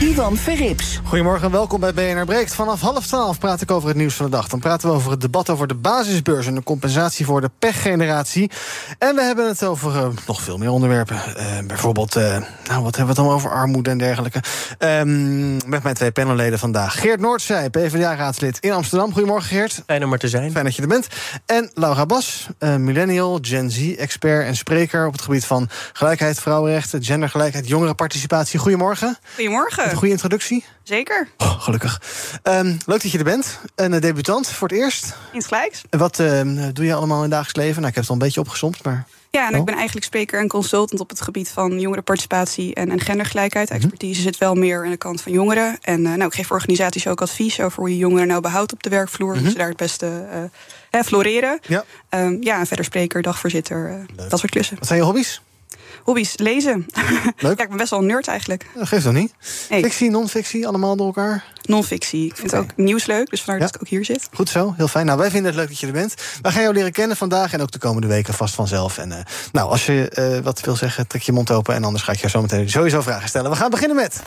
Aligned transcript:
Ivan 0.00 0.36
Verrips. 0.36 1.00
Goedemorgen, 1.04 1.50
welkom 1.50 1.80
bij 1.80 1.94
BNR 1.94 2.24
Breekt. 2.24 2.54
Vanaf 2.54 2.80
half 2.80 3.06
twaalf 3.06 3.38
praat 3.38 3.60
ik 3.60 3.70
over 3.70 3.88
het 3.88 3.96
nieuws 3.96 4.14
van 4.14 4.24
de 4.24 4.30
dag. 4.30 4.48
Dan 4.48 4.58
praten 4.58 4.88
we 4.88 4.94
over 4.94 5.10
het 5.10 5.20
debat 5.20 5.50
over 5.50 5.66
de 5.66 5.74
basisbeurs 5.74 6.46
en 6.46 6.54
de 6.54 6.62
compensatie 6.62 7.24
voor 7.24 7.40
de 7.40 7.50
pechgeneratie. 7.58 8.50
En 8.98 9.14
we 9.14 9.22
hebben 9.22 9.48
het 9.48 9.64
over 9.64 9.94
uh, 9.94 10.06
nog 10.26 10.42
veel 10.42 10.58
meer 10.58 10.70
onderwerpen. 10.70 11.16
Uh, 11.16 11.66
bijvoorbeeld, 11.66 12.16
uh, 12.16 12.22
nou, 12.68 12.82
wat 12.82 12.96
hebben 12.96 13.14
we 13.14 13.20
het 13.20 13.28
dan 13.28 13.28
over 13.28 13.50
armoede 13.50 13.90
en 13.90 13.98
dergelijke. 13.98 14.42
Um, 14.78 15.56
met 15.66 15.82
mijn 15.82 15.94
twee 15.94 16.12
panelleden 16.12 16.58
vandaag. 16.58 17.00
Geert 17.00 17.20
Noordzij, 17.20 17.70
PvdA-raadslid 17.70 18.58
in 18.60 18.72
Amsterdam. 18.72 19.12
Goedemorgen, 19.12 19.48
Geert. 19.48 19.82
Fijn 19.86 20.04
om 20.04 20.12
er 20.12 20.18
te 20.18 20.28
zijn. 20.28 20.52
Fijn 20.52 20.64
dat 20.64 20.76
je 20.76 20.82
er 20.82 20.88
bent. 20.88 21.06
En 21.46 21.70
Laura 21.74 22.06
Bas, 22.06 22.48
millennial, 22.78 23.38
Gen 23.42 23.70
Z-expert 23.70 24.46
en 24.46 24.56
spreker 24.56 25.06
op 25.06 25.12
het 25.12 25.22
gebied 25.22 25.44
van 25.44 25.68
gelijkheid, 25.92 26.40
vrouwenrechten, 26.40 27.04
gendergelijkheid, 27.04 27.68
jongerenparticipatie. 27.68 28.58
Goedemorgen. 28.58 29.18
Goedemorgen. 29.34 29.83
Een 29.90 29.96
goede 29.96 30.12
introductie? 30.12 30.64
Zeker. 30.82 31.28
Oh, 31.38 31.60
gelukkig. 31.60 32.02
Um, 32.42 32.78
leuk 32.86 33.02
dat 33.02 33.10
je 33.10 33.18
er 33.18 33.24
bent. 33.24 33.58
Een 33.74 33.92
uh, 33.92 34.00
debutant 34.00 34.48
voor 34.48 34.68
het 34.68 34.76
eerst. 34.76 35.04
In 35.04 35.38
het 35.38 35.46
gelijks. 35.46 35.82
Wat 35.90 36.18
uh, 36.18 36.40
doe 36.72 36.84
je 36.84 36.94
allemaal 36.94 37.16
in 37.16 37.22
het 37.22 37.30
dagelijks 37.30 37.56
leven? 37.56 37.76
Nou, 37.76 37.88
ik 37.88 37.94
heb 37.94 38.02
het 38.02 38.08
al 38.08 38.14
een 38.14 38.22
beetje 38.22 38.40
opgezomd, 38.40 38.84
maar... 38.84 39.06
Ja, 39.30 39.48
en 39.50 39.58
ik 39.58 39.64
ben 39.64 39.74
eigenlijk 39.74 40.06
spreker 40.06 40.40
en 40.40 40.48
consultant 40.48 41.00
op 41.00 41.08
het 41.08 41.20
gebied 41.20 41.48
van 41.48 41.80
jongerenparticipatie 41.80 42.74
en, 42.74 42.90
en 42.90 43.00
gendergelijkheid. 43.00 43.68
-hmm. 43.68 43.76
Expertise 43.76 44.22
zit 44.22 44.38
wel 44.38 44.54
meer 44.54 44.84
aan 44.84 44.90
de 44.90 44.96
kant 44.96 45.20
van 45.20 45.32
jongeren. 45.32 45.78
En 45.80 46.00
uh, 46.00 46.06
nou, 46.06 46.24
ik 46.24 46.34
geef 46.34 46.50
organisaties 46.50 47.06
ook 47.06 47.22
advies 47.22 47.60
over 47.60 47.78
hoe 47.78 47.90
je 47.90 47.96
jongeren 47.96 48.26
nou 48.26 48.40
behoudt 48.40 48.72
op 48.72 48.82
de 48.82 48.90
werkvloer. 48.90 49.28
Mm 49.28 49.34
-hmm. 49.34 49.42
Hoe 49.42 49.52
ze 49.52 49.58
daar 49.58 49.68
het 49.68 49.76
beste 49.76 50.26
uh, 50.94 51.02
floreren. 51.02 51.58
Ja. 51.66 51.84
Um, 52.10 52.42
ja, 52.42 52.58
en 52.58 52.66
verder 52.66 52.84
spreker, 52.84 53.22
dagvoorzitter, 53.22 54.06
dat 54.28 54.38
soort 54.38 54.52
klussen. 54.52 54.76
Wat 54.78 54.86
zijn 54.86 54.98
je 54.98 55.04
hobby's? 55.04 55.40
Hobby's, 56.04 56.36
lezen. 56.36 56.86
Leuk. 57.36 57.56
ja, 57.58 57.62
ik 57.62 57.68
ben 57.68 57.76
best 57.76 57.90
wel 57.90 57.98
een 57.98 58.06
nerd 58.06 58.28
eigenlijk. 58.28 58.66
Dat 58.74 58.88
geeft 58.88 59.04
toch 59.04 59.12
niet? 59.12 59.34
Nee. 59.70 59.82
Fictie, 59.82 60.10
non-fictie, 60.10 60.66
allemaal 60.66 60.96
door 60.96 61.06
elkaar? 61.06 61.44
Non-fictie. 61.62 62.26
Ik 62.26 62.36
vind 62.36 62.52
okay. 62.52 62.60
ook 62.60 62.76
nieuws 62.76 63.06
leuk, 63.06 63.30
dus 63.30 63.42
vandaar 63.42 63.60
ja. 63.60 63.66
dat 63.66 63.74
ik 63.74 63.80
ook 63.80 63.88
hier 63.88 64.04
zit. 64.04 64.28
Goed 64.32 64.48
zo, 64.48 64.74
heel 64.76 64.88
fijn. 64.88 65.06
Nou, 65.06 65.18
wij 65.18 65.30
vinden 65.30 65.50
het 65.50 65.60
leuk 65.60 65.68
dat 65.68 65.78
je 65.78 65.86
er 65.86 65.92
bent. 65.92 66.14
We 66.42 66.52
gaan 66.52 66.62
jou 66.62 66.74
leren 66.74 66.92
kennen 66.92 67.16
vandaag 67.16 67.52
en 67.52 67.60
ook 67.60 67.70
de 67.70 67.78
komende 67.78 68.06
weken 68.06 68.34
vast 68.34 68.54
vanzelf. 68.54 68.98
En 68.98 69.08
uh, 69.10 69.16
nou, 69.52 69.70
als 69.70 69.86
je 69.86 70.12
uh, 70.18 70.44
wat 70.44 70.60
wil 70.60 70.76
zeggen, 70.76 71.06
trek 71.06 71.22
je 71.22 71.32
mond 71.32 71.50
open... 71.50 71.74
en 71.74 71.84
anders 71.84 72.04
ga 72.04 72.12
ik 72.12 72.18
jou 72.18 72.30
zo 72.30 72.40
meteen 72.40 72.70
sowieso 72.70 73.00
vragen 73.00 73.28
stellen. 73.28 73.50
We 73.50 73.56
gaan 73.56 73.70
beginnen 73.70 73.96
met... 73.96 74.22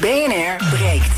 BNR 0.00 0.68
breekt. 0.70 1.14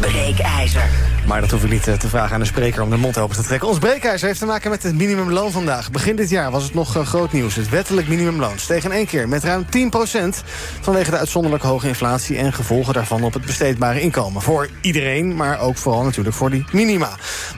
Breekijzer. 0.00 0.90
Maar 1.26 1.40
dat 1.40 1.50
hoef 1.50 1.64
ik 1.64 1.70
niet 1.70 1.82
te 1.82 2.08
vragen 2.08 2.34
aan 2.34 2.40
de 2.40 2.46
spreker 2.46 2.82
om 2.82 2.90
de 2.90 2.96
mond 2.96 3.18
open 3.18 3.36
te 3.36 3.42
trekken. 3.42 3.68
Ons 3.68 3.78
breekijzer 3.78 4.26
heeft 4.26 4.38
te 4.38 4.46
maken 4.46 4.70
met 4.70 4.82
het 4.82 4.94
minimumloon 4.94 5.50
vandaag. 5.50 5.90
Begin 5.90 6.16
dit 6.16 6.30
jaar 6.30 6.50
was 6.50 6.62
het 6.64 6.74
nog 6.74 6.96
uh, 6.96 7.06
groot 7.06 7.32
nieuws. 7.32 7.54
Het 7.54 7.68
wettelijk 7.68 8.08
minimumloon 8.08 8.58
steeg 8.58 8.84
in 8.84 8.92
één 8.92 9.06
keer 9.06 9.28
met 9.28 9.44
ruim 9.44 9.64
10% 9.64 9.68
vanwege 10.80 11.10
de 11.10 11.16
uitzonderlijk 11.16 11.62
hoge 11.62 11.88
inflatie 11.88 12.36
en 12.36 12.52
gevolgen 12.52 12.94
daarvan 12.94 13.22
op 13.22 13.32
het 13.32 13.44
besteedbare 13.44 14.00
inkomen. 14.00 14.42
Voor 14.42 14.68
iedereen, 14.80 15.36
maar 15.36 15.60
ook 15.60 15.76
vooral 15.76 16.02
natuurlijk 16.02 16.36
voor 16.36 16.50
die 16.50 16.64
minima. 16.72 17.10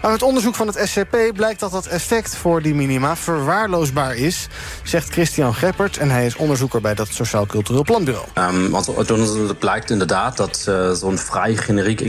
Maar 0.03 0.11
uit 0.11 0.23
onderzoek 0.23 0.55
van 0.55 0.67
het 0.67 0.81
SCP 0.84 1.17
blijkt 1.34 1.61
dat 1.61 1.71
dat 1.71 1.87
effect 1.87 2.37
voor 2.37 2.62
die 2.62 2.75
minima 2.75 3.16
verwaarloosbaar 3.16 4.15
is, 4.15 4.49
zegt 4.83 5.10
Christian 5.10 5.55
Geppert. 5.55 5.97
En 5.97 6.10
hij 6.10 6.27
is 6.27 6.37
onderzoeker 6.37 6.81
bij 6.81 6.94
dat 6.94 7.09
Sociaal 7.10 7.47
Cultureel 7.47 7.83
Planbureau. 7.83 8.27
Um, 8.34 8.75
also, 8.75 8.94
uit 8.97 9.10
onderzoek 9.10 9.59
blijkt 9.59 9.91
inderdaad 9.91 10.37
dat 10.37 10.66
uh, 10.69 10.91
zo'n 10.91 11.19
vrij 11.19 11.56
generiek 11.56 12.00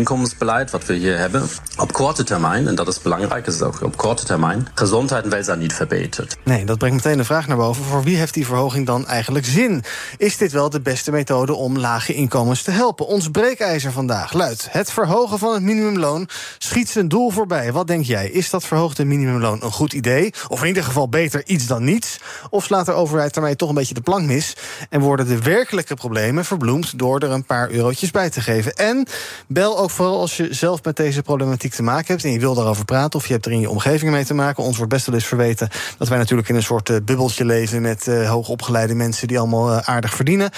wat 0.72 0.86
we 0.86 0.94
hier 0.94 1.18
hebben, 1.18 1.50
op 1.78 1.94
korte 1.94 2.24
termijn, 2.24 2.68
en 2.68 2.76
dat 2.76 2.88
is 2.88 3.02
belangrijk, 3.02 3.48
is 3.48 3.62
ook 3.62 3.82
op 3.82 3.98
korte 3.98 4.26
termijn, 4.26 4.68
gezondheid 4.74 5.24
en 5.24 5.30
welzijn 5.30 5.60
niet 5.60 5.74
verbetert. 5.74 6.38
Nee, 6.44 6.66
dat 6.66 6.78
brengt 6.78 6.96
meteen 6.96 7.18
de 7.18 7.24
vraag 7.24 7.48
naar 7.48 7.58
boven: 7.58 7.84
voor 7.84 8.04
wie 8.04 8.18
heeft 8.18 8.34
die 8.34 8.46
verhoging 8.46 8.86
dan 8.86 9.08
eigenlijk 9.08 9.46
zin? 9.46 9.84
Is 10.18 10.38
dit 10.38 10.52
wel 10.52 10.70
de 10.70 10.82
beste 10.82 11.12
methode 11.12 11.54
om 11.54 11.78
lage 11.78 12.14
inkomens 12.14 12.62
te 12.62 12.72
helpen? 12.72 13.08
Ons 13.08 13.30
breekijzer 13.30 13.92
vandaag 13.92 14.34
luidt: 14.34 14.68
het 14.72 14.92
verhogen 14.92 15.40
van 15.40 15.54
het 15.54 15.64
minimumloon 15.64 16.28
schiet 16.58 16.90
zijn 16.90 17.08
doel 17.08 17.30
voorbij. 17.30 17.72
Wat 17.72 17.88
denk 17.88 18.06
jij? 18.06 18.30
Is 18.30 18.50
dat 18.50 18.64
verhoogde 18.64 19.06
minimumloon 19.06 19.64
een 19.64 19.72
goed 19.72 19.94
idee? 19.94 20.34
Of 20.48 20.62
in 20.62 20.68
ieder 20.68 20.84
geval 20.84 21.10
beter 21.10 21.46
iets 21.46 21.68
dan 21.68 21.84
niets? 21.84 22.20
Of 22.50 22.64
slaat 22.64 22.86
de 22.86 22.92
overheid 22.92 23.34
daarmee 23.34 23.56
toch 23.56 23.70
een 23.70 23.76
beetje 23.76 23.94
de 23.94 24.02
plank 24.02 24.26
mis 24.26 24.56
en 24.90 25.02
worden 25.02 25.28
de 25.28 25.42
werkelijke 25.42 25.96
problemen 25.96 26.46
verbloemd 26.46 27.00
door 27.00 27.20
er 27.20 27.32
een 27.32 27.46
paar 27.46 27.70
eurotjes 27.70 28.12
bij 28.12 28.30
te 28.30 28.42
geven? 28.42 28.76
En 28.76 29.08
bel 29.48 29.78
ook 29.78 29.90
vooral 29.90 30.07
als 30.16 30.38
je 30.38 30.54
zelf 30.54 30.84
met 30.84 30.96
deze 30.96 31.22
problematiek 31.22 31.74
te 31.74 31.84
maken 31.84 32.08
hebt 32.08 32.24
en 32.24 32.32
je 32.32 32.40
wil 32.40 32.54
daarover 32.54 32.86
praten 32.86 33.20
of 33.20 33.28
je 33.28 33.34
hebt 33.34 33.46
er 33.46 33.52
in 33.52 33.60
je 33.60 33.70
omgeving 33.70 34.12
mee 34.12 34.26
te 34.26 34.34
maken. 34.34 34.64
Ons 34.64 34.78
wordt 34.78 34.92
best 34.92 35.06
wel 35.06 35.16
eens 35.16 35.26
verweten 35.26 35.70
dat 35.98 36.08
wij 36.08 36.18
natuurlijk 36.18 36.50
in 36.50 36.56
een 36.56 36.64
soort 36.64 36.90
uh, 36.90 36.98
bubbeltje 37.04 37.46
leven 37.46 37.82
met 37.82 38.08
uh, 38.08 38.30
hoogopgeleide 38.30 38.96
mensen 38.96 39.28
die 39.28 39.40
allemaal 39.40 39.72
uh, 39.72 39.78
aardig 39.78 40.14
verdienen. 40.14 40.50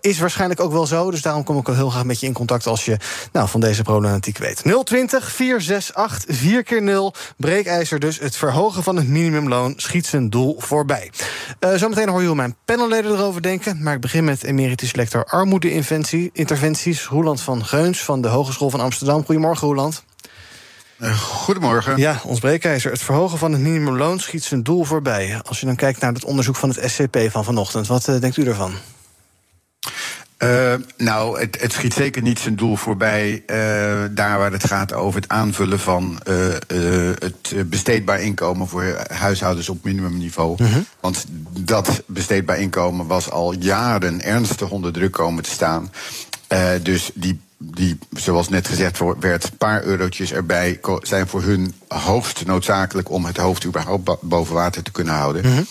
Is 0.00 0.18
waarschijnlijk 0.18 0.60
ook 0.60 0.72
wel 0.72 0.86
zo, 0.86 1.10
dus 1.10 1.22
daarom 1.22 1.44
kom 1.44 1.58
ik 1.58 1.68
ook 1.68 1.74
heel 1.74 1.90
graag 1.90 2.04
met 2.04 2.20
je 2.20 2.26
in 2.26 2.32
contact 2.32 2.66
als 2.66 2.84
je 2.84 2.96
nou, 3.32 3.48
van 3.48 3.60
deze 3.60 3.82
problematiek 3.82 4.38
weet. 4.38 4.62
020 4.84 5.32
468 5.32 6.36
4 6.36 6.62
keer 6.62 6.82
0 6.82 7.14
breekijzer 7.36 7.98
dus. 7.98 8.18
Het 8.18 8.36
verhogen 8.36 8.82
van 8.82 8.96
het 8.96 9.08
minimumloon 9.08 9.74
schiet 9.76 10.06
zijn 10.06 10.30
doel 10.30 10.56
voorbij. 10.58 11.10
zometeen 11.74 12.08
hoor 12.08 12.20
je 12.20 12.26
hoe 12.26 12.36
mijn 12.36 12.56
panelleden 12.64 13.12
erover 13.12 13.42
denken, 13.42 13.82
maar 13.82 13.94
ik 13.94 14.00
begin 14.00 14.24
met 14.24 14.44
emeritus 14.44 14.94
lector 14.94 15.24
armoede-interventies 15.24 17.06
Roeland 17.06 17.40
van 17.40 17.64
Geuns 17.64 18.02
van 18.04 18.20
de 18.20 18.28
Hogeschool 18.28 18.70
van 18.70 18.80
Amsterdam. 18.84 19.24
Goedemorgen, 19.24 19.66
Roeland. 19.66 20.04
Goedemorgen. 21.18 21.96
Ja, 21.96 22.20
ons 22.24 22.40
breekijzer. 22.40 22.90
Het 22.90 23.02
verhogen 23.02 23.38
van 23.38 23.52
het 23.52 23.60
minimumloon 23.60 24.20
schiet 24.20 24.44
zijn 24.44 24.62
doel 24.62 24.84
voorbij. 24.84 25.40
Als 25.42 25.60
je 25.60 25.66
dan 25.66 25.76
kijkt 25.76 26.00
naar 26.00 26.12
het 26.12 26.24
onderzoek 26.24 26.56
van 26.56 26.68
het 26.68 26.90
SCP 26.90 27.18
van 27.30 27.44
vanochtend, 27.44 27.86
wat 27.86 28.08
uh, 28.08 28.20
denkt 28.20 28.36
u 28.36 28.46
ervan? 28.46 28.74
Uh, 30.38 30.74
nou, 30.96 31.40
het, 31.40 31.60
het, 31.60 31.72
schiet 31.72 31.94
zeker 31.94 32.22
niet 32.22 32.38
zijn 32.38 32.56
doel 32.56 32.76
voorbij. 32.76 33.42
Uh, 33.46 33.56
daar 34.10 34.38
waar 34.38 34.52
het 34.52 34.66
gaat 34.66 34.92
over 34.92 35.20
het 35.20 35.30
aanvullen 35.30 35.80
van 35.80 36.20
uh, 36.28 36.34
het 37.18 37.70
besteedbaar 37.70 38.20
inkomen 38.20 38.68
voor 38.68 39.04
huishoudens 39.12 39.68
op 39.68 39.84
minimumniveau. 39.84 40.62
Mhm. 40.62 40.80
Want 41.00 41.24
dat 41.58 42.02
besteedbaar 42.06 42.58
inkomen 42.58 43.06
was 43.06 43.30
al 43.30 43.54
jaren 43.54 44.22
ernstig 44.22 44.70
onder 44.70 44.92
druk 44.92 45.12
komen 45.12 45.42
te 45.42 45.50
staan. 45.50 45.90
Dus 46.82 47.10
die 47.14 47.40
die, 47.72 47.98
zoals 48.10 48.48
net 48.48 48.68
gezegd 48.68 49.00
werd, 49.20 49.44
een 49.44 49.56
paar 49.56 49.82
eurotjes 49.82 50.32
erbij 50.32 50.80
zijn 51.02 51.28
voor 51.28 51.42
hun 51.42 51.74
hoogst 51.88 52.46
noodzakelijk 52.46 53.10
om 53.10 53.24
het 53.24 53.36
hoofd 53.36 53.64
überhaupt 53.64 54.20
boven 54.20 54.54
water 54.54 54.82
te 54.82 54.90
kunnen 54.90 55.14
houden. 55.14 55.46
Mm 55.46 55.52
-hmm. 55.52 55.66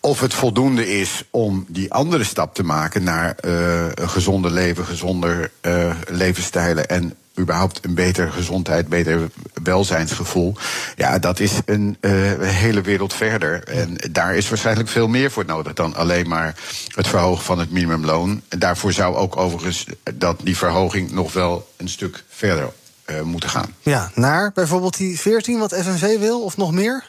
Of 0.00 0.20
het 0.20 0.34
voldoende 0.34 0.98
is 0.98 1.24
om 1.30 1.64
die 1.68 1.92
andere 1.92 2.24
stap 2.24 2.54
te 2.54 2.62
maken 2.62 3.02
naar 3.02 3.36
uh, 3.44 3.84
een 3.94 4.08
gezonder 4.08 4.50
leven, 4.50 4.84
gezonder 4.84 5.50
uh, 5.62 5.94
levensstijlen 6.08 6.88
en 6.88 7.14
überhaupt 7.40 7.84
een 7.84 7.94
betere 7.94 8.30
gezondheid, 8.30 8.88
beter 8.88 9.30
welzijnsgevoel. 9.62 10.56
Ja, 10.96 11.18
dat 11.18 11.40
is 11.40 11.52
een 11.64 11.96
uh, 12.00 12.12
hele 12.40 12.80
wereld 12.80 13.14
verder. 13.14 13.64
En 13.64 13.96
daar 14.10 14.36
is 14.36 14.48
waarschijnlijk 14.48 14.88
veel 14.88 15.08
meer 15.08 15.30
voor 15.30 15.44
nodig 15.44 15.72
dan 15.72 15.94
alleen 15.94 16.28
maar 16.28 16.54
het 16.94 17.08
verhogen 17.08 17.44
van 17.44 17.58
het 17.58 17.70
minimumloon. 17.70 18.42
Daarvoor 18.48 18.92
zou 18.92 19.16
ook 19.16 19.36
overigens 19.36 19.86
dat 20.14 20.40
die 20.42 20.56
verhoging 20.56 21.10
nog 21.10 21.32
wel 21.32 21.70
een 21.76 21.88
stuk 21.88 22.24
verder 22.28 22.72
uh, 23.06 23.20
moeten 23.20 23.48
gaan. 23.48 23.74
Ja, 23.80 24.10
naar 24.14 24.52
bijvoorbeeld 24.54 24.96
die 24.96 25.20
14 25.20 25.58
wat 25.58 25.74
FNV 25.74 26.18
wil, 26.18 26.42
of 26.42 26.56
nog 26.56 26.72
meer? 26.72 27.04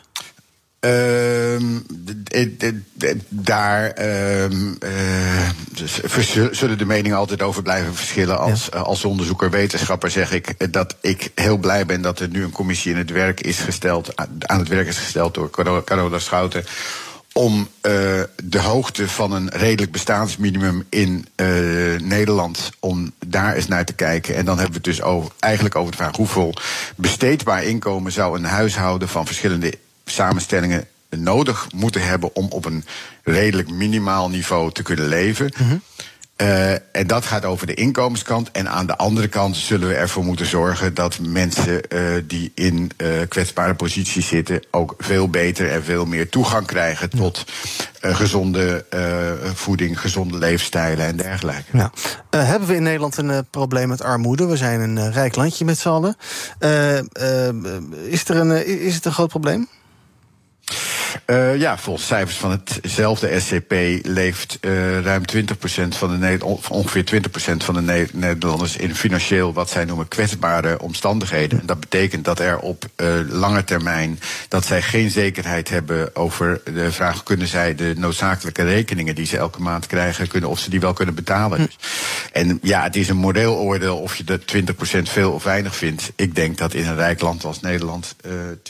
Uh, 0.86 1.62
daar 3.30 4.00
uh, 4.00 5.50
uh, 5.80 6.48
zullen 6.52 6.78
de 6.78 6.86
meningen 6.86 7.18
altijd 7.18 7.42
over 7.42 7.62
blijven 7.62 7.96
verschillen. 7.96 8.40
Als, 8.40 8.70
ja. 8.72 8.80
als 8.80 9.06
onderzoeker, 9.06 9.50
wetenschapper 9.50 10.12
zeg 10.12 10.32
ik 10.32 10.74
dat 10.74 10.96
ik 11.02 11.32
heel 11.36 11.58
blij 11.58 11.86
ben 11.86 12.02
dat 12.02 12.20
er 12.20 12.28
nu 12.28 12.44
een 12.44 12.52
commissie 12.52 12.92
in 12.92 12.98
het 12.98 13.12
werk 13.12 13.42
is 13.42 13.60
gesteld, 13.60 14.16
aan 14.40 14.60
het 14.60 14.68
werk 14.68 14.88
is 14.88 14.98
gesteld 14.98 15.34
door 15.34 15.50
Carola 15.84 16.20
Schouten. 16.20 16.66
Om 17.34 17.68
de 18.44 18.60
hoogte 18.60 19.08
van 19.08 19.32
een 19.32 19.50
redelijk 19.50 19.92
bestaansminimum 19.92 20.86
in 20.90 21.28
Nederland, 21.98 22.70
om 22.80 23.12
daar 23.26 23.54
eens 23.54 23.68
naar 23.68 23.86
te 23.86 23.94
kijken. 23.94 24.36
En 24.36 24.46
dan 24.46 24.58
hebben 24.58 24.82
we 24.82 24.90
het 24.90 24.98
dus 24.98 25.06
over, 25.06 25.32
eigenlijk 25.40 25.76
over 25.76 25.92
de 25.92 25.98
vraag 25.98 26.16
hoeveel 26.16 26.54
besteedbaar 26.96 27.64
inkomen 27.64 28.12
zou 28.12 28.38
een 28.38 28.46
huishouden 28.46 29.08
van 29.08 29.26
verschillende 29.26 29.74
samenstellingen 30.06 30.88
nodig 31.18 31.68
moeten 31.76 32.02
hebben 32.02 32.36
om 32.36 32.48
op 32.50 32.66
een 32.66 32.86
redelijk 33.24 33.70
minimaal 33.70 34.30
niveau 34.30 34.72
te 34.72 34.84
kunnen 34.84 35.08
leven. 35.08 35.54
Mm 35.58 35.68
-hmm. 35.68 35.82
Uh, 36.42 36.72
en 36.72 37.08
dat 37.08 37.26
gaat 37.26 37.46
over 37.46 37.68
de 37.68 37.74
inkomenskant. 37.74 38.52
En 38.52 38.70
aan 38.70 38.86
de 38.86 38.98
andere 38.98 39.28
kant 39.28 39.56
zullen 39.56 39.88
we 39.88 39.94
ervoor 39.94 40.24
moeten 40.24 40.46
zorgen 40.46 40.94
dat 40.94 41.20
mensen 41.20 41.82
uh, 41.90 42.24
die 42.28 42.52
in 42.56 42.92
uh, 42.98 43.08
kwetsbare 43.28 43.74
posities 43.74 44.28
zitten 44.28 44.64
ook 44.72 44.96
veel 44.98 45.30
beter 45.30 45.72
en 45.72 45.84
veel 45.84 46.06
meer 46.06 46.30
toegang 46.30 46.66
krijgen 46.66 47.10
tot 47.10 47.46
gezonde 48.02 48.86
voeding, 49.54 50.00
gezonde 50.00 50.38
leefstijlen 50.38 51.06
en 51.06 51.16
dergelijke. 51.16 51.78
Ja. 51.78 51.92
hebben 52.30 52.68
we 52.68 52.76
in 52.76 52.84
Nederland 52.84 53.18
een 53.18 53.46
probleem 53.50 53.88
met 53.88 54.04
armoede? 54.04 54.46
We 54.46 54.58
zijn 54.58 54.80
een 54.80 55.12
rijk 55.12 55.36
landje 55.36 55.66
met 55.66 55.80
z'n 55.80 55.90
allen. 55.90 56.16
is, 58.10 58.30
er 58.30 58.36
een, 58.36 58.68
is 58.82 58.96
het 58.96 59.06
een 59.06 59.12
groot 59.12 59.30
probleem? 59.30 59.68
Uh, 61.26 61.60
ja, 61.60 61.78
volgens 61.78 62.08
cijfers 62.08 62.38
van 62.38 62.52
hetzelfde 62.52 63.40
SCP 63.40 63.74
leeft 64.02 64.58
uh, 64.62 65.00
ruim 65.00 65.24
20% 65.36 65.44
van 65.90 66.20
de 66.20 66.38
ongeveer 66.70 67.22
20% 67.54 67.58
van 67.58 67.86
de 67.86 68.08
Nederlanders 68.14 68.78
in 68.78 68.96
financieel 68.96 69.54
wat 69.54 69.70
zij 69.70 69.86
noemen 69.86 70.08
kwetsbare 70.08 70.80
omstandigheden. 70.80 71.60
En 71.60 71.66
dat 71.66 71.80
betekent 71.80 72.26
dat 72.26 72.40
er 72.40 72.60
op 72.60 72.86
uh, 72.96 73.08
lange 73.30 73.64
termijn 73.64 74.20
dat 74.48 74.66
zij 74.66 74.82
geen 74.82 75.10
zekerheid 75.10 75.70
hebben 75.70 76.16
over 76.16 76.62
de 76.64 76.92
vraag: 76.92 77.24
kunnen 77.24 77.48
zij 77.48 77.76
de 77.76 77.94
noodzakelijke 77.98 78.64
rekeningen 78.64 79.16
die 79.16 79.26
ze 79.26 79.38
elke 79.38 79.62
maand 79.62 79.88
krijgen, 79.88 80.28
kunnen, 80.28 80.50
of 80.50 80.60
ze 80.60 80.70
die 80.70 80.80
wel 80.80 80.94
kunnen 80.94 81.16
betalen. 81.16 81.60
Hm. 81.60 81.68
En 82.32 82.60
ja, 82.62 82.84
het 82.84 82.96
is 82.96 83.10
een 83.10 83.18
modeeloordeel 83.18 83.98
of 83.98 84.16
je 84.16 84.24
dat 84.24 84.42
20% 84.42 85.02
veel 85.02 85.32
of 85.32 85.44
weinig 85.44 85.76
vindt. 85.76 86.12
Ik 86.16 86.36
denk 86.36 86.58
dat 86.58 86.74
in 86.74 86.88
een 86.88 86.96
rijk 86.96 87.22
land 87.22 87.44
als 87.44 87.60
Nederland 87.60 88.16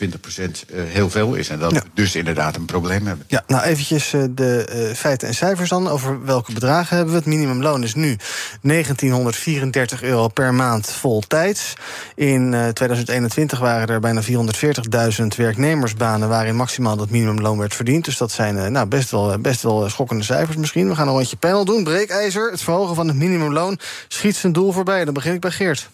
20% 0.04 0.72
heel 0.74 1.10
veel 1.10 1.34
is. 1.34 1.50
En 1.50 1.60
dat 1.60 1.72
ja. 1.72 1.84
dus 1.94 2.16
in 2.16 2.28
inderdaad 2.32 2.56
een 2.56 2.66
probleem 2.66 3.06
hebben. 3.06 3.26
Ja, 3.28 3.44
nou 3.48 3.64
eventjes 3.64 4.14
eh, 4.14 4.24
de 4.32 4.68
uh, 4.90 4.96
feiten 4.96 5.28
en 5.28 5.34
cijfers 5.34 5.70
dan. 5.70 5.88
Over 5.88 6.26
welke 6.26 6.54
bedragen 6.54 6.96
hebben 6.96 7.14
we? 7.14 7.20
Het 7.20 7.30
minimumloon 7.30 7.84
is 7.84 7.96
nu 7.96 8.18
1934 8.62 10.04
euro 10.04 10.28
per 10.28 10.54
maand 10.54 10.90
voltijds. 10.90 11.74
In 12.16 12.52
uh, 12.52 12.68
eh, 12.68 12.74
2021 12.74 13.60
waren 13.60 13.88
er 13.88 14.00
bijna 14.00 14.22
440.000 14.24 15.28
werknemersbanen... 15.38 16.30
waarin 16.30 16.56
maximaal 16.56 16.96
dat 16.96 17.10
minimumloon 17.10 17.58
werd 17.58 17.76
verdiend. 17.76 18.06
Dus 18.06 18.18
dat 18.18 18.32
zijn 18.32 18.72
nou, 18.72 18.88
best, 18.88 19.12
wel, 19.12 19.40
best 19.40 19.62
wel 19.62 19.90
schokkende 19.90 20.24
cijfers 20.24 20.58
misschien. 20.58 20.90
We 20.90 20.96
gaan 20.96 21.08
een 21.08 21.14
rondje 21.14 21.36
panel 21.36 21.66
doen. 21.66 21.84
Breekijzer, 21.84 22.52
het 22.52 22.62
verhogen 22.62 22.96
van 22.96 23.08
het 23.08 23.16
minimumloon 23.16 23.80
schiet 24.08 24.36
zijn 24.36 24.54
doel 24.54 24.72
voorbij. 24.72 25.06
Dan 25.06 25.14
begin 25.14 25.34
ik 25.34 25.40
bij 25.40 25.52
Geert. 25.52 25.90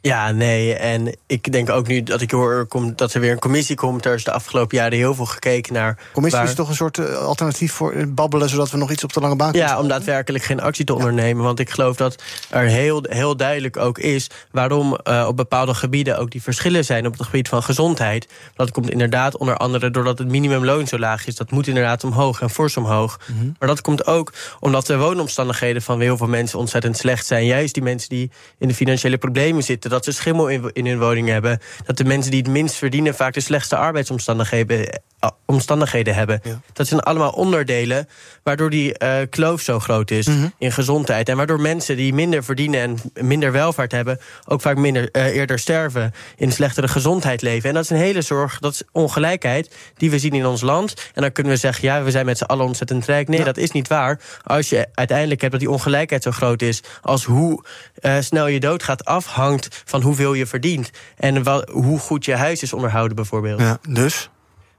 Ja, 0.00 0.30
nee. 0.30 0.74
En 0.74 1.16
ik 1.26 1.52
denk 1.52 1.70
ook 1.70 1.86
nu 1.86 2.02
dat 2.02 2.20
ik 2.20 2.30
hoor 2.30 2.66
dat 2.96 3.14
er 3.14 3.20
weer 3.20 3.32
een 3.32 3.38
commissie 3.38 3.76
komt. 3.76 4.04
Er 4.04 4.14
is 4.14 4.24
de 4.24 4.32
afgelopen 4.32 4.76
jaren 4.76 4.98
heel 4.98 5.14
veel 5.14 5.26
gekeken 5.26 5.72
naar. 5.72 5.98
Commissie 6.12 6.42
is 6.42 6.54
toch 6.54 6.68
een 6.68 6.74
soort 6.74 6.98
uh, 6.98 7.16
alternatief 7.16 7.72
voor 7.72 7.92
eh, 7.92 8.04
babbelen, 8.08 8.48
zodat 8.48 8.70
we 8.70 8.76
nog 8.76 8.90
iets 8.90 9.04
op 9.04 9.12
de 9.12 9.20
lange 9.20 9.36
baan 9.36 9.50
kunnen. 9.50 9.68
Ja, 9.68 9.78
om 9.78 9.88
daadwerkelijk 9.88 10.44
geen 10.44 10.60
actie 10.60 10.84
te 10.84 10.94
ondernemen. 10.94 11.44
Want 11.44 11.58
ik 11.58 11.70
geloof 11.70 11.96
dat 11.96 12.22
er 12.50 12.64
heel, 12.64 13.04
heel 13.08 13.36
duidelijk 13.36 13.76
ook 13.76 13.98
is 13.98 14.30
waarom 14.50 14.98
uh, 15.04 15.24
op 15.28 15.36
bepaalde 15.36 15.74
gebieden 15.74 16.18
ook 16.18 16.30
die 16.30 16.42
verschillen 16.42 16.84
zijn 16.84 17.06
op 17.06 17.12
het 17.12 17.22
gebied 17.22 17.48
van 17.48 17.62
gezondheid. 17.62 18.28
Dat 18.54 18.70
komt 18.70 18.90
inderdaad 18.90 19.36
onder 19.36 19.56
andere 19.56 19.90
doordat 19.90 20.18
het 20.18 20.28
minimumloon 20.28 20.86
zo 20.86 20.98
laag 20.98 21.26
is. 21.26 21.36
Dat 21.36 21.50
moet 21.50 21.66
inderdaad 21.66 22.04
omhoog 22.04 22.40
en 22.40 22.50
fors 22.50 22.76
omhoog. 22.76 23.20
Mm 23.26 23.38
-hmm. 23.38 23.56
Maar 23.58 23.68
dat 23.68 23.80
komt 23.80 24.06
ook 24.06 24.32
omdat 24.60 24.86
de 24.86 24.96
woonomstandigheden 24.96 25.82
van 25.82 26.00
heel 26.00 26.16
veel 26.16 26.26
mensen 26.26 26.58
ontzettend 26.58 26.96
slecht 26.96 27.26
zijn. 27.26 27.44
Juist 27.44 27.74
die 27.74 27.82
mensen 27.82 28.08
die 28.08 28.30
in 28.58 28.68
de 28.68 28.74
financiële 28.74 29.18
problemen 29.18 29.62
zitten 29.62 29.87
dat 29.88 30.04
ze 30.04 30.12
schimmel 30.12 30.48
in, 30.48 30.70
in 30.72 30.86
hun 30.86 30.98
woning 30.98 31.28
hebben. 31.28 31.60
Dat 31.84 31.96
de 31.96 32.04
mensen 32.04 32.30
die 32.30 32.40
het 32.40 32.50
minst 32.50 32.74
verdienen 32.74 33.14
vaak 33.14 33.34
de 33.34 33.40
slechtste 33.40 33.76
arbeidsomstandigheden 33.76 35.02
eh, 35.18 35.30
omstandigheden 35.46 36.14
hebben. 36.14 36.42
Dat 36.72 36.86
zijn 36.86 37.00
allemaal 37.00 37.30
onderdelen 37.30 38.08
waardoor 38.48 38.70
die 38.70 38.94
uh, 38.98 39.16
kloof 39.30 39.60
zo 39.60 39.78
groot 39.78 40.10
is 40.10 40.26
mhm. 40.26 40.46
in 40.58 40.72
gezondheid. 40.72 41.28
En 41.28 41.36
waardoor 41.36 41.60
mensen 41.60 41.96
die 41.96 42.14
minder 42.14 42.44
verdienen 42.44 42.80
en 42.80 43.24
minder 43.24 43.52
welvaart 43.52 43.92
hebben... 43.92 44.18
ook 44.46 44.60
vaak 44.60 44.76
minder, 44.76 45.08
uh, 45.12 45.24
eerder 45.24 45.58
sterven, 45.58 46.14
in 46.36 46.52
slechtere 46.52 46.88
gezondheid 46.88 47.42
leven. 47.42 47.68
En 47.68 47.74
dat 47.74 47.84
is 47.84 47.90
een 47.90 47.96
hele 47.96 48.22
zorg, 48.22 48.58
dat 48.58 48.72
is 48.72 48.82
ongelijkheid 48.92 49.74
die 49.96 50.10
we 50.10 50.18
zien 50.18 50.32
in 50.32 50.46
ons 50.46 50.60
land. 50.60 50.94
En 51.14 51.22
dan 51.22 51.32
kunnen 51.32 51.52
we 51.52 51.58
zeggen, 51.58 51.88
ja, 51.88 52.02
we 52.02 52.10
zijn 52.10 52.26
met 52.26 52.38
z'n 52.38 52.44
allen 52.44 52.66
ontzettend 52.66 53.04
rijk. 53.04 53.28
Nee, 53.28 53.44
dat 53.44 53.56
is 53.56 53.70
niet 53.70 53.88
waar. 53.88 54.20
Als 54.44 54.68
je 54.68 54.88
uiteindelijk 54.94 55.40
hebt 55.40 55.52
dat 55.52 55.60
die 55.60 55.70
ongelijkheid 55.70 56.22
zo 56.22 56.30
groot 56.30 56.62
is... 56.62 56.82
als 57.02 57.24
hoe 57.24 57.64
uh, 58.00 58.16
snel 58.20 58.46
je 58.46 58.60
doodgaat 58.60 59.04
afhangt 59.04 59.82
van 59.84 60.02
hoeveel 60.02 60.34
je 60.34 60.46
verdient. 60.46 60.90
En 61.16 61.64
hoe 61.70 61.98
goed 61.98 62.24
je 62.24 62.34
huis 62.34 62.62
is 62.62 62.72
onderhouden 62.72 63.16
bijvoorbeeld. 63.16 63.60
Ja, 63.60 63.78
dus? 63.88 64.30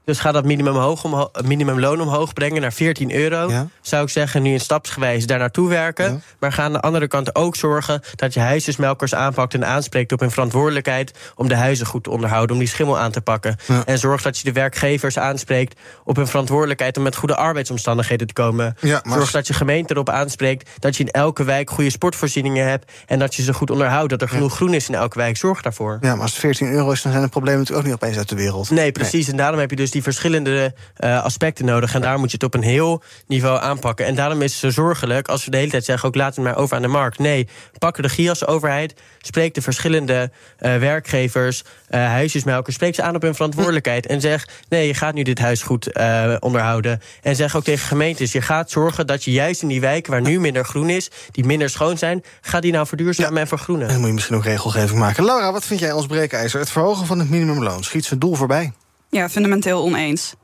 Dus 0.04 0.18
ga 0.18 0.32
dat 0.32 0.44
minimum 0.44 0.76
hoog 0.76 1.04
omho 1.04 1.30
minimumloon 1.44 2.00
omhoog 2.00 2.32
brengen 2.32 2.60
naar 2.60 2.72
14 2.72 3.14
euro. 3.14 3.50
Zou 3.80 4.02
ik 4.02 4.08
zeggen, 4.08 4.42
nu 4.42 4.52
in 4.52 4.60
stapsgewijs 4.60 5.26
daar 5.26 5.38
naartoe 5.38 5.68
werken. 5.68 6.22
Maar 6.38 6.52
ga 6.52 6.62
aan 6.62 6.72
de 6.72 6.80
andere 6.80 7.08
kant 7.08 7.34
ook 7.34 7.56
zorgen 7.56 8.02
dat 8.14 8.34
je 8.34 8.40
huisjesmelkers 8.40 9.14
aanpakt 9.14 9.54
en 9.54 9.66
aanspreekt 9.66 10.12
op 10.12 10.20
hun 10.20 10.30
verantwoordelijkheid 10.30 11.12
om 11.34 11.48
de 11.48 11.54
huizen 11.54 11.86
goed 11.86 12.04
te 12.04 12.10
onderhouden, 12.10 12.56
om 12.56 12.58
die 12.58 12.68
schimmel 12.68 12.98
aan 12.98 13.10
te 13.10 13.20
pakken. 13.20 13.56
En 13.84 13.98
zorg 13.98 14.22
dat 14.22 14.38
je 14.38 14.44
de 14.44 14.52
werkgevers 14.52 15.18
aanspreekt 15.18 15.80
op 16.04 16.16
hun 16.16 16.26
verantwoordelijkheid 16.26 16.96
om 16.96 17.02
met 17.02 17.16
goede 17.16 17.36
arbeidsomstandigheden 17.36 18.26
te 18.26 18.32
komen. 18.32 18.76
Zorg 19.04 19.30
dat 19.30 19.46
je 19.46 19.54
gemeente 19.54 19.92
erop 19.92 20.08
aanspreekt 20.08 20.70
dat 20.78 20.96
je 20.96 21.04
in 21.04 21.10
elke 21.10 21.44
wijk 21.44 21.70
goede 21.70 21.90
sportvoorzieningen 21.90 22.68
hebt 22.68 22.92
en 23.06 23.18
dat 23.18 23.34
je 23.34 23.42
ze 23.42 23.54
goed 23.54 23.70
onderhoudt, 23.70 24.10
dat 24.10 24.22
er 24.22 24.28
genoeg 24.28 24.54
groen 24.54 24.74
is 24.74 24.88
in 24.88 24.94
elke 24.94 25.18
wijk. 25.18 25.36
Zorg 25.36 25.62
daarvoor. 25.62 25.98
Ja, 26.00 26.12
maar 26.12 26.22
als 26.22 26.30
het 26.30 26.40
14 26.40 26.68
euro 26.68 26.90
is, 26.90 27.02
dan 27.02 27.12
zijn 27.12 27.24
de 27.24 27.30
problemen 27.30 27.58
natuurlijk 27.58 27.86
ook 27.86 27.92
niet 27.92 28.02
opeens 28.02 28.18
uit 28.18 28.28
de 28.28 28.34
wereld. 28.34 28.70
Nee, 28.70 28.92
precies. 28.92 29.28
En 29.28 29.36
daarom 29.36 29.60
heb 29.60 29.70
je 29.70 29.76
dus 29.76 29.89
die 29.90 30.02
verschillende 30.02 30.74
uh, 30.98 31.22
aspecten 31.24 31.64
nodig. 31.64 31.94
En 31.94 32.00
daar 32.00 32.18
moet 32.18 32.30
je 32.30 32.36
het 32.36 32.44
op 32.44 32.54
een 32.54 32.62
heel 32.62 33.02
niveau 33.26 33.60
aanpakken. 33.60 34.06
En 34.06 34.14
daarom 34.14 34.42
is 34.42 34.50
het 34.52 34.60
zo 34.60 34.70
zorgelijk 34.82 35.28
als 35.28 35.44
we 35.44 35.50
de 35.50 35.56
hele 35.56 35.70
tijd 35.70 35.84
zeggen... 35.84 36.08
ook 36.08 36.14
laat 36.14 36.34
het 36.36 36.44
maar 36.44 36.56
over 36.56 36.76
aan 36.76 36.82
de 36.82 36.88
markt. 36.88 37.18
Nee, 37.18 37.48
pak 37.78 37.96
de 37.96 38.02
regie 38.02 38.28
als 38.28 38.46
overheid. 38.46 38.94
Spreek 39.20 39.54
de 39.54 39.62
verschillende 39.62 40.30
uh, 40.60 40.76
werkgevers, 40.76 41.64
uh, 41.90 42.06
huisjesmelkers... 42.06 42.74
spreek 42.74 42.94
ze 42.94 43.02
aan 43.02 43.14
op 43.14 43.22
hun 43.22 43.34
verantwoordelijkheid. 43.34 44.06
En 44.06 44.20
zeg, 44.20 44.48
nee, 44.68 44.86
je 44.86 44.94
gaat 44.94 45.14
nu 45.14 45.22
dit 45.22 45.38
huis 45.38 45.62
goed 45.62 45.92
onderhouden. 46.40 47.00
En 47.22 47.36
zeg 47.36 47.56
ook 47.56 47.64
tegen 47.64 47.86
gemeentes... 47.86 48.32
je 48.32 48.42
gaat 48.42 48.70
zorgen 48.70 49.06
dat 49.06 49.24
je 49.24 49.30
juist 49.30 49.62
in 49.62 49.68
die 49.68 49.80
wijken 49.80 50.12
waar 50.12 50.20
nu 50.20 50.40
minder 50.40 50.64
groen 50.64 50.90
is... 50.90 51.10
die 51.30 51.44
minder 51.44 51.70
schoon 51.70 51.98
zijn, 51.98 52.22
ga 52.40 52.60
die 52.60 52.72
nou 52.72 52.86
verduurzamen 52.86 53.34
ja. 53.34 53.40
en 53.40 53.46
vergroenen. 53.46 53.86
En 53.86 53.92
dan 53.92 53.98
moet 53.98 54.08
je 54.08 54.14
misschien 54.14 54.36
ook 54.36 54.44
regelgeving 54.44 54.98
maken. 54.98 55.24
Laura, 55.24 55.52
wat 55.52 55.64
vind 55.64 55.80
jij 55.80 55.92
ons 55.92 56.06
breekijzer? 56.06 56.60
Het 56.60 56.70
verhogen 56.70 57.06
van 57.06 57.18
het 57.18 57.30
minimumloon 57.30 57.84
schiet 57.84 58.04
zijn 58.04 58.20
doel 58.20 58.34
voorbij? 58.34 58.72
Ja, 59.10 59.28
fundamenteel 59.28 59.82
oneens. 59.82 60.34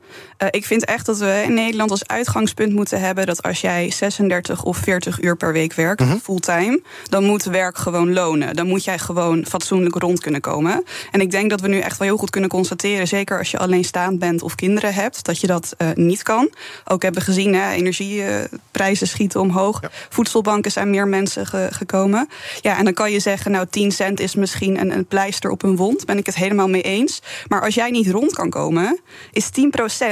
Uh, 0.43 0.47
ik 0.51 0.65
vind 0.65 0.85
echt 0.85 1.05
dat 1.05 1.17
we 1.17 1.41
in 1.45 1.53
Nederland 1.53 1.91
als 1.91 2.07
uitgangspunt 2.07 2.73
moeten 2.73 2.99
hebben 2.99 3.25
dat 3.25 3.43
als 3.43 3.61
jij 3.61 3.91
36 3.91 4.63
of 4.63 4.77
40 4.77 5.21
uur 5.21 5.37
per 5.37 5.53
week 5.53 5.73
werkt, 5.73 6.01
-hmm. 6.01 6.19
fulltime, 6.19 6.81
dan 7.09 7.23
moet 7.23 7.43
werk 7.43 7.77
gewoon 7.77 8.13
lonen. 8.13 8.55
Dan 8.55 8.67
moet 8.67 8.83
jij 8.83 8.99
gewoon 8.99 9.45
fatsoenlijk 9.45 9.95
rond 9.95 10.19
kunnen 10.19 10.41
komen. 10.41 10.83
En 11.11 11.21
ik 11.21 11.31
denk 11.31 11.49
dat 11.49 11.61
we 11.61 11.67
nu 11.67 11.79
echt 11.79 11.97
wel 11.97 12.07
heel 12.07 12.17
goed 12.17 12.29
kunnen 12.29 12.49
constateren, 12.49 13.07
zeker 13.07 13.37
als 13.37 13.51
je 13.51 13.57
alleenstaand 13.57 14.19
bent 14.19 14.41
of 14.41 14.55
kinderen 14.55 14.93
hebt, 14.93 15.25
dat 15.25 15.39
je 15.39 15.47
dat 15.47 15.75
uh, 15.77 15.87
niet 15.95 16.23
kan. 16.23 16.49
Ook 16.85 17.01
hebben 17.01 17.21
we 17.21 17.27
gezien, 17.27 17.53
hè, 17.53 17.71
energieprijzen 17.71 19.07
schieten 19.07 19.41
omhoog. 19.41 19.81
Ja. 19.81 19.89
Voedselbanken 20.09 20.71
zijn 20.71 20.89
meer 20.89 21.07
mensen 21.07 21.45
ge 21.45 21.67
gekomen. 21.71 22.29
Ja, 22.61 22.77
en 22.77 22.83
dan 22.83 22.93
kan 22.93 23.11
je 23.11 23.19
zeggen, 23.19 23.51
nou 23.51 23.67
10 23.69 23.91
cent 23.91 24.19
is 24.19 24.35
misschien 24.35 24.79
een, 24.79 24.91
een 24.91 25.05
pleister 25.05 25.49
op 25.49 25.63
een 25.63 25.75
wond. 25.75 26.05
Ben 26.05 26.17
ik 26.17 26.25
het 26.25 26.35
helemaal 26.35 26.69
mee 26.69 26.81
eens. 26.81 27.21
Maar 27.47 27.61
als 27.61 27.75
jij 27.75 27.89
niet 27.89 28.09
rond 28.09 28.33
kan 28.33 28.49
komen, 28.49 28.99
is 29.31 29.49
10 29.49 29.69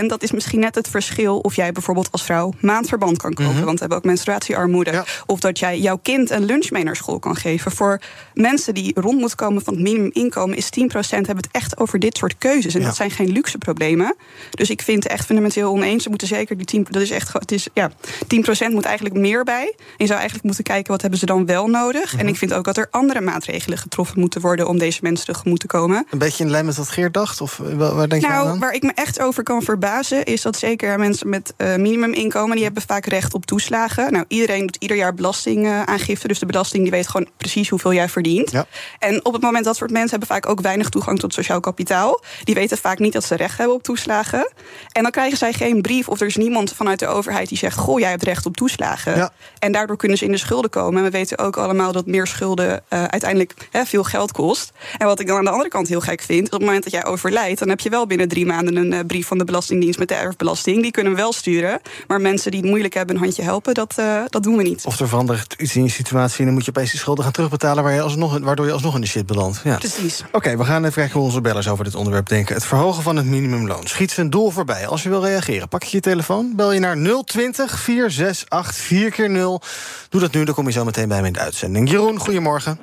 dat 0.08 0.24
is 0.24 0.32
misschien 0.32 0.60
net 0.60 0.76
het 0.76 0.88
verschil 0.88 1.40
of 1.40 1.56
jij 1.56 1.72
bijvoorbeeld 1.72 2.12
als 2.12 2.24
vrouw 2.24 2.54
maandverband 2.62 3.18
kan 3.18 3.34
kopen. 3.34 3.52
Mm 3.52 3.58
-hmm. 3.58 3.66
Want 3.66 3.74
we 3.74 3.80
hebben 3.80 3.98
ook 3.98 4.04
menstruatiearmoede. 4.04 4.92
Ja. 4.92 5.06
Of 5.26 5.40
dat 5.40 5.60
jij 5.60 5.80
jouw 5.80 6.00
kind 6.02 6.30
een 6.30 6.46
lunch 6.46 6.70
mee 6.70 6.84
naar 6.84 6.96
school 6.96 7.20
kan 7.20 7.36
geven. 7.36 7.72
Voor 7.72 8.02
mensen 8.34 8.74
die 8.74 9.00
rond 9.00 9.20
moeten 9.20 9.38
komen 9.38 9.64
van 9.64 9.74
het 9.74 9.84
minimuminkomen 9.84 10.58
is 10.58 10.70
10% 10.80 10.92
hebben 11.10 11.36
het 11.36 11.50
echt 11.52 11.80
over 11.80 12.00
dit 12.00 12.18
soort 12.18 12.38
keuzes. 12.38 12.74
En 12.74 12.80
ja. 12.80 12.86
dat 12.86 12.96
zijn 12.96 13.12
geen 13.12 13.32
luxe 13.32 13.58
problemen. 13.58 14.16
Dus 14.50 14.70
ik 14.70 14.82
vind 14.82 15.04
het 15.04 15.12
echt 15.12 15.26
fundamenteel 15.26 15.72
oneens. 15.72 16.04
Ze 16.04 16.10
moeten 16.10 16.28
zeker 16.28 16.58
die 16.58 16.66
10, 16.66 16.88
dat 16.90 17.02
is 17.02 17.12
echt, 17.12 17.34
het 17.34 17.52
is, 17.52 17.68
ja, 17.74 17.92
10% 17.92 18.72
moet 18.72 18.86
eigenlijk 18.86 19.16
meer 19.16 19.44
bij. 19.44 19.74
En 19.78 19.94
je 19.98 20.06
zou 20.06 20.18
eigenlijk 20.18 20.44
moeten 20.44 20.64
kijken 20.64 20.92
wat 20.92 21.02
hebben 21.02 21.20
ze 21.20 21.26
dan 21.26 21.46
wel 21.46 21.68
nodig. 21.68 22.04
Mm 22.04 22.10
-hmm. 22.10 22.20
En 22.20 22.28
ik 22.28 22.38
vind 22.38 22.54
ook 22.54 22.64
dat 22.64 22.78
er 22.78 22.88
andere 22.92 23.22
maatregelen 23.22 23.78
getroffen 23.78 24.20
moeten 24.20 24.42
worden 24.42 24.68
om 24.68 24.78
deze 24.78 25.00
mensen 25.02 25.26
tegemoet 25.26 25.60
te 25.60 25.68
komen. 25.68 26.08
Een 26.10 26.18
beetje 26.18 26.44
in 26.44 26.50
lijn 26.50 26.66
met 26.66 26.76
wat 26.76 26.90
Geert 26.90 27.14
dacht? 27.14 27.42
Of 27.42 27.62
waar 27.76 28.10
denk 28.10 28.22
je 28.22 28.28
nou, 28.28 28.48
aan? 28.48 28.60
Waar 28.60 28.74
ik 28.74 28.84
me 28.84 28.92
echt 28.96 29.20
over 29.20 29.44
kan 29.44 29.62
verbazen, 29.62 29.75
is 30.24 30.42
dat 30.42 30.58
zeker 30.58 31.00
mensen 31.00 31.30
met 31.30 31.54
uh, 31.58 31.76
minimuminkomen, 31.76 32.56
die 32.56 32.64
hebben 32.64 32.84
vaak 32.88 33.06
recht 33.06 33.34
op 33.34 33.46
toeslagen. 33.46 34.12
Nou, 34.12 34.26
iedereen 34.28 34.60
doet 34.60 34.76
ieder 34.76 34.98
jaar 34.98 35.14
belastingaangifte. 35.14 36.28
Dus 36.28 36.40
de 36.40 36.46
belasting 36.46 36.84
die 36.84 36.92
weet 36.92 37.08
gewoon 37.08 37.28
precies 37.38 37.70
hoeveel 37.70 37.94
jij 37.94 38.10
verdient. 38.10 38.52
Ja. 38.52 38.66
En 39.00 39.26
op 39.26 39.34
het 39.34 39.42
moment 39.42 39.66
dat 39.66 39.76
soort 39.76 39.92
mensen 39.92 40.10
hebben 40.10 40.28
vaak 40.28 40.50
ook 40.50 40.62
weinig 40.62 40.90
toegang 40.90 41.20
tot 41.20 41.34
sociaal 41.34 41.60
kapitaal. 41.60 42.24
Die 42.44 42.56
weten 42.56 42.78
vaak 42.78 43.00
niet 43.00 43.14
dat 43.14 43.24
ze 43.24 43.36
recht 43.36 43.58
hebben 43.58 43.76
op 43.76 43.84
toeslagen. 43.84 44.52
En 44.92 45.02
dan 45.02 45.12
krijgen 45.12 45.38
zij 45.38 45.54
geen 45.54 45.82
brief 45.82 46.10
of 46.10 46.20
er 46.20 46.28
is 46.28 46.36
niemand 46.36 46.74
vanuit 46.74 47.00
de 47.00 47.08
overheid 47.08 47.50
die 47.50 47.58
zegt: 47.58 47.78
Goh, 47.78 48.00
jij 48.00 48.10
hebt 48.10 48.24
recht 48.24 48.46
op 48.46 48.58
toeslagen. 48.58 49.16
Ja. 49.16 49.32
En 49.60 49.72
daardoor 49.72 49.98
kunnen 49.98 50.18
ze 50.18 50.26
in 50.26 50.32
de 50.32 50.38
schulden 50.38 50.70
komen. 50.70 50.98
En 50.98 51.04
we 51.04 51.10
weten 51.10 51.38
ook 51.38 51.58
allemaal 51.58 51.92
dat 51.92 52.06
meer 52.06 52.28
schulden 52.28 52.68
uh, 52.68 53.04
uiteindelijk 53.04 53.54
hè, 53.72 53.86
veel 53.86 54.04
geld 54.04 54.32
kost. 54.32 54.72
En 54.98 55.08
wat 55.08 55.20
ik 55.20 55.28
dan 55.28 55.38
aan 55.38 55.44
de 55.44 55.50
andere 55.50 55.70
kant 55.70 55.88
heel 55.88 56.02
gek 56.02 56.22
vind, 56.22 56.46
op 56.46 56.52
het 56.52 56.62
moment 56.62 56.84
dat 56.84 56.94
jij 56.94 57.06
overlijdt, 57.06 57.60
dan 57.60 57.70
heb 57.70 57.80
je 57.80 57.90
wel 57.90 58.08
binnen 58.08 58.28
drie 58.28 58.46
maanden 58.46 58.76
een 58.76 58.94
uh, 58.94 59.00
brief 59.08 59.28
van 59.28 59.38
de 59.38 59.44
Belastingdienst 59.44 59.65
Belastingdienst 59.66 60.00
met 60.00 60.08
de 60.08 60.26
erfbelasting. 60.26 60.82
Die 60.82 60.92
kunnen 60.92 61.12
we 61.12 61.18
wel 61.18 61.34
sturen. 61.34 61.82
Maar 62.08 62.22
mensen 62.22 62.52
die 62.52 62.60
het 62.60 62.70
moeilijk 62.70 62.94
hebben 62.94 63.16
een 63.16 63.22
handje 63.22 63.42
helpen, 63.42 63.74
dat, 63.74 63.96
uh, 64.00 64.22
dat 64.28 64.44
doen 64.44 64.58
we 64.58 64.64
niet. 64.64 64.86
Of 64.86 65.00
er 65.00 65.08
verandert 65.08 65.56
iets 65.58 65.76
in 65.76 65.84
je 65.84 65.90
situatie 65.90 66.40
en 66.40 66.46
dan 66.46 66.54
moet 66.54 66.66
je 66.66 66.70
opeens 66.70 66.92
die 66.92 67.00
schulden 67.00 67.24
gaan 67.24 67.34
terugbetalen... 67.34 67.84
Waar 67.84 67.94
je 67.94 68.02
alsnog, 68.02 68.40
waardoor 68.40 68.66
je 68.66 68.72
alsnog 68.72 68.96
in 68.96 69.02
de 69.02 69.08
shit 69.08 69.26
belandt. 69.26 69.62
Ja. 69.64 69.78
Precies. 69.78 70.24
Oké, 70.32 70.58
we 70.58 70.64
gaan 70.64 70.82
even 70.82 70.94
kijken 70.94 71.14
hoe 71.14 71.24
onze 71.24 71.42
bellers 71.42 71.68
over 71.68 71.84
dit 71.84 71.96
onderwerp 71.96 72.30
denken. 72.30 72.56
Het 72.56 72.66
verhogen 72.66 73.04
van 73.04 73.16
het 73.16 73.26
minimumloon 73.26 73.88
schiet 73.88 74.12
zijn 74.12 74.30
doel 74.30 74.50
voorbij. 74.50 74.88
Als 74.88 75.04
je 75.04 75.10
wil 75.10 75.24
reageren, 75.24 75.68
pak 75.68 75.84
je 75.84 75.96
je 75.96 76.02
telefoon, 76.02 76.54
bel 76.56 76.72
je 76.72 76.80
naar 76.80 76.98
020 77.26 77.80
468 77.80 78.76
4 78.76 79.12
keer 79.12 79.30
0 79.30 79.62
Doe 80.10 80.22
dat 80.22 80.34
nu, 80.34 80.44
dan 80.44 80.54
kom 80.54 80.66
je 80.66 80.72
zo 80.72 80.86
meteen 80.86 81.08
bij 81.08 81.22
me 81.22 81.28
in 81.28 81.34
de 81.34 81.40
uitzending. 81.40 81.90
Jeroen, 81.90 82.20
goedemorgen. 82.20 82.80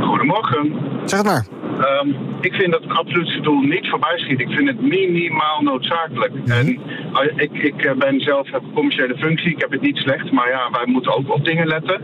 Goedemorgen. 0.00 0.72
Zeg 1.04 1.18
het 1.18 1.26
maar. 1.26 1.57
Um, 1.78 2.16
ik 2.40 2.54
vind 2.54 2.72
dat 2.72 2.82
het 2.82 2.92
absolute 2.92 3.40
doel 3.40 3.60
niet 3.60 3.88
voorbij 3.88 4.18
schiet. 4.18 4.40
Ik 4.40 4.50
vind 4.50 4.68
het 4.68 4.80
minimaal 4.80 5.62
noodzakelijk. 5.62 6.34
Mm 6.34 6.40
-hmm. 6.44 6.52
En 6.52 6.66
uh, 7.12 7.42
ik, 7.42 7.52
ik 7.52 7.84
eh, 7.84 7.96
ben 7.96 8.20
zelf 8.20 8.50
heb 8.50 8.62
een 8.62 8.72
commerciële 8.72 9.16
functie. 9.18 9.50
Ik 9.50 9.60
heb 9.60 9.70
het 9.70 9.80
niet 9.80 9.96
slecht, 9.96 10.32
maar 10.32 10.48
ja, 10.48 10.70
wij 10.70 10.86
moeten 10.86 11.16
ook 11.16 11.34
op 11.34 11.44
dingen 11.44 11.66
letten. 11.66 12.00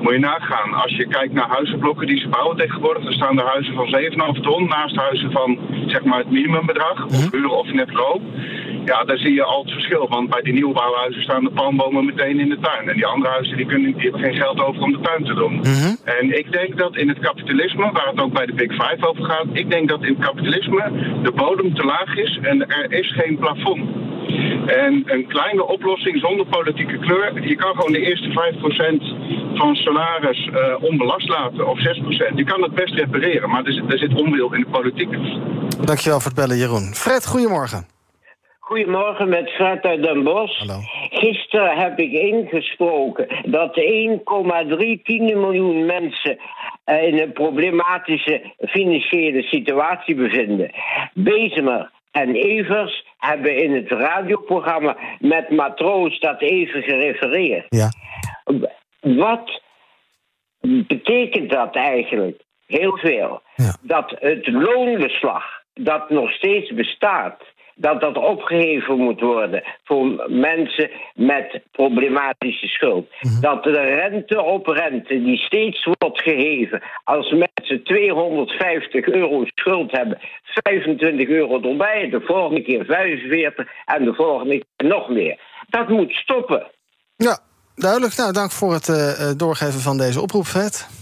Moet 0.00 0.12
je 0.12 0.18
nagaan. 0.18 0.74
Als 0.74 0.96
je 0.96 1.06
kijkt 1.06 1.32
naar 1.32 1.48
huizenblokken 1.48 2.06
die 2.06 2.20
ze 2.20 2.28
bouwen 2.28 2.56
tegenwoordig, 2.56 3.04
dan 3.04 3.12
staan 3.12 3.38
er 3.38 3.46
huizen 3.46 3.74
van 3.74 4.34
7,5 4.36 4.40
ton 4.40 4.68
naast 4.68 4.96
huizen 4.96 5.32
van 5.32 5.58
zeg 5.86 6.04
maar 6.04 6.18
het 6.18 6.30
minimumbedrag, 6.30 6.98
mm 6.98 7.08
-hmm. 7.08 7.24
of 7.24 7.30
huur 7.30 7.48
of 7.48 7.72
net 7.72 7.92
loop. 7.92 8.22
Ja, 8.84 9.04
daar 9.04 9.18
zie 9.18 9.34
je 9.34 9.44
al 9.44 9.62
het 9.62 9.72
verschil. 9.72 10.08
Want 10.08 10.30
bij 10.30 10.42
die 10.42 10.52
nieuwbouwhuizen 10.52 11.22
staan 11.22 11.44
de 11.44 11.50
palmbomen 11.50 12.04
meteen 12.04 12.40
in 12.40 12.48
de 12.48 12.58
tuin. 12.60 12.88
En 12.88 12.94
die 12.94 13.06
andere 13.06 13.30
huizen 13.30 13.56
die 13.56 13.66
kunnen, 13.66 13.92
die 13.92 14.02
hebben 14.02 14.20
geen 14.20 14.34
geld 14.34 14.60
over 14.60 14.82
om 14.82 14.92
de 14.92 15.00
tuin 15.00 15.24
te 15.24 15.34
doen. 15.34 15.60
-hmm. 15.62 15.96
En 16.04 16.38
ik 16.38 16.52
denk 16.52 16.78
dat 16.78 16.96
in 16.96 17.08
het 17.08 17.18
kapitalisme, 17.18 17.90
waar 17.92 18.06
het 18.06 18.20
ook 18.20 18.32
bij 18.32 18.46
de 18.46 18.54
Big 18.54 18.72
Five 18.72 19.08
over 19.08 19.24
gaat, 19.24 19.46
ik 19.52 19.70
denk 19.70 19.88
dat 19.88 20.02
in 20.02 20.14
het 20.14 20.24
kapitalisme 20.24 20.92
de 21.22 21.32
bodem 21.32 21.74
te 21.74 21.84
laag 21.84 22.16
is 22.16 22.38
en 22.42 22.68
er 22.68 22.92
is 22.92 23.12
geen 23.12 23.38
plafond. 23.38 23.80
En 24.66 25.02
een 25.06 25.26
kleine 25.26 25.66
oplossing 25.66 26.20
zonder 26.20 26.46
politieke 26.46 26.98
kleur. 26.98 27.48
Je 27.48 27.56
kan 27.56 27.74
gewoon 27.74 27.92
de 27.92 28.00
eerste 28.00 28.28
5% 28.28 29.56
van 29.58 29.76
salaris 29.76 30.46
uh, 30.46 30.82
onbelast 30.82 31.28
laten, 31.28 31.68
of 31.68 31.78
6%. 31.78 31.82
Je 32.34 32.44
kan 32.44 32.62
het 32.62 32.74
best 32.74 32.94
repareren, 32.94 33.50
maar 33.50 33.64
er 33.64 33.72
zit, 33.72 33.92
er 33.92 33.98
zit 33.98 34.14
onwil 34.14 34.54
in 34.54 34.60
de 34.60 34.70
politiek. 34.70 35.10
Dankjewel 35.84 36.20
voor 36.20 36.30
het 36.30 36.40
bellen, 36.40 36.56
Jeroen. 36.56 36.94
Fred, 36.94 37.26
goedemorgen. 37.26 37.86
Goedemorgen 38.72 39.28
met 39.28 39.50
Fred 39.50 39.84
uit 39.84 40.02
Den 40.02 40.22
Bosch. 40.22 40.58
Hallo. 40.58 40.80
Gisteren 41.10 41.76
heb 41.76 41.98
ik 41.98 42.12
ingesproken 42.12 43.26
dat 43.44 43.80
1,3 43.80 43.84
miljoen 45.16 45.86
mensen 45.86 46.38
in 46.84 47.18
een 47.18 47.32
problematische 47.32 48.52
financiële 48.58 49.42
situatie 49.42 50.14
bevinden. 50.14 50.70
Bezemer 51.14 51.90
en 52.10 52.34
Evers 52.34 53.04
hebben 53.18 53.56
in 53.56 53.74
het 53.74 53.90
radioprogramma 53.90 54.96
met 55.18 55.50
Matroos 55.50 56.18
dat 56.20 56.40
even 56.40 56.82
gerefereerd. 56.82 57.66
Ja. 57.68 57.88
Wat 59.00 59.62
betekent 60.86 61.50
dat 61.50 61.74
eigenlijk? 61.74 62.42
Heel 62.66 62.96
veel. 62.96 63.42
Ja. 63.56 63.76
Dat 63.82 64.16
het 64.18 64.46
loonbeslag 64.46 65.44
dat 65.74 66.10
nog 66.10 66.32
steeds 66.32 66.74
bestaat 66.74 67.51
dat 67.82 68.00
dat 68.00 68.16
opgeheven 68.16 68.96
moet 68.96 69.20
worden 69.20 69.62
voor 69.84 70.24
mensen 70.28 70.90
met 71.14 71.60
problematische 71.72 72.66
schuld. 72.66 73.06
Mhm. 73.20 73.40
Dat 73.40 73.62
de 73.64 73.70
rente 73.70 74.42
op 74.42 74.66
rente 74.66 75.22
die 75.22 75.36
steeds 75.36 75.88
wordt 75.98 76.22
geheven 76.22 76.82
als 77.04 77.30
mensen 77.30 77.84
250 77.84 79.06
euro 79.06 79.44
schuld 79.44 79.90
hebben, 79.90 80.18
25 80.42 81.28
euro 81.28 81.60
erbij, 81.60 82.08
de 82.10 82.20
volgende 82.20 82.62
keer 82.62 82.84
45 82.84 83.68
en 83.84 84.04
de 84.04 84.14
volgende 84.14 84.58
keer 84.58 84.88
nog 84.88 85.08
meer. 85.08 85.38
Dat 85.68 85.88
moet 85.88 86.12
stoppen. 86.12 86.66
Ja, 87.16 87.38
duidelijk. 87.74 88.16
Nou, 88.16 88.32
dank 88.32 88.50
voor 88.50 88.72
het 88.72 88.88
uh, 88.88 89.30
doorgeven 89.36 89.80
van 89.80 89.98
deze 89.98 90.20
oproep, 90.20 90.46
Vet. 90.46 91.01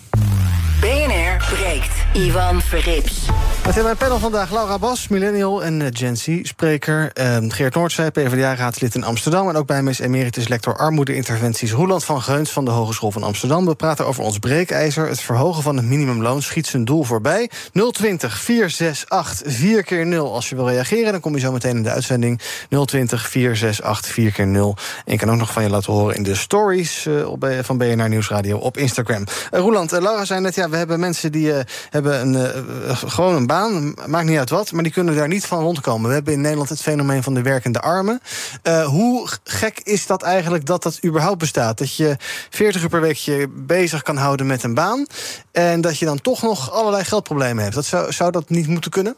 BNR 1.50 1.56
breekt. 1.56 2.00
Ivan 2.12 2.60
Verrips. 2.60 3.28
In 3.76 3.82
mijn 3.82 3.96
panel 3.96 4.18
vandaag 4.18 4.50
Laura 4.50 4.78
Bas, 4.78 5.08
millennial 5.08 5.64
en 5.64 5.80
uh, 5.80 5.86
Gen 5.90 6.16
Z-spreker. 6.16 7.10
Uh, 7.20 7.36
Geert 7.48 7.74
Noordzij, 7.74 8.10
PvdA-raadslid 8.10 8.94
in 8.94 9.04
Amsterdam. 9.04 9.48
En 9.48 9.56
ook 9.56 9.66
bij 9.66 9.82
me 9.82 9.90
is 9.90 9.98
emeritus 9.98 10.48
lector 10.48 10.76
armoede-interventies... 10.76 11.72
Roland 11.72 12.04
van 12.04 12.22
Geuns 12.22 12.50
van 12.50 12.64
de 12.64 12.70
Hogeschool 12.70 13.10
van 13.10 13.22
Amsterdam. 13.22 13.66
We 13.66 13.74
praten 13.74 14.06
over 14.06 14.24
ons 14.24 14.38
breekijzer. 14.38 15.08
Het 15.08 15.20
verhogen 15.20 15.62
van 15.62 15.76
het 15.76 15.86
minimumloon 15.86 16.42
schiet 16.42 16.66
zijn 16.66 16.84
doel 16.84 17.04
voorbij. 17.04 17.50
020 17.92 18.38
468 18.38 19.52
4 19.52 19.82
keer 19.82 20.06
0 20.06 20.34
als 20.34 20.48
je 20.48 20.54
wil 20.54 20.68
reageren. 20.68 21.12
Dan 21.12 21.20
kom 21.20 21.34
je 21.34 21.40
zo 21.40 21.52
meteen 21.52 21.76
in 21.76 21.82
de 21.82 21.90
uitzending. 21.90 22.40
020 22.84 23.28
468 23.28 24.12
4 24.12 24.32
keer 24.32 24.46
0 24.46 24.76
En 25.04 25.12
je 25.12 25.18
kan 25.18 25.30
ook 25.30 25.38
nog 25.38 25.52
van 25.52 25.62
je 25.62 25.70
laten 25.70 25.92
horen 25.92 26.16
in 26.16 26.22
de 26.22 26.34
stories... 26.34 27.06
Uh, 27.06 27.26
van 27.62 27.78
BNR 27.78 28.08
Nieuwsradio 28.08 28.58
op 28.58 28.76
Instagram. 28.76 29.24
Roland, 29.50 29.90
Laura 29.90 30.24
zei 30.24 30.40
net, 30.40 30.54
ja, 30.54 30.68
we 30.68 30.76
hebben 30.76 31.00
mensen 31.00 31.32
die 31.32 31.39
hebben 31.90 32.34
een, 32.34 32.54
gewoon 33.08 33.34
een 33.34 33.46
baan 33.46 33.94
maakt 34.06 34.26
niet 34.26 34.38
uit 34.38 34.50
wat, 34.50 34.72
maar 34.72 34.82
die 34.82 34.92
kunnen 34.92 35.16
daar 35.16 35.28
niet 35.28 35.46
van 35.46 35.60
rondkomen. 35.60 36.08
We 36.08 36.14
hebben 36.14 36.32
in 36.32 36.40
Nederland 36.40 36.68
het 36.68 36.80
fenomeen 36.80 37.22
van 37.22 37.34
de 37.34 37.42
werkende 37.42 37.80
armen. 37.80 38.20
Hoe 38.84 39.28
gek 39.44 39.80
is 39.82 40.06
dat 40.06 40.22
eigenlijk 40.22 40.66
dat 40.66 40.82
dat 40.82 40.98
überhaupt 41.04 41.38
bestaat? 41.38 41.78
Dat 41.78 41.96
je 41.96 42.16
40 42.50 42.82
uur 42.82 42.88
per 42.88 43.00
week 43.00 43.16
je 43.16 43.48
bezig 43.54 44.02
kan 44.02 44.16
houden 44.16 44.46
met 44.46 44.62
een 44.62 44.74
baan... 44.74 45.06
en 45.52 45.80
dat 45.80 45.98
je 45.98 46.04
dan 46.04 46.20
toch 46.20 46.42
nog 46.42 46.72
allerlei 46.72 47.04
geldproblemen 47.04 47.62
hebt. 47.62 47.74
Dat 47.74 47.84
zou, 47.84 48.12
zou 48.12 48.30
dat 48.30 48.48
niet 48.48 48.66
moeten 48.66 48.90
kunnen? 48.90 49.16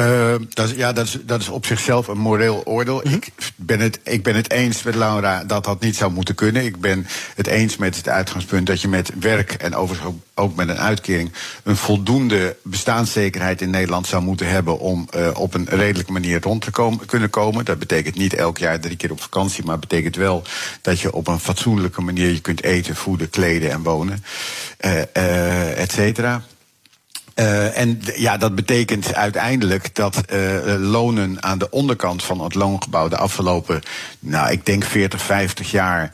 Uh, 0.00 0.34
dat 0.48 0.68
is, 0.68 0.76
ja, 0.76 0.92
dat 0.92 1.06
is, 1.06 1.18
dat 1.22 1.40
is 1.40 1.48
op 1.48 1.66
zichzelf 1.66 2.06
een 2.06 2.18
moreel 2.18 2.62
oordeel. 2.64 2.94
Mm 2.94 3.02
-hmm. 3.02 3.14
ik, 3.14 3.32
ben 3.56 3.80
het, 3.80 4.00
ik 4.02 4.22
ben 4.22 4.34
het 4.34 4.50
eens 4.50 4.82
met 4.82 4.94
Laura 4.94 5.44
dat 5.44 5.64
dat 5.64 5.80
niet 5.80 5.96
zou 5.96 6.12
moeten 6.12 6.34
kunnen. 6.34 6.64
Ik 6.64 6.80
ben 6.80 7.06
het 7.34 7.46
eens 7.46 7.76
met 7.76 7.96
het 7.96 8.08
uitgangspunt 8.08 8.66
dat 8.66 8.80
je 8.80 8.88
met 8.88 9.10
werk 9.20 9.52
en 9.52 9.74
overigens 9.74 10.14
ook 10.34 10.56
met 10.56 10.68
een 10.68 10.78
uitkering 10.78 11.32
een 11.62 11.76
voldoende 11.76 12.56
bestaanszekerheid 12.62 13.60
in 13.60 13.70
Nederland 13.70 14.06
zou 14.06 14.22
moeten 14.22 14.48
hebben 14.48 14.78
om 14.78 15.08
uh, 15.16 15.30
op 15.34 15.54
een 15.54 15.66
redelijke 15.68 16.12
manier 16.12 16.40
rond 16.40 16.62
te 16.62 16.70
komen, 16.70 17.06
kunnen 17.06 17.30
komen. 17.30 17.64
Dat 17.64 17.78
betekent 17.78 18.16
niet 18.16 18.34
elk 18.34 18.58
jaar 18.58 18.80
drie 18.80 18.96
keer 18.96 19.10
op 19.10 19.20
vakantie, 19.20 19.64
maar 19.64 19.78
betekent 19.78 20.16
wel 20.16 20.42
dat 20.80 21.00
je 21.00 21.12
op 21.12 21.26
een 21.28 21.40
fatsoenlijke 21.40 22.00
manier 22.00 22.30
je 22.30 22.40
kunt 22.40 22.62
eten, 22.62 22.96
voeden, 22.96 23.30
kleden 23.30 23.70
en 23.70 23.82
wonen, 23.82 24.24
uh, 24.84 25.78
et 25.78 25.92
cetera. 25.92 26.42
Uh, 27.34 27.78
en 27.78 28.00
ja, 28.16 28.36
dat 28.36 28.54
betekent 28.54 29.14
uiteindelijk 29.14 29.94
dat 29.94 30.22
uh, 30.32 30.74
lonen 30.78 31.42
aan 31.42 31.58
de 31.58 31.70
onderkant 31.70 32.22
van 32.22 32.40
het 32.40 32.54
loongebouw 32.54 33.08
de 33.08 33.16
afgelopen, 33.16 33.82
nou, 34.18 34.50
ik 34.50 34.66
denk 34.66 34.84
40, 34.84 35.22
50 35.22 35.70
jaar 35.70 36.10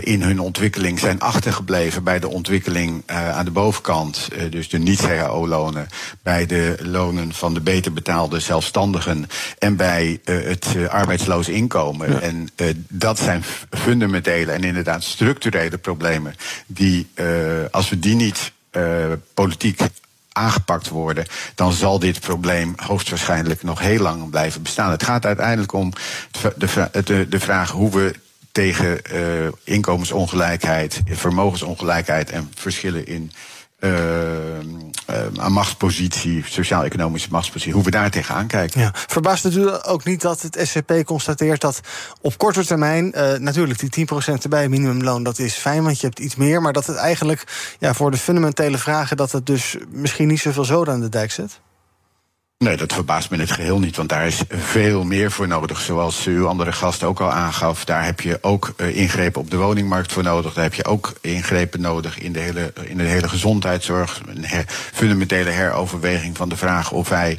in 0.00 0.22
hun 0.22 0.40
ontwikkeling 0.40 0.98
zijn 0.98 1.20
achtergebleven 1.20 2.04
bij 2.04 2.18
de 2.18 2.28
ontwikkeling 2.28 3.02
uh, 3.10 3.30
aan 3.30 3.44
de 3.44 3.50
bovenkant. 3.50 4.28
Uh, 4.32 4.50
dus 4.50 4.68
de 4.68 4.78
niet-CAO-lonen, 4.78 5.88
bij 6.22 6.46
de 6.46 6.76
lonen 6.82 7.32
van 7.32 7.54
de 7.54 7.60
beter 7.60 7.92
betaalde 7.92 8.40
zelfstandigen 8.40 9.26
en 9.58 9.76
bij 9.76 10.20
uh, 10.24 10.44
het 10.44 10.66
arbeidsloos 10.88 11.48
inkomen. 11.48 12.10
Ja. 12.10 12.20
En 12.20 12.48
dat 12.88 13.18
zijn 13.18 13.44
fundamentele 13.70 14.52
en 14.52 14.64
inderdaad 14.64 15.02
structurele 15.02 15.78
problemen 15.78 16.34
die, 16.66 17.10
als 17.70 17.88
we 17.88 17.98
die 17.98 18.14
niet 18.14 18.52
politiek 19.34 19.80
aangepakt 20.32 20.88
worden, 20.88 21.26
dan 21.54 21.72
zal 21.72 21.98
dit 21.98 22.20
probleem 22.20 22.72
hoogstwaarschijnlijk 22.76 23.62
nog 23.62 23.80
heel 23.80 24.00
lang 24.00 24.30
blijven 24.30 24.62
bestaan. 24.62 24.90
Het 24.90 25.02
gaat 25.02 25.26
uiteindelijk 25.26 25.72
om 25.72 25.92
de, 26.56 26.88
de, 27.04 27.28
de 27.28 27.40
vraag 27.40 27.70
hoe 27.70 27.90
we 27.90 28.14
tegen 28.52 29.00
uh, 29.12 29.48
inkomensongelijkheid, 29.64 31.00
vermogensongelijkheid 31.06 32.30
en 32.30 32.50
verschillen 32.54 33.06
in 33.06 33.32
uh, 33.84 34.58
uh, 35.36 35.48
machtspositie, 35.48 36.44
sociaal-economische 36.46 37.28
machtspositie, 37.30 37.72
hoe 37.72 37.84
we 37.84 37.90
daar 37.90 38.10
tegenaan 38.10 38.46
kijken. 38.46 38.80
Ja. 38.80 38.90
Verbaast 38.94 39.44
u 39.44 39.70
ook 39.82 40.04
niet 40.04 40.20
dat 40.20 40.42
het 40.42 40.58
SCP 40.62 41.04
constateert 41.04 41.60
dat 41.60 41.80
op 42.20 42.38
korte 42.38 42.66
termijn, 42.66 43.12
uh, 43.14 43.32
natuurlijk 43.32 43.78
die 43.78 44.06
10% 44.06 44.42
erbij, 44.42 44.68
minimumloon, 44.68 45.22
dat 45.22 45.38
is 45.38 45.54
fijn, 45.54 45.82
want 45.82 46.00
je 46.00 46.06
hebt 46.06 46.18
iets 46.18 46.36
meer, 46.36 46.62
maar 46.62 46.72
dat 46.72 46.86
het 46.86 46.96
eigenlijk 46.96 47.44
ja, 47.78 47.94
voor 47.94 48.10
de 48.10 48.16
fundamentele 48.16 48.78
vragen, 48.78 49.16
dat 49.16 49.32
het 49.32 49.46
dus 49.46 49.76
misschien 49.90 50.28
niet 50.28 50.40
zoveel 50.40 50.64
zoden 50.64 50.94
aan 50.94 51.00
de 51.00 51.08
dijk 51.08 51.30
zet? 51.30 51.60
Nee, 52.62 52.76
dat 52.76 52.92
verbaast 52.92 53.30
me 53.30 53.36
in 53.36 53.42
het 53.42 53.50
geheel 53.50 53.78
niet, 53.78 53.96
want 53.96 54.08
daar 54.08 54.26
is 54.26 54.42
veel 54.48 55.04
meer 55.04 55.30
voor 55.30 55.48
nodig. 55.48 55.80
Zoals 55.80 56.26
uw 56.26 56.46
andere 56.46 56.72
gast 56.72 57.02
ook 57.02 57.20
al 57.20 57.32
aangaf, 57.32 57.84
daar 57.84 58.04
heb 58.04 58.20
je 58.20 58.38
ook 58.40 58.72
uh, 58.76 58.96
ingrepen 58.96 59.40
op 59.40 59.50
de 59.50 59.56
woningmarkt 59.56 60.12
voor 60.12 60.22
nodig. 60.22 60.54
Daar 60.54 60.64
heb 60.64 60.74
je 60.74 60.84
ook 60.84 61.12
ingrepen 61.20 61.80
nodig 61.80 62.18
in 62.18 62.32
de 62.32 62.38
hele, 62.38 62.72
in 62.84 62.96
de 62.96 63.02
hele 63.02 63.28
gezondheidszorg. 63.28 64.20
Een 64.26 64.44
her, 64.44 64.64
fundamentele 64.68 65.50
heroverweging 65.50 66.36
van 66.36 66.48
de 66.48 66.56
vraag 66.56 66.90
of 66.90 67.08
wij 67.08 67.38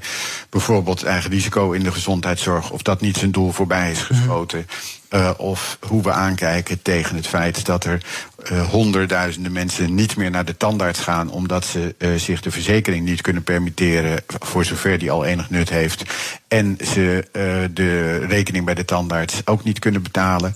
bijvoorbeeld 0.49 1.03
eigen 1.03 1.29
risico 1.29 1.71
in 1.71 1.83
de 1.83 1.91
gezondheidszorg, 1.91 2.71
of 2.71 2.81
dat 2.81 3.01
niet 3.01 3.17
zijn 3.17 3.31
doel 3.31 3.51
voorbij 3.51 3.91
is 3.91 4.01
geschoten. 4.01 4.67
Uh, 5.09 5.29
of 5.37 5.77
hoe 5.87 6.03
we 6.03 6.11
aankijken 6.11 6.81
tegen 6.81 7.15
het 7.15 7.27
feit 7.27 7.65
dat 7.65 7.83
er 7.83 8.01
eh, 8.43 8.69
honderdduizenden 8.69 9.51
mensen 9.51 9.95
niet 9.95 10.15
meer 10.15 10.31
naar 10.31 10.45
de 10.45 10.57
tandarts 10.57 10.99
gaan 10.99 11.29
omdat 11.29 11.65
ze 11.65 11.95
eh, 11.97 12.13
zich 12.15 12.41
de 12.41 12.51
verzekering 12.51 13.05
niet 13.05 13.21
kunnen 13.21 13.43
permitteren, 13.43 14.23
voor 14.27 14.65
zover 14.65 14.97
die 14.97 15.11
al 15.11 15.25
enig 15.25 15.49
nut 15.49 15.69
heeft. 15.69 16.03
En 16.47 16.77
ze 16.93 17.27
eh, 17.31 17.43
de 17.73 18.17
rekening 18.17 18.65
bij 18.65 18.73
de 18.73 18.85
tandarts 18.85 19.41
ook 19.45 19.63
niet 19.63 19.79
kunnen 19.79 20.03
betalen. 20.03 20.55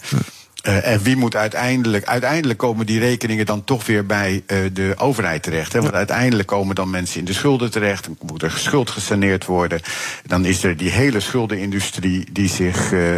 Uh, 0.63 0.87
en 0.87 1.01
wie 1.01 1.15
moet 1.15 1.35
uiteindelijk. 1.35 2.05
Uiteindelijk 2.05 2.59
komen 2.59 2.85
die 2.85 2.99
rekeningen 2.99 3.45
dan 3.45 3.63
toch 3.63 3.85
weer 3.85 4.05
bij 4.05 4.43
uh, 4.47 4.57
de 4.73 4.93
overheid 4.97 5.43
terecht. 5.43 5.73
Hè? 5.73 5.81
Want 5.81 5.93
uiteindelijk 5.93 6.47
komen 6.47 6.75
dan 6.75 6.89
mensen 6.89 7.19
in 7.19 7.25
de 7.25 7.33
schulden 7.33 7.71
terecht. 7.71 8.03
Dan 8.03 8.17
moet 8.21 8.43
er 8.43 8.51
schuld 8.51 8.89
gesaneerd 8.89 9.45
worden. 9.45 9.81
Dan 10.25 10.45
is 10.45 10.63
er 10.63 10.77
die 10.77 10.89
hele 10.89 11.19
schuldenindustrie 11.19 12.31
die 12.31 12.49
zich 12.49 12.91
uh, 12.91 13.15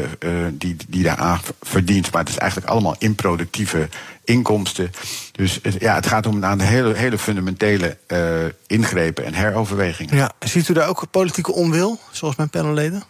die, 0.52 0.76
die 0.88 1.04
daaraan 1.04 1.40
verdient. 1.62 2.12
Maar 2.12 2.22
het 2.22 2.30
is 2.30 2.38
eigenlijk 2.38 2.72
allemaal 2.72 2.96
improductieve 3.00 3.90
inkomsten. 4.24 4.92
Dus 5.32 5.60
het, 5.62 5.76
ja, 5.80 5.96
het 5.96 6.08
gaat 6.08 6.26
om 6.26 6.44
een 6.44 6.60
hele, 6.60 6.94
hele 6.94 7.18
fundamentele 7.18 7.98
ingrepen 8.68 9.26
en 9.26 9.34
heroverwegingen. 9.34 10.16
Ja, 10.16 10.32
ziet 10.40 10.68
u 10.68 10.74
daar 10.74 10.88
ook 10.88 11.06
politieke 11.12 11.54
onwil, 11.54 12.00
zoals 12.12 12.36
mijn 12.36 12.50
panelleden? 12.50 13.04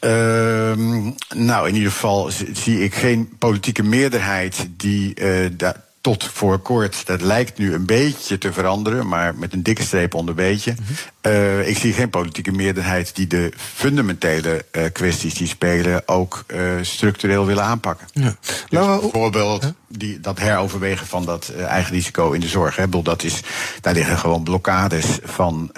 Uh, 0.00 1.10
nou, 1.34 1.68
in 1.68 1.74
ieder 1.74 1.90
geval 1.90 2.30
zie 2.52 2.84
ik 2.84 2.94
geen 2.94 3.36
politieke 3.38 3.82
meerderheid 3.82 4.68
die 4.76 5.20
uh, 5.20 5.50
da 5.52 5.86
tot 6.00 6.24
voor 6.24 6.58
kort, 6.58 7.06
dat 7.06 7.20
lijkt 7.20 7.58
nu 7.58 7.74
een 7.74 7.86
beetje 7.86 8.38
te 8.38 8.52
veranderen, 8.52 9.08
maar 9.08 9.34
met 9.34 9.52
een 9.52 9.62
dikke 9.62 9.82
streep 9.82 10.14
onder 10.14 10.34
beetje. 10.34 10.70
Mm 10.70 10.84
-hmm. 10.86 11.32
uh, 11.32 11.68
ik 11.68 11.76
zie 11.78 11.92
geen 11.92 12.10
politieke 12.10 12.52
meerderheid 12.52 13.16
die 13.16 13.26
de 13.26 13.52
fundamentele 13.56 14.64
uh, 14.72 14.84
kwesties 14.92 15.34
die 15.34 15.46
spelen 15.46 16.08
ook 16.08 16.44
uh, 16.46 16.72
structureel 16.82 17.46
willen 17.46 17.64
aanpakken. 17.64 18.06
Ja. 18.12 18.36
Dus 18.40 18.64
nou, 18.70 19.00
bijvoorbeeld 19.00 19.62
huh? 19.62 19.70
Die, 19.88 20.20
dat 20.20 20.38
heroverwegen 20.38 21.06
van 21.06 21.24
dat 21.24 21.52
eigen 21.66 21.92
risico 21.92 22.32
in 22.32 22.40
de 22.40 22.48
zorg. 22.48 22.76
Hè, 22.76 22.88
dat 22.88 23.22
is, 23.22 23.40
daar 23.80 23.94
liggen 23.94 24.18
gewoon 24.18 24.42
blokkades 24.42 25.18
van 25.22 25.70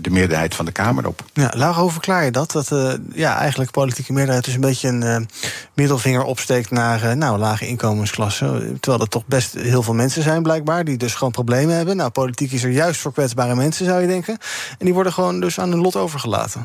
de 0.00 0.10
meerderheid 0.10 0.54
van 0.54 0.64
de 0.64 0.72
Kamer 0.72 1.06
op. 1.06 1.24
Ja, 1.32 1.52
Laura, 1.56 1.86
verklaar 1.88 2.24
je 2.24 2.30
dat? 2.30 2.50
Dat 2.50 2.98
ja, 3.12 3.38
eigenlijk 3.38 3.70
politieke 3.70 4.12
meerderheid 4.12 4.44
dus 4.44 4.54
een 4.54 4.60
beetje 4.60 4.88
een 4.88 5.28
middelvinger 5.74 6.24
opsteekt 6.24 6.70
naar 6.70 7.16
nou, 7.16 7.38
lage 7.38 7.66
inkomensklassen. 7.66 8.78
Terwijl 8.80 8.98
dat 8.98 9.10
toch 9.10 9.26
best 9.26 9.54
heel 9.54 9.82
veel 9.82 9.94
mensen 9.94 10.22
zijn, 10.22 10.42
blijkbaar, 10.42 10.84
die 10.84 10.96
dus 10.96 11.14
gewoon 11.14 11.32
problemen 11.32 11.76
hebben. 11.76 11.96
Nou, 11.96 12.10
politiek 12.10 12.52
is 12.52 12.64
er 12.64 12.70
juist 12.70 13.00
voor 13.00 13.12
kwetsbare 13.12 13.54
mensen, 13.54 13.86
zou 13.86 14.00
je 14.00 14.06
denken. 14.06 14.38
En 14.78 14.84
die 14.84 14.94
worden 14.94 15.12
gewoon 15.12 15.40
dus 15.40 15.60
aan 15.60 15.70
hun 15.70 15.80
lot 15.80 15.96
overgelaten. 15.96 16.64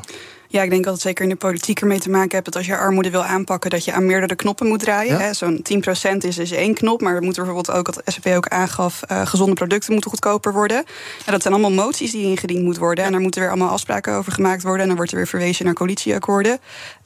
Ja, 0.50 0.62
ik 0.62 0.70
denk 0.70 0.84
dat 0.84 0.92
het 0.92 1.02
zeker 1.02 1.22
in 1.22 1.30
de 1.30 1.36
politiek 1.36 1.80
ermee 1.80 1.98
te 1.98 2.10
maken 2.10 2.30
heeft 2.30 2.44
dat 2.44 2.56
als 2.56 2.66
je 2.66 2.76
armoede 2.76 3.10
wil 3.10 3.24
aanpakken, 3.24 3.70
dat 3.70 3.84
je 3.84 3.92
aan 3.92 4.06
meerdere 4.06 4.34
knoppen 4.34 4.66
moet 4.66 4.80
draaien. 4.80 5.18
Ja? 5.18 5.32
Zo'n 5.32 5.64
10% 6.12 6.16
is, 6.16 6.38
is 6.38 6.50
één 6.50 6.74
knop, 6.74 7.00
maar 7.00 7.22
moet 7.22 7.36
er 7.36 7.44
bijvoorbeeld 7.44 7.76
ook, 7.76 7.86
wat 7.86 8.02
SCP 8.04 8.26
ook 8.26 8.48
aangaf, 8.48 9.02
uh, 9.10 9.26
gezonde 9.26 9.54
producten 9.54 9.92
moeten 9.92 10.10
goedkoper 10.10 10.52
worden. 10.52 10.76
Nou, 11.18 11.30
dat 11.30 11.42
zijn 11.42 11.54
allemaal 11.54 11.84
moties 11.84 12.10
die 12.10 12.22
ingediend 12.22 12.62
moeten 12.62 12.82
worden. 12.82 13.04
En 13.04 13.12
daar 13.12 13.20
moeten 13.20 13.40
weer 13.40 13.50
allemaal 13.50 13.68
afspraken 13.68 14.14
over 14.14 14.32
gemaakt 14.32 14.62
worden. 14.62 14.80
En 14.80 14.86
dan 14.86 14.96
wordt 14.96 15.10
er 15.10 15.16
weer 15.16 15.26
verwezen 15.26 15.64
naar 15.64 15.74
coalitieakkoorden. 15.74 16.58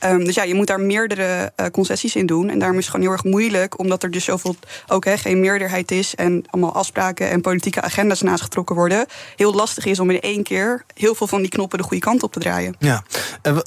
Um, 0.05 0.25
dus 0.25 0.35
ja, 0.35 0.43
je 0.43 0.55
moet 0.55 0.67
daar 0.67 0.81
meerdere 0.81 1.53
uh, 1.57 1.67
concessies 1.67 2.17
in 2.17 2.27
doen. 2.27 2.51
En 2.51 2.59
daarom 2.59 2.79
is 2.79 2.85
het 2.85 2.95
gewoon 2.95 3.11
heel 3.11 3.17
erg 3.17 3.25
moeilijk, 3.25 3.79
omdat 3.79 4.03
er 4.03 4.11
dus 4.11 4.25
zoveel 4.25 4.57
ook 4.87 5.05
he, 5.05 5.17
geen 5.19 5.41
meerderheid 5.41 5.91
is 5.91 6.15
en 6.15 6.45
allemaal 6.51 6.75
afspraken 6.75 7.31
en 7.31 7.41
politieke 7.41 7.81
agenda's 7.81 8.23
naast 8.23 8.43
getrokken 8.43 8.77
worden. 8.77 9.07
Heel 9.37 9.55
lastig 9.55 9.85
is 9.85 10.01
om 10.01 10.11
in 10.11 10.21
één 10.21 10.43
keer 10.43 10.85
heel 10.95 11.15
veel 11.15 11.27
van 11.27 11.41
die 11.41 11.51
knoppen 11.51 11.79
de 11.79 11.85
goede 11.85 12.03
kant 12.03 12.23
op 12.23 12.33
te 12.33 12.41
draaien. 12.41 12.75
Ja. 12.79 13.03
Uh, 13.43 13.59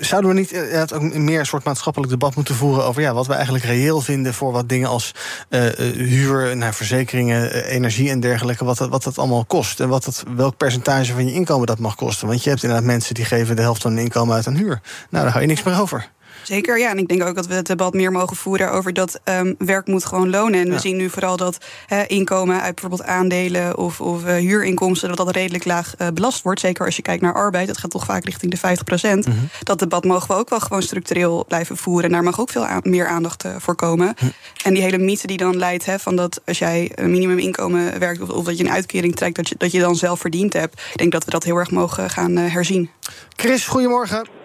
zouden 0.00 0.30
we 0.30 0.36
niet 0.36 0.52
uh, 0.52 0.82
ook 0.94 1.14
meer 1.14 1.38
een 1.38 1.46
soort 1.46 1.64
maatschappelijk 1.64 2.10
debat 2.12 2.34
moeten 2.34 2.54
voeren 2.54 2.84
over 2.84 3.02
ja, 3.02 3.14
wat 3.14 3.26
we 3.26 3.34
eigenlijk 3.34 3.64
reëel 3.64 4.00
vinden 4.00 4.34
voor 4.34 4.52
wat 4.52 4.68
dingen 4.68 4.88
als 4.88 5.14
uh, 5.50 5.60
huur, 5.94 6.56
naar 6.56 6.74
verzekeringen, 6.74 7.64
energie 7.64 8.10
en 8.10 8.20
dergelijke, 8.20 8.64
wat 8.64 8.78
dat, 8.78 8.88
wat 8.88 9.02
dat 9.02 9.18
allemaal 9.18 9.44
kost 9.44 9.80
en 9.80 9.88
wat 9.88 10.04
dat, 10.04 10.24
welk 10.36 10.56
percentage 10.56 11.12
van 11.12 11.26
je 11.26 11.32
inkomen 11.32 11.66
dat 11.66 11.78
mag 11.78 11.94
kosten? 11.94 12.28
Want 12.28 12.42
je 12.42 12.50
hebt 12.50 12.62
inderdaad 12.62 12.86
mensen 12.86 13.14
die 13.14 13.24
geven 13.24 13.56
de 13.56 13.62
helft 13.62 13.82
van 13.82 13.92
hun 13.92 14.00
inkomen 14.00 14.34
uit 14.34 14.46
aan 14.46 14.56
huur. 14.56 14.80
Nou, 15.10 15.24
daar 15.24 15.32
hou 15.32 15.40
je 15.40 15.46
niks 15.46 15.62
meer 15.62 15.80
over. 15.80 16.14
Zeker, 16.46 16.78
ja. 16.78 16.90
En 16.90 16.98
ik 16.98 17.08
denk 17.08 17.24
ook 17.24 17.34
dat 17.34 17.46
we 17.46 17.54
het 17.54 17.66
debat 17.66 17.94
meer 17.94 18.12
mogen 18.12 18.36
voeren 18.36 18.72
over 18.72 18.92
dat 18.92 19.20
um, 19.24 19.54
werk 19.58 19.86
moet 19.86 20.04
gewoon 20.04 20.30
lonen. 20.30 20.60
En 20.60 20.66
ja. 20.66 20.72
we 20.72 20.78
zien 20.78 20.96
nu 20.96 21.10
vooral 21.10 21.36
dat 21.36 21.58
inkomen 22.06 22.60
uit 22.60 22.74
bijvoorbeeld 22.74 23.08
aandelen 23.08 23.78
of, 23.78 24.00
of 24.00 24.24
uh, 24.24 24.34
huurinkomsten, 24.34 25.08
dat 25.08 25.16
dat 25.16 25.30
redelijk 25.30 25.64
laag 25.64 25.94
uh, 25.98 26.08
belast 26.14 26.42
wordt. 26.42 26.60
Zeker 26.60 26.84
als 26.84 26.96
je 26.96 27.02
kijkt 27.02 27.22
naar 27.22 27.34
arbeid, 27.34 27.66
dat 27.66 27.78
gaat 27.78 27.90
toch 27.90 28.04
vaak 28.04 28.24
richting 28.24 28.50
de 28.50 28.56
50 28.56 28.84
procent. 28.84 29.26
Mm 29.26 29.32
-hmm. 29.32 29.48
Dat 29.62 29.78
debat 29.78 30.04
mogen 30.04 30.28
we 30.28 30.34
ook 30.34 30.50
wel 30.50 30.60
gewoon 30.60 30.82
structureel 30.82 31.44
blijven 31.48 31.76
voeren. 31.76 32.04
En 32.04 32.12
daar 32.12 32.22
mag 32.22 32.40
ook 32.40 32.50
veel 32.50 32.66
meer 32.82 33.06
aandacht 33.06 33.44
uh, 33.44 33.54
voor 33.58 33.74
komen. 33.74 34.14
Mm. 34.20 34.32
En 34.64 34.74
die 34.74 34.82
hele 34.82 34.98
mythe 34.98 35.26
die 35.26 35.36
dan 35.36 35.56
leidt, 35.56 35.86
he, 35.86 35.98
van 35.98 36.16
dat 36.16 36.40
als 36.44 36.58
jij 36.58 36.92
een 36.94 37.10
minimuminkomen 37.10 37.98
werkt 37.98 38.20
of, 38.20 38.28
of, 38.28 38.44
dat 38.44 38.58
je 38.58 38.64
een 38.64 38.70
uitkering 38.70 39.16
trekt, 39.16 39.36
dat 39.36 39.48
je, 39.48 39.54
dat 39.58 39.72
je 39.72 39.80
dan 39.80 39.96
zelf 39.96 40.20
verdiend 40.20 40.52
hebt. 40.52 40.80
Ik 40.92 40.98
denk 40.98 41.12
dat 41.12 41.24
we 41.24 41.30
dat 41.30 41.44
heel 41.44 41.56
erg 41.56 41.70
mogen 41.70 42.10
gaan 42.10 42.36
herzien. 42.36 42.90
Chris, 43.36 43.66
goedemorgen. 43.66 44.35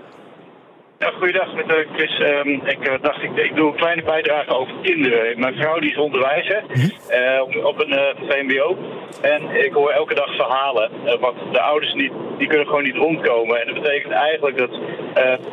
Ja, 1.01 1.11
goeiedag 1.11 1.53
met 1.53 1.71
uh, 1.71 1.75
Chris. 1.93 2.19
Um, 2.19 2.61
ik 2.65 2.87
uh, 2.87 2.93
dacht, 3.01 3.23
ik, 3.23 3.35
ik 3.35 3.55
doe 3.55 3.67
een 3.67 3.75
kleine 3.75 4.03
bijdrage 4.03 4.53
over 4.53 4.73
kinderen. 4.81 5.39
Mijn 5.39 5.55
vrouw 5.55 5.79
die 5.79 5.91
is 5.91 5.97
onderwijzer 5.97 6.63
uh, 6.73 7.41
op, 7.41 7.65
op 7.65 7.79
een 7.79 8.15
VMBO. 8.27 8.77
En 9.21 9.63
ik 9.65 9.73
hoor 9.73 9.89
elke 9.89 10.13
dag 10.13 10.35
verhalen. 10.35 10.91
wat 11.19 11.35
de 11.51 11.61
ouders 11.61 11.93
niet, 11.93 12.11
die 12.37 12.47
kunnen 12.47 12.67
gewoon 12.67 12.83
niet 12.83 12.95
rondkomen. 12.95 13.61
En 13.61 13.65
dat 13.65 13.83
betekent 13.83 14.13
eigenlijk 14.13 14.57
dat 14.57 14.79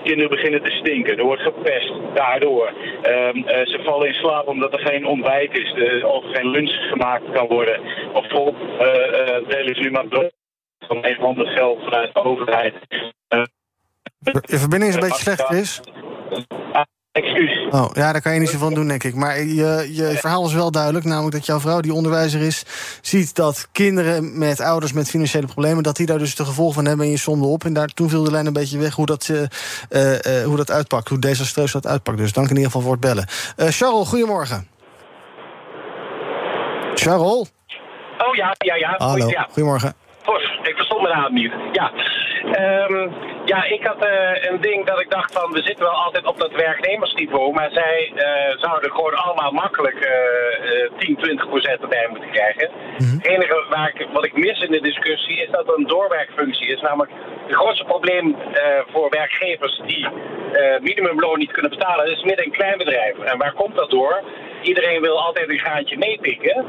kinderen 0.02 0.30
beginnen 0.30 0.62
te 0.62 0.70
stinken. 0.70 1.18
Er 1.18 1.24
wordt 1.24 1.42
gepest 1.42 1.92
daardoor. 2.14 2.72
Um, 3.02 3.44
ze 3.46 3.80
vallen 3.84 4.08
in 4.08 4.14
slaap 4.14 4.46
omdat 4.46 4.72
er 4.72 4.86
geen 4.86 5.06
ontbijt 5.06 5.58
is. 5.58 6.02
of 6.02 6.24
geen 6.32 6.50
lunch 6.50 6.88
gemaakt 6.90 7.30
kan 7.32 7.46
worden. 7.46 7.80
Of 8.12 8.20
bijvoorbeeld 8.20 8.78
delen 9.48 9.74
ze 9.74 9.80
nu 9.80 9.90
maar 9.90 10.06
brood 10.06 10.32
van 10.78 11.04
een 11.04 11.18
of 11.18 11.24
ander 11.24 11.46
geld 11.46 11.82
vanuit 11.82 12.14
de 12.14 12.24
overheid. 12.24 12.74
Je 14.20 14.58
verbinding 14.58 14.90
is 14.90 14.94
een 14.94 15.08
beetje 15.08 15.22
slecht, 15.22 15.42
Chris. 15.42 15.80
Excuus. 17.12 17.66
Oh, 17.70 17.90
ja, 17.92 18.12
daar 18.12 18.22
kan 18.22 18.34
je 18.34 18.40
niet 18.40 18.48
zoveel 18.48 18.74
doen, 18.74 18.88
denk 18.88 19.04
ik. 19.04 19.14
Maar 19.14 19.38
je, 19.38 19.88
je 19.92 20.16
verhaal 20.16 20.46
is 20.46 20.54
wel 20.54 20.70
duidelijk. 20.70 21.04
Namelijk 21.04 21.34
dat 21.34 21.46
jouw 21.46 21.60
vrouw, 21.60 21.80
die 21.80 21.92
onderwijzer 21.92 22.40
is, 22.40 22.64
ziet 23.00 23.34
dat 23.34 23.68
kinderen 23.72 24.38
met 24.38 24.60
ouders 24.60 24.92
met 24.92 25.10
financiële 25.10 25.46
problemen, 25.46 25.82
dat 25.82 25.96
die 25.96 26.06
daar 26.06 26.18
dus 26.18 26.34
de 26.34 26.44
gevolgen 26.44 26.74
van 26.74 26.84
hebben 26.84 27.04
en 27.04 27.10
je 27.10 27.18
somde 27.18 27.46
op. 27.46 27.64
En 27.64 27.72
daar, 27.72 27.86
toen 27.86 28.08
viel 28.08 28.24
de 28.24 28.30
lijn 28.30 28.46
een 28.46 28.52
beetje 28.52 28.78
weg 28.78 28.94
hoe 28.94 29.06
dat, 29.06 29.28
uh, 29.30 29.40
uh, 29.40 30.44
hoe 30.44 30.56
dat 30.56 30.70
uitpakt. 30.70 31.08
Hoe 31.08 31.18
desastreus 31.18 31.72
dat 31.72 31.86
uitpakt. 31.86 32.18
Dus 32.18 32.32
dank 32.32 32.48
in 32.48 32.56
ieder 32.56 32.70
geval 32.70 32.82
voor 32.82 32.92
het 32.92 33.00
bellen. 33.00 33.26
Uh, 33.56 33.66
Charles, 33.68 34.08
goedemorgen. 34.08 34.68
Charles? 36.94 37.52
Oh 38.18 38.34
ja, 38.34 38.54
ja, 38.58 38.74
ja. 38.74 38.94
Hallo, 38.96 39.28
ja. 39.28 39.46
goedemorgen. 39.50 39.94
Ik 40.62 40.74
verstond 40.74 41.02
mijn 41.02 41.14
naam 41.16 41.34
niet. 41.34 41.52
Ja. 41.72 41.92
Um, 42.88 43.12
ja, 43.52 43.64
ik 43.64 43.82
had 43.86 44.00
uh, 44.02 44.50
een 44.50 44.60
ding 44.60 44.86
dat 44.86 45.00
ik 45.00 45.10
dacht 45.10 45.32
van, 45.32 45.52
we 45.52 45.62
zitten 45.62 45.84
wel 45.84 46.02
altijd 46.04 46.26
op 46.26 46.38
dat 46.38 46.52
werknemersniveau, 46.52 47.52
maar 47.52 47.70
zij 47.70 48.12
uh, 48.14 48.58
zouden 48.58 48.90
gewoon 48.90 49.14
allemaal 49.14 49.52
makkelijk 49.52 49.98
uh, 50.04 50.98
10, 50.98 51.16
20 51.16 51.48
procent 51.48 51.80
erbij 51.80 52.06
moeten 52.10 52.30
krijgen. 52.30 52.70
Mm-hmm. 52.70 53.16
Het 53.16 53.26
enige 53.26 53.64
waar 53.70 53.88
ik, 53.94 54.08
wat 54.12 54.24
ik 54.24 54.36
mis 54.36 54.60
in 54.60 54.72
de 54.72 54.80
discussie 54.80 55.42
is 55.42 55.50
dat 55.50 55.68
er 55.68 55.74
een 55.78 55.86
doorwerkfunctie 55.86 56.66
is. 56.66 56.80
Namelijk, 56.80 57.12
het 57.46 57.56
grootste 57.56 57.84
probleem 57.84 58.36
voor 58.92 59.10
werkgevers 59.10 59.80
die 59.86 60.08
minimumloon 60.80 61.38
niet 61.38 61.52
kunnen 61.52 61.70
betalen, 61.70 62.12
is 62.12 62.22
midden- 62.22 62.44
en 62.44 62.50
kleinbedrijven. 62.50 63.26
En 63.26 63.38
waar 63.38 63.52
komt 63.52 63.74
dat 63.74 63.90
door? 63.90 64.22
Iedereen 64.62 65.00
wil 65.00 65.20
altijd 65.20 65.48
een 65.48 65.58
graantje 65.58 65.98
meepikken. 65.98 66.66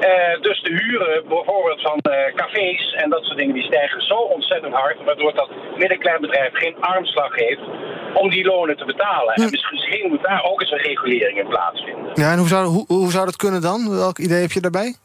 Uh, 0.00 0.40
dus 0.40 0.62
de 0.62 0.70
huren 0.70 1.28
bijvoorbeeld 1.28 1.80
van 1.80 2.00
uh, 2.10 2.34
cafés 2.34 2.92
en 2.92 3.10
dat 3.10 3.24
soort 3.24 3.38
dingen 3.38 3.54
die 3.54 3.64
stijgen 3.64 4.00
zo 4.02 4.14
ontzettend 4.14 4.74
hard, 4.74 5.04
waardoor 5.04 5.34
dat 5.34 5.50
middenkleinbedrijf 5.76 6.50
geen 6.52 6.76
armslag 6.80 7.34
heeft 7.34 7.60
om 8.14 8.30
die 8.30 8.44
lonen 8.44 8.76
te 8.76 8.84
betalen. 8.84 9.34
Hm. 9.34 9.42
En 9.42 9.50
misschien 9.50 10.08
moet 10.08 10.22
daar 10.22 10.44
ook 10.44 10.60
eens 10.60 10.70
een 10.70 10.78
regulering 10.78 11.38
in 11.38 11.48
plaatsvinden. 11.48 12.10
Ja, 12.14 12.32
en 12.32 12.38
hoe 12.38 12.48
zou, 12.48 12.66
hoe, 12.66 12.84
hoe 12.86 13.10
zou 13.10 13.24
dat 13.24 13.36
kunnen 13.36 13.60
dan? 13.60 13.90
Welk 13.90 14.18
idee 14.18 14.40
heb 14.40 14.52
je 14.52 14.60
daarbij? 14.60 14.96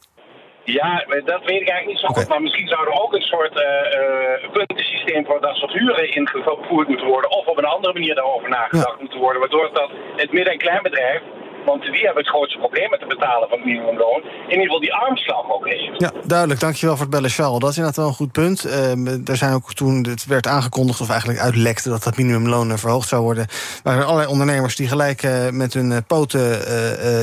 Ja, 0.64 1.06
dat 1.26 1.42
weet 1.46 1.62
ik 1.62 1.70
eigenlijk 1.70 1.88
niet 1.88 2.00
zo 2.00 2.08
goed. 2.08 2.16
Okay. 2.16 2.28
Maar 2.28 2.42
misschien 2.42 2.68
zou 2.68 2.88
er 2.88 3.02
ook 3.02 3.14
een 3.14 3.22
soort 3.22 3.56
uh, 3.56 4.52
puntensysteem 4.52 5.26
voor 5.26 5.42
dat 5.42 5.56
soort 5.56 5.74
huren 5.74 6.12
ingevoerd 6.12 6.88
moeten 6.88 7.08
worden. 7.08 7.32
Of 7.32 7.46
op 7.46 7.58
een 7.58 7.66
andere 7.76 7.94
manier 7.94 8.16
daarover 8.16 8.50
nagedacht 8.50 8.96
ja. 8.98 9.04
moeten 9.04 9.20
worden. 9.20 9.42
Waardoor 9.42 9.70
dat 9.74 9.92
het 10.16 10.32
midden- 10.32 10.54
en 10.54 10.60
kleinbedrijf 10.60 11.22
want 11.65 11.82
die 11.82 12.06
hebben 12.06 12.23
het 12.23 12.34
grootste 12.34 12.58
probleem 12.58 12.89
met 12.89 12.99
het 12.99 13.10
betalen 13.10 13.49
van 13.49 13.58
het 13.58 13.67
minimumloon. 13.67 14.21
In 14.23 14.49
ieder 14.49 14.63
geval 14.63 14.80
die 14.80 14.93
armslag 14.93 15.52
ook 15.52 15.67
heeft. 15.67 15.91
Ja, 15.97 16.12
duidelijk. 16.26 16.60
Dankjewel 16.60 16.95
voor 16.95 17.06
het 17.06 17.15
bellen, 17.15 17.30
Charles. 17.30 17.60
Dat 17.60 17.69
is 17.69 17.78
inderdaad 17.78 17.99
wel 17.99 18.08
een 18.08 18.21
goed 18.21 18.32
punt. 18.32 18.65
Uh, 18.65 19.30
er 19.30 19.38
zijn 19.38 19.54
ook 19.54 19.73
toen 19.73 20.06
het 20.10 20.26
werd 20.26 20.47
aangekondigd, 20.47 21.02
of 21.02 21.10
eigenlijk 21.10 21.39
uitlekte, 21.39 21.89
dat 21.89 22.04
dat 22.04 22.17
minimumloon 22.17 22.78
verhoogd 22.78 23.08
zou 23.08 23.21
worden. 23.21 23.47
waren 23.84 23.99
er 23.99 24.06
allerlei 24.06 24.32
ondernemers 24.32 24.76
die 24.76 24.88
gelijk 24.88 25.23
uh, 25.23 25.49
met 25.49 25.73
hun 25.73 25.91
uh, 25.91 25.97
poten 26.08 26.41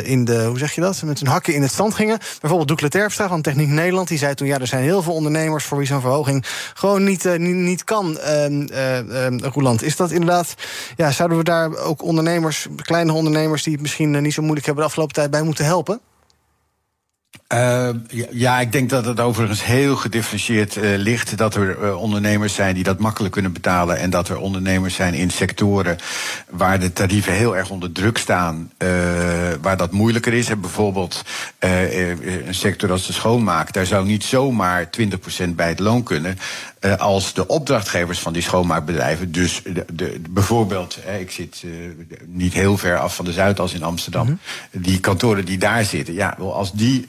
in 0.05 0.25
de, 0.25 0.45
hoe 0.45 0.59
zeg 0.59 0.75
je 0.75 0.81
dat? 0.81 1.03
Met 1.03 1.19
hun 1.19 1.29
hakken 1.29 1.55
in 1.55 1.63
het 1.63 1.73
zand 1.73 1.95
gingen. 1.95 2.19
Bijvoorbeeld 2.41 2.69
Doekle 2.69 2.89
Terpstra 2.89 3.29
van 3.29 3.43
Techniek 3.43 3.69
Nederland. 3.69 4.09
Die 4.09 4.19
zei 4.19 4.35
toen: 4.35 4.47
ja, 4.47 4.59
er 4.59 4.67
zijn 4.67 4.83
heel 4.83 5.03
veel 5.03 5.15
ondernemers 5.15 5.65
voor 5.65 5.79
wie 5.79 5.87
zo'n 5.87 6.01
verhoging 6.01 6.45
gewoon 6.75 7.05
niet, 7.05 7.39
niet, 7.39 7.85
kan. 7.85 8.19
Roeland, 9.41 9.83
is 9.83 9.97
dat 9.97 10.11
inderdaad. 10.11 10.55
Ja, 10.97 11.11
zouden 11.11 11.39
we 11.39 11.45
daar 11.45 11.77
ook 11.77 12.03
ondernemers, 12.03 12.67
kleine 12.83 13.13
ondernemers 13.13 13.63
die 13.63 13.73
het 13.73 13.83
misschien 13.83 14.23
niet 14.23 14.30
zo 14.33 14.43
moeilijk 14.43 14.67
hebben 14.67 14.85
de 14.85 14.89
afgelopen 14.91 15.15
tijd 15.15 15.31
bij 15.31 15.43
moeten 15.43 15.65
helpen? 15.65 16.01
Uh, 17.55 17.89
ja, 18.31 18.61
ik 18.61 18.73
denk 18.73 18.91
dat 18.91 19.05
het 19.05 19.21
overigens 19.21 19.65
heel 19.65 19.97
gedifferentieerd 19.97 20.77
uh, 20.77 20.97
ligt. 20.97 21.37
Dat 21.37 21.55
er 21.55 21.79
uh, 21.83 22.01
ondernemers 22.01 22.55
zijn 22.55 22.75
die 22.75 22.85
dat 22.85 22.99
makkelijk 22.99 23.33
kunnen 23.33 23.53
betalen. 23.53 23.99
En 23.99 24.11
dat 24.11 24.29
er 24.29 24.39
ondernemers 24.39 24.95
zijn 24.95 25.15
in 25.15 25.31
sectoren 25.31 25.97
waar 26.51 26.81
de 26.81 26.93
tarieven 26.93 27.33
heel 27.33 27.57
erg 27.57 27.71
onder 27.71 27.93
druk 27.93 28.19
staan. 28.19 28.71
waar 29.61 29.77
dat 29.77 29.91
moeilijker 29.91 30.33
is. 30.33 30.49
En 30.49 30.61
bijvoorbeeld 30.61 31.23
een 31.59 32.55
sector 32.55 32.91
als 32.91 33.07
de 33.07 33.13
schoonmaak. 33.13 33.73
Daar 33.73 33.87
zou 33.87 34.07
niet 34.07 34.25
zomaar 34.25 34.89
20% 35.49 35.55
bij 35.55 35.69
het 35.69 35.79
loon 35.79 36.03
kunnen. 36.03 36.39
als 36.99 37.35
de 37.35 37.47
opdrachtgevers 37.47 38.19
van 38.19 38.33
die 38.33 38.43
schoonmaakbedrijven. 38.43 39.33
Dus 39.33 39.63
de, 39.63 39.85
de, 39.93 40.21
bijvoorbeeld, 40.31 40.99
ik 41.21 41.31
zit 41.31 41.65
niet 42.27 42.53
heel 42.53 42.77
ver 42.77 42.99
af 42.99 43.15
van 43.15 43.25
de 43.25 43.33
Zuidas 43.33 43.75
in 43.75 43.83
Amsterdam. 43.83 44.27
Mm 44.27 44.39
-hmm. 44.71 44.83
Die 44.83 45.01
kantoren 45.01 45.45
die 45.45 45.59
daar 45.59 45.85
zitten. 45.85 46.15
Ja, 46.15 46.37
als 46.39 46.73
die 46.73 47.07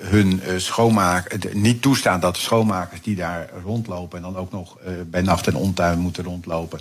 hun 0.00 0.42
uh, 0.46 0.58
schoonmaak, 0.58 1.54
niet 1.54 1.82
toestaan 1.82 2.20
dat 2.20 2.34
de 2.34 2.40
schoonmakers 2.40 3.02
die 3.02 3.16
daar 3.16 3.48
rondlopen 3.64 4.16
en 4.18 4.24
dan 4.24 4.36
ook 4.36 4.52
nog 4.52 4.78
bij 5.06 5.22
nacht 5.22 5.46
en 5.46 5.56
ontuin 5.56 5.98
moeten 5.98 6.24
rondlopen, 6.24 6.80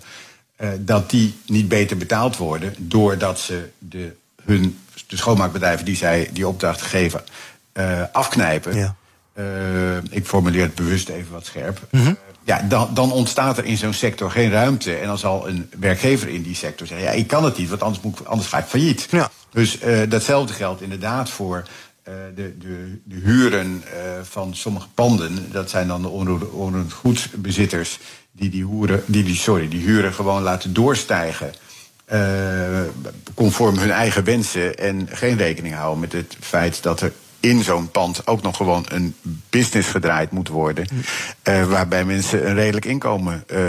dat 0.80 1.10
die 1.10 1.36
niet 1.46 1.68
beter 1.68 1.98
betaald 1.98 2.38
worden 2.38 2.74
doordat 2.78 3.40
ze 3.40 3.70
de, 3.78 4.16
hun, 4.44 4.80
de 5.08 5.18
schoonmaakbedrijven 5.18 5.86
die 5.86 5.96
zij 5.96 6.30
die 6.34 6.48
opdracht 6.48 6.82
geven 6.82 7.24
afknijpen. 8.12 8.76
Ja. 8.76 8.96
ik 10.10 10.26
formuleer 10.26 10.64
het 10.64 10.76
bewust 10.76 11.10
even 11.10 11.32
wat 11.32 11.46
scherp. 11.46 11.80
Mm 11.92 12.04
-hmm. 12.04 12.18
ja, 12.44 12.62
dan, 12.62 12.90
dan, 12.94 13.12
ontstaat 13.12 13.58
er 13.58 13.66
in 13.66 13.78
zo'n 13.78 13.94
sector 13.94 14.32
geen 14.32 14.52
ruimte. 14.52 14.96
En 14.96 15.08
dan 15.08 15.18
zal 15.18 15.48
een 15.48 15.70
werkgever 15.80 16.30
in 16.30 16.42
die 16.42 16.56
sector 16.56 16.88
zeggen: 16.88 17.08
ja, 17.08 17.14
ik 17.14 17.28
kan 17.28 17.44
het 17.44 17.58
niet, 17.58 17.70
want 17.70 17.82
anders, 17.82 18.04
moet 18.04 18.20
ik, 18.20 18.26
anders 18.26 18.50
ga 18.50 18.58
ik 18.58 18.66
failliet. 18.66 19.08
Ja. 19.12 19.30
Dus 19.52 19.78
datzelfde 20.10 20.54
geldt 20.54 20.82
inderdaad 20.82 21.30
voor 21.30 21.64
de, 22.04 22.56
de, 22.58 23.00
de, 23.04 23.16
huren 23.16 23.84
uh, 23.86 24.24
van 24.24 24.56
sommige 24.56 24.88
panden, 24.94 25.52
dat 25.52 25.70
zijn 25.70 25.88
dan 25.88 26.02
de 26.02 26.08
onroerend 26.08 26.94
goedbezitters, 26.94 28.00
die 28.32 28.50
die, 28.50 28.64
hoeren, 28.64 29.04
die, 29.06 29.24
die, 29.24 29.36
sorry, 29.36 29.68
die 29.68 29.82
huren 29.82 30.14
gewoon 30.14 30.42
laten 30.42 30.74
doorstijgen. 30.74 31.52
Uh, 32.14 32.82
conform 33.34 33.78
hun 33.78 33.92
eigen 33.92 34.24
wensen 34.24 34.78
en 34.78 35.08
geen 35.12 35.38
rekening 35.38 35.76
houden 35.76 36.00
met 36.00 36.12
het 36.12 36.38
feit 36.40 36.84
dat 36.84 37.02
er 37.02 37.12
in 37.40 37.64
zo'n 37.64 37.92
pand 37.92 38.28
ook 38.28 38.42
nog 38.42 38.58
gewoon 38.58 38.86
een 38.88 39.16
business 39.50 39.90
gedraaid 39.90 40.32
moet 40.32 40.48
worden. 40.48 40.88
Uh, 41.44 41.70
waarbij 41.70 42.06
mensen 42.06 42.48
een 42.48 42.56
redelijk 42.56 42.86
inkomen 42.86 43.44
uh, 43.48 43.60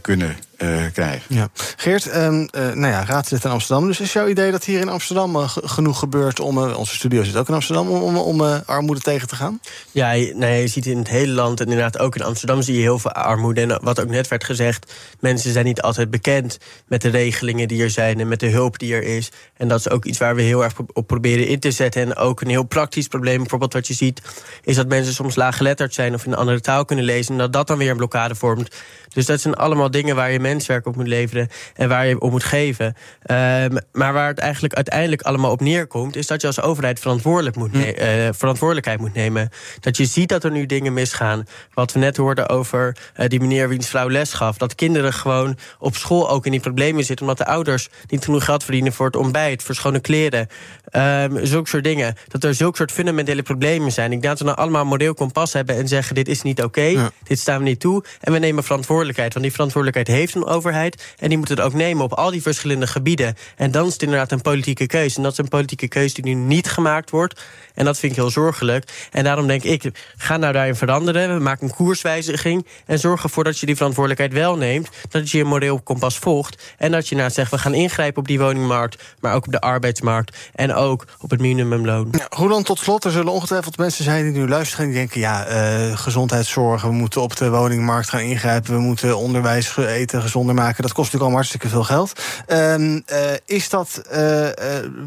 kunnen 0.00 0.36
uh, 0.62 0.84
krijgen. 0.92 1.34
Ja. 1.34 1.48
Geert, 1.76 2.16
um, 2.16 2.48
nou 2.52 2.86
ja, 2.86 3.04
raadslid 3.04 3.44
in 3.44 3.50
Amsterdam. 3.50 3.86
Dus 3.86 4.00
is 4.00 4.12
jouw 4.12 4.28
idee 4.28 4.50
dat 4.50 4.64
hier 4.64 4.80
in 4.80 4.88
Amsterdam 4.88 5.36
genoeg 5.46 5.98
gebeurt 5.98 6.40
om. 6.40 6.58
onze 6.58 6.94
studio 6.94 7.22
zit 7.22 7.36
ook 7.36 7.48
in 7.48 7.54
Amsterdam 7.54 7.88
om, 7.88 8.02
om, 8.02 8.16
om 8.16 8.40
armoede 8.66 9.00
tegen 9.00 9.28
te 9.28 9.36
gaan? 9.36 9.60
Ja, 9.90 10.10
nee, 10.34 10.60
je 10.60 10.68
ziet 10.68 10.86
in 10.86 10.98
het 10.98 11.08
hele 11.08 11.32
land 11.32 11.60
en 11.60 11.66
inderdaad 11.66 11.98
ook 11.98 12.16
in 12.16 12.22
Amsterdam 12.22 12.62
zie 12.62 12.74
je 12.74 12.80
heel 12.80 12.98
veel 12.98 13.12
armoede. 13.12 13.60
En 13.60 13.78
wat 13.82 14.00
ook 14.00 14.08
net 14.08 14.28
werd 14.28 14.44
gezegd, 14.44 14.92
mensen 15.20 15.52
zijn 15.52 15.64
niet 15.64 15.82
altijd 15.82 16.10
bekend 16.10 16.58
met 16.86 17.02
de 17.02 17.08
regelingen 17.08 17.68
die 17.68 17.82
er 17.82 17.90
zijn 17.90 18.20
en 18.20 18.28
met 18.28 18.40
de 18.40 18.50
hulp 18.50 18.78
die 18.78 18.94
er 18.94 19.02
is. 19.02 19.30
En 19.56 19.68
dat 19.68 19.78
is 19.78 19.90
ook 19.90 20.04
iets 20.04 20.18
waar 20.18 20.34
we 20.34 20.42
heel 20.42 20.64
erg 20.64 20.72
op 20.92 21.06
proberen 21.06 21.46
in 21.46 21.60
te 21.60 21.70
zetten. 21.70 22.02
En 22.02 22.16
ook 22.16 22.40
een 22.40 22.48
heel 22.48 22.62
praktisch 22.62 23.06
probleem, 23.06 23.38
bijvoorbeeld 23.38 23.72
wat 23.72 23.86
je 23.86 23.94
ziet, 23.94 24.22
is 24.64 24.76
dat 24.76 24.88
mensen 24.88 25.14
soms 25.14 25.34
laaggeletterd 25.34 25.94
zijn 25.94 26.14
of 26.14 26.24
in 26.24 26.32
een 26.32 26.38
andere 26.38 26.60
taal 26.60 26.84
kunnen 26.84 27.04
lezen. 27.04 27.32
En 27.32 27.38
dat 27.38 27.52
dat 27.52 27.66
dan 27.66 27.78
weer 27.78 27.90
een 27.90 27.96
blokkade 27.96 28.34
vormt. 28.34 28.76
Dus 29.12 29.26
dat 29.26 29.40
zijn 29.40 29.54
allemaal 29.54 29.90
dingen 29.90 30.16
waar 30.16 30.32
je 30.32 30.40
menswerk 30.50 30.86
op 30.86 30.96
moet 30.96 31.06
leveren 31.06 31.48
en 31.74 31.88
waar 31.88 32.06
je 32.06 32.20
op 32.20 32.30
moet 32.30 32.44
geven. 32.44 32.86
Um, 32.86 33.78
maar 33.92 34.12
waar 34.12 34.28
het 34.28 34.38
eigenlijk 34.38 34.74
uiteindelijk 34.74 35.22
allemaal 35.22 35.50
op 35.50 35.60
neerkomt, 35.60 36.16
is 36.16 36.26
dat 36.26 36.40
je 36.40 36.46
als 36.46 36.60
overheid 36.60 37.00
verantwoordelijk 37.00 37.56
moet 37.56 37.74
uh, 37.74 37.84
verantwoordelijkheid 38.30 39.00
moet 39.00 39.14
nemen. 39.14 39.48
Dat 39.80 39.96
je 39.96 40.04
ziet 40.04 40.28
dat 40.28 40.44
er 40.44 40.50
nu 40.50 40.66
dingen 40.66 40.92
misgaan. 40.92 41.46
Wat 41.74 41.92
we 41.92 41.98
net 41.98 42.16
hoorden 42.16 42.48
over 42.48 42.96
uh, 43.16 43.26
die 43.28 43.40
meneer 43.40 43.68
wiens 43.68 43.88
vrouw 43.88 44.10
les 44.10 44.32
gaf. 44.32 44.56
Dat 44.56 44.74
kinderen 44.74 45.12
gewoon 45.12 45.58
op 45.78 45.96
school 45.96 46.30
ook 46.30 46.44
in 46.44 46.50
die 46.50 46.60
problemen 46.60 47.04
zitten, 47.04 47.26
omdat 47.26 47.46
de 47.46 47.52
ouders 47.52 47.88
niet 48.08 48.24
genoeg 48.24 48.44
geld 48.44 48.64
verdienen 48.64 48.92
voor 48.92 49.06
het 49.06 49.16
ontbijt, 49.16 49.62
voor 49.62 49.74
schone 49.74 50.00
kleren. 50.00 50.48
Um, 50.92 51.46
zulke 51.46 51.68
soort 51.68 51.84
dingen. 51.84 52.14
Dat 52.28 52.44
er 52.44 52.54
zulke 52.54 52.76
soort 52.76 52.92
fundamentele 52.92 53.42
problemen 53.42 53.92
zijn. 53.92 54.12
Ik 54.12 54.22
denk 54.22 54.32
dat 54.32 54.38
we 54.38 54.44
nou 54.44 54.56
allemaal 54.56 54.82
een 54.82 54.88
moreel 54.88 55.14
kompas 55.14 55.52
hebben 55.52 55.76
en 55.76 55.88
zeggen: 55.88 56.14
dit 56.14 56.28
is 56.28 56.42
niet 56.42 56.62
oké, 56.62 56.80
okay, 56.80 56.92
ja. 56.92 57.10
dit 57.22 57.38
staan 57.38 57.58
we 57.58 57.64
niet 57.64 57.80
toe. 57.80 58.04
En 58.20 58.32
we 58.32 58.38
nemen 58.38 58.64
verantwoordelijkheid. 58.64 59.32
Want 59.32 59.44
die 59.44 59.54
verantwoordelijkheid 59.54 60.18
heeft 60.18 60.34
een 60.34 60.39
overheid. 60.46 61.14
En 61.18 61.28
die 61.28 61.38
moet 61.38 61.48
het 61.48 61.60
ook 61.60 61.72
nemen 61.72 62.04
op 62.04 62.12
al 62.12 62.30
die 62.30 62.42
verschillende 62.42 62.86
gebieden. 62.86 63.36
En 63.56 63.70
dan 63.70 63.86
is 63.86 63.92
het 63.92 64.02
inderdaad 64.02 64.32
een 64.32 64.40
politieke 64.40 64.86
keuze. 64.86 65.16
En 65.16 65.22
dat 65.22 65.32
is 65.32 65.38
een 65.38 65.48
politieke 65.48 65.88
keuze 65.88 66.22
die 66.22 66.34
nu 66.34 66.40
niet 66.40 66.70
gemaakt 66.70 67.10
wordt. 67.10 67.40
En 67.74 67.84
dat 67.84 67.98
vind 67.98 68.12
ik 68.12 68.18
heel 68.18 68.30
zorgelijk. 68.30 69.08
En 69.10 69.24
daarom 69.24 69.46
denk 69.46 69.62
ik: 69.62 69.90
ga 70.16 70.36
nou 70.36 70.52
daarin 70.52 70.74
veranderen. 70.74 71.34
We 71.34 71.42
maken 71.42 71.66
een 71.66 71.74
koerswijziging. 71.74 72.66
En 72.86 72.98
zorg 72.98 73.22
ervoor 73.22 73.44
dat 73.44 73.58
je 73.58 73.66
die 73.66 73.76
verantwoordelijkheid 73.76 74.32
wel 74.32 74.56
neemt. 74.56 74.88
Dat 75.08 75.30
je 75.30 75.38
je 75.38 75.44
moreel 75.44 75.80
kompas 75.80 76.18
volgt. 76.18 76.62
En 76.78 76.92
dat 76.92 77.08
je 77.08 77.16
nou 77.16 77.30
zegt: 77.30 77.50
we 77.50 77.58
gaan 77.58 77.74
ingrijpen 77.74 78.20
op 78.20 78.28
die 78.28 78.38
woningmarkt. 78.38 79.02
Maar 79.20 79.34
ook 79.34 79.46
op 79.46 79.52
de 79.52 79.60
arbeidsmarkt. 79.60 80.36
En 80.54 80.74
ook 80.74 81.06
op 81.18 81.30
het 81.30 81.40
minimumloon. 81.40 82.08
Ja, 82.10 82.26
Roland, 82.28 82.66
tot 82.66 82.78
slot, 82.78 83.04
er 83.04 83.10
zullen 83.10 83.32
ongetwijfeld 83.32 83.76
mensen 83.76 84.04
zijn 84.04 84.32
die 84.32 84.40
nu 84.40 84.48
luisteren 84.48 84.84
en 84.84 84.90
die 84.90 84.98
denken: 84.98 85.20
ja, 85.20 85.48
uh, 85.48 85.96
gezondheidszorg, 85.96 86.82
we 86.82 86.92
moeten 86.92 87.22
op 87.22 87.36
de 87.36 87.50
woningmarkt 87.50 88.08
gaan 88.08 88.20
ingrijpen, 88.20 88.74
we 88.74 88.80
moeten 88.80 89.18
onderwijs 89.18 89.76
eten 89.76 90.22
gezonder 90.30 90.54
maken. 90.54 90.82
Dat 90.82 90.92
kost 90.92 91.12
natuurlijk 91.12 91.22
allemaal 91.22 91.38
hartstikke 91.38 91.68
veel 91.68 91.84
geld. 91.84 92.12
Uh, 92.48 92.78
uh, 92.78 93.00
is 93.44 93.68
dat, 93.68 94.02
uh, 94.12 94.48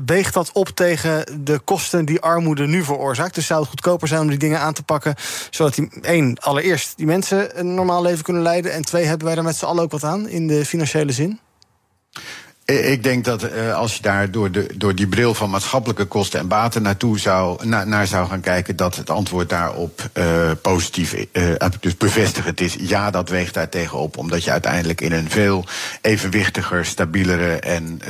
weegt 0.05 0.33
dat 0.33 0.51
op 0.51 0.67
tegen 0.67 1.25
de 1.43 1.59
kosten 1.59 2.05
die 2.05 2.21
armoede 2.21 2.67
nu 2.67 2.83
veroorzaakt? 2.83 3.35
Dus 3.35 3.45
zou 3.45 3.59
het 3.59 3.69
goedkoper 3.69 4.07
zijn 4.07 4.21
om 4.21 4.27
die 4.27 4.37
dingen 4.37 4.59
aan 4.59 4.73
te 4.73 4.83
pakken, 4.83 5.15
zodat 5.49 5.75
die 5.75 5.89
één, 6.01 6.39
allereerst 6.39 6.97
die 6.97 7.05
mensen 7.05 7.59
een 7.59 7.73
normaal 7.73 8.01
leven 8.01 8.23
kunnen 8.23 8.41
leiden, 8.41 8.73
en 8.73 8.85
twee, 8.85 9.05
hebben 9.05 9.27
wij 9.27 9.37
er 9.37 9.43
met 9.43 9.55
z'n 9.55 9.65
allen 9.65 9.83
ook 9.83 9.91
wat 9.91 10.03
aan 10.03 10.29
in 10.29 10.47
de 10.47 10.65
financiële 10.65 11.11
zin? 11.11 11.39
Ik 12.65 13.03
denk 13.03 13.25
dat 13.25 13.43
uh, 13.43 13.75
als 13.75 13.95
je 13.95 14.01
daar 14.01 14.31
door, 14.31 14.51
de, 14.51 14.67
door 14.75 14.95
die 14.95 15.07
bril 15.07 15.33
van 15.33 15.49
maatschappelijke 15.49 16.05
kosten 16.05 16.39
en 16.39 16.47
baten 16.47 16.81
naartoe 16.81 17.19
zou, 17.19 17.65
na, 17.65 17.83
naar 17.83 18.07
zou 18.07 18.27
gaan 18.27 18.41
kijken, 18.41 18.75
dat 18.75 18.95
het 18.95 19.09
antwoord 19.09 19.49
daarop 19.49 20.09
uh, 20.13 20.51
positief, 20.61 21.15
uh, 21.31 21.53
dus 21.79 21.97
bevestigend 21.97 22.61
is. 22.61 22.75
Ja, 22.79 23.11
dat 23.11 23.29
weegt 23.29 23.53
daar 23.53 23.69
tegenop, 23.69 24.17
omdat 24.17 24.43
je 24.43 24.51
uiteindelijk 24.51 25.01
in 25.01 25.11
een 25.11 25.29
veel 25.29 25.65
evenwichtiger, 26.01 26.85
stabielere 26.85 27.59
en, 27.59 28.01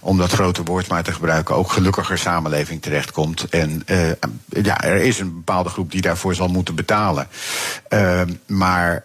om 0.00 0.18
dat 0.18 0.32
grote 0.32 0.62
woord 0.62 0.88
maar 0.88 1.02
te 1.02 1.12
gebruiken, 1.12 1.54
ook 1.54 1.72
gelukkiger 1.72 2.18
samenleving 2.18 2.82
terechtkomt. 2.82 3.48
En 3.48 3.84
ja, 4.48 4.82
er 4.82 5.00
is 5.00 5.18
een 5.18 5.34
bepaalde 5.34 5.68
groep 5.68 5.90
die 5.90 6.00
daarvoor 6.00 6.34
zal 6.34 6.48
moeten 6.48 6.74
betalen. 6.74 7.28
maar 8.46 9.04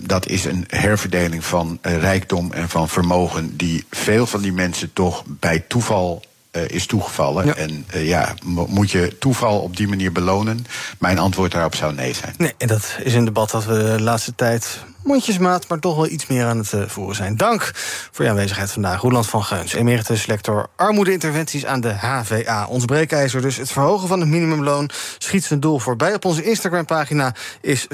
dat 0.00 0.26
is 0.26 0.44
een 0.44 0.64
herverdeling 0.68 1.44
van 1.44 1.78
rijkdom 1.82 2.52
en 2.52 2.68
van 2.68 2.88
vermogen 2.88 3.56
die 3.56 3.71
veel 3.90 4.26
van 4.26 4.40
die 4.40 4.52
mensen 4.52 4.92
toch 4.92 5.22
bij 5.26 5.58
toeval 5.58 6.22
uh, 6.52 6.68
is 6.68 6.86
toegevallen. 6.86 7.46
Ja. 7.46 7.54
En 7.54 7.86
uh, 7.94 8.08
ja, 8.08 8.34
moet 8.68 8.90
je 8.90 9.16
toeval 9.18 9.60
op 9.60 9.76
die 9.76 9.88
manier 9.88 10.12
belonen? 10.12 10.66
Mijn 10.98 11.18
antwoord 11.18 11.52
daarop 11.52 11.74
zou 11.74 11.94
nee 11.94 12.14
zijn. 12.14 12.34
Nee, 12.38 12.54
en 12.58 12.66
dat 12.66 12.96
is 13.02 13.14
een 13.14 13.24
debat 13.24 13.50
dat 13.50 13.64
we 13.64 13.94
de 13.96 14.02
laatste 14.02 14.34
tijd 14.34 14.78
mondjesmaat, 15.04 15.68
maar 15.68 15.78
toch 15.78 15.96
wel 15.96 16.08
iets 16.08 16.26
meer 16.26 16.44
aan 16.44 16.58
het 16.58 16.72
uh, 16.72 16.82
voeren 16.86 17.16
zijn. 17.16 17.36
Dank 17.36 17.70
voor 18.10 18.24
je 18.24 18.30
aanwezigheid 18.30 18.70
vandaag. 18.72 19.00
Roland 19.00 19.26
van 19.26 19.44
Geuns, 19.44 19.72
emeritus 19.72 20.26
lector 20.26 20.66
armoedeinterventies 20.76 21.66
aan 21.66 21.80
de 21.80 21.92
HVA. 21.92 22.66
Ons 22.66 22.84
breekijzer 22.84 23.42
dus. 23.42 23.56
Het 23.56 23.72
verhogen 23.72 24.08
van 24.08 24.20
het 24.20 24.28
minimumloon 24.28 24.90
schiet 25.18 25.44
zijn 25.44 25.60
doel 25.60 25.78
voorbij. 25.78 26.14
Op 26.14 26.24
onze 26.24 26.42
Instagram-pagina 26.42 27.34
is 27.60 27.86
65% 27.86 27.88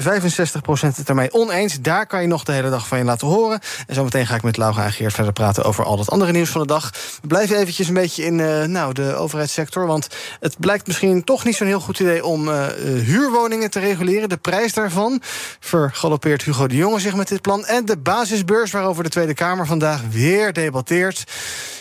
het 0.79 1.09
ermee 1.09 1.33
oneens. 1.33 1.81
Daar 1.81 2.07
kan 2.07 2.21
je 2.21 2.27
nog 2.27 2.43
de 2.43 2.51
hele 2.51 2.69
dag 2.69 2.87
van 2.87 2.97
je 2.97 3.03
laten 3.03 3.27
horen. 3.27 3.59
En 3.87 3.95
zometeen 3.95 4.27
ga 4.27 4.35
ik 4.35 4.43
met 4.43 4.57
Laura 4.57 4.85
en 4.85 4.93
Geert 4.93 5.13
verder 5.13 5.33
praten 5.33 5.63
over 5.63 5.83
al 5.83 5.97
dat 5.97 6.09
andere 6.09 6.31
nieuws 6.31 6.49
van 6.49 6.61
de 6.61 6.67
dag. 6.67 6.91
We 7.21 7.27
blijven 7.27 7.57
eventjes 7.57 7.87
een 7.87 7.93
beetje 7.93 8.23
in 8.23 8.39
uh, 8.39 8.63
nou, 8.63 8.93
de 8.93 9.15
overheidssector. 9.15 9.85
Want 9.85 10.07
het 10.39 10.55
blijkt 10.59 10.87
misschien 10.87 11.23
toch 11.23 11.45
niet 11.45 11.55
zo'n 11.55 11.67
heel 11.67 11.79
goed 11.79 11.99
idee 11.99 12.25
om 12.25 12.47
uh, 12.47 12.65
huurwoningen 12.83 13.69
te 13.69 13.79
reguleren. 13.79 14.29
De 14.29 14.37
prijs 14.37 14.73
daarvan 14.73 15.21
vergalopeert 15.59 16.43
Hugo 16.43 16.67
de 16.67 16.75
Jonge 16.75 16.98
zich 16.99 17.15
met 17.15 17.27
dit 17.27 17.41
plan. 17.41 17.65
En 17.65 17.85
de 17.85 17.97
basisbeurs, 17.97 18.71
waarover 18.71 19.03
de 19.03 19.09
Tweede 19.09 19.33
Kamer 19.33 19.65
vandaag 19.65 20.01
weer 20.11 20.53
debatteert. 20.53 21.23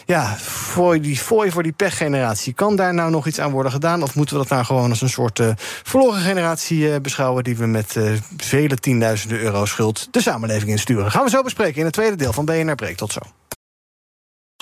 Ja, 0.06 0.36
voor 0.38 1.00
die 1.00 1.20
voor 1.20 1.62
die 1.62 1.72
pechgeneratie. 1.72 2.52
Kan 2.52 2.76
daar 2.76 2.94
nou 2.94 3.10
nog 3.10 3.26
iets 3.26 3.40
aan 3.40 3.50
worden 3.50 3.72
gedaan? 3.72 4.02
Of 4.02 4.14
moeten 4.14 4.34
we 4.34 4.42
dat 4.42 4.50
nou 4.50 4.64
gewoon 4.64 4.90
als 4.90 5.00
een 5.00 5.08
soort 5.08 5.38
uh, 5.38 5.48
verloren 5.82 6.20
generatie 6.20 6.78
uh, 6.78 6.96
beschouwen... 7.02 7.44
die 7.44 7.56
we 7.56 7.66
met 7.66 7.94
uh, 7.94 8.12
vele 8.36 8.76
tienduizenden 8.76 9.40
euro 9.40 9.64
schuld 9.64 10.08
de 10.10 10.20
samenleving 10.20 10.70
insturen? 10.70 11.10
Gaan 11.10 11.24
we 11.24 11.30
zo 11.30 11.42
bespreken 11.42 11.78
in 11.78 11.84
het 11.84 11.94
tweede 11.94 12.16
deel 12.16 12.32
van 12.32 12.44
BNR 12.44 12.74
Breek. 12.74 12.96
Tot 12.96 13.12
zo. 13.12 13.20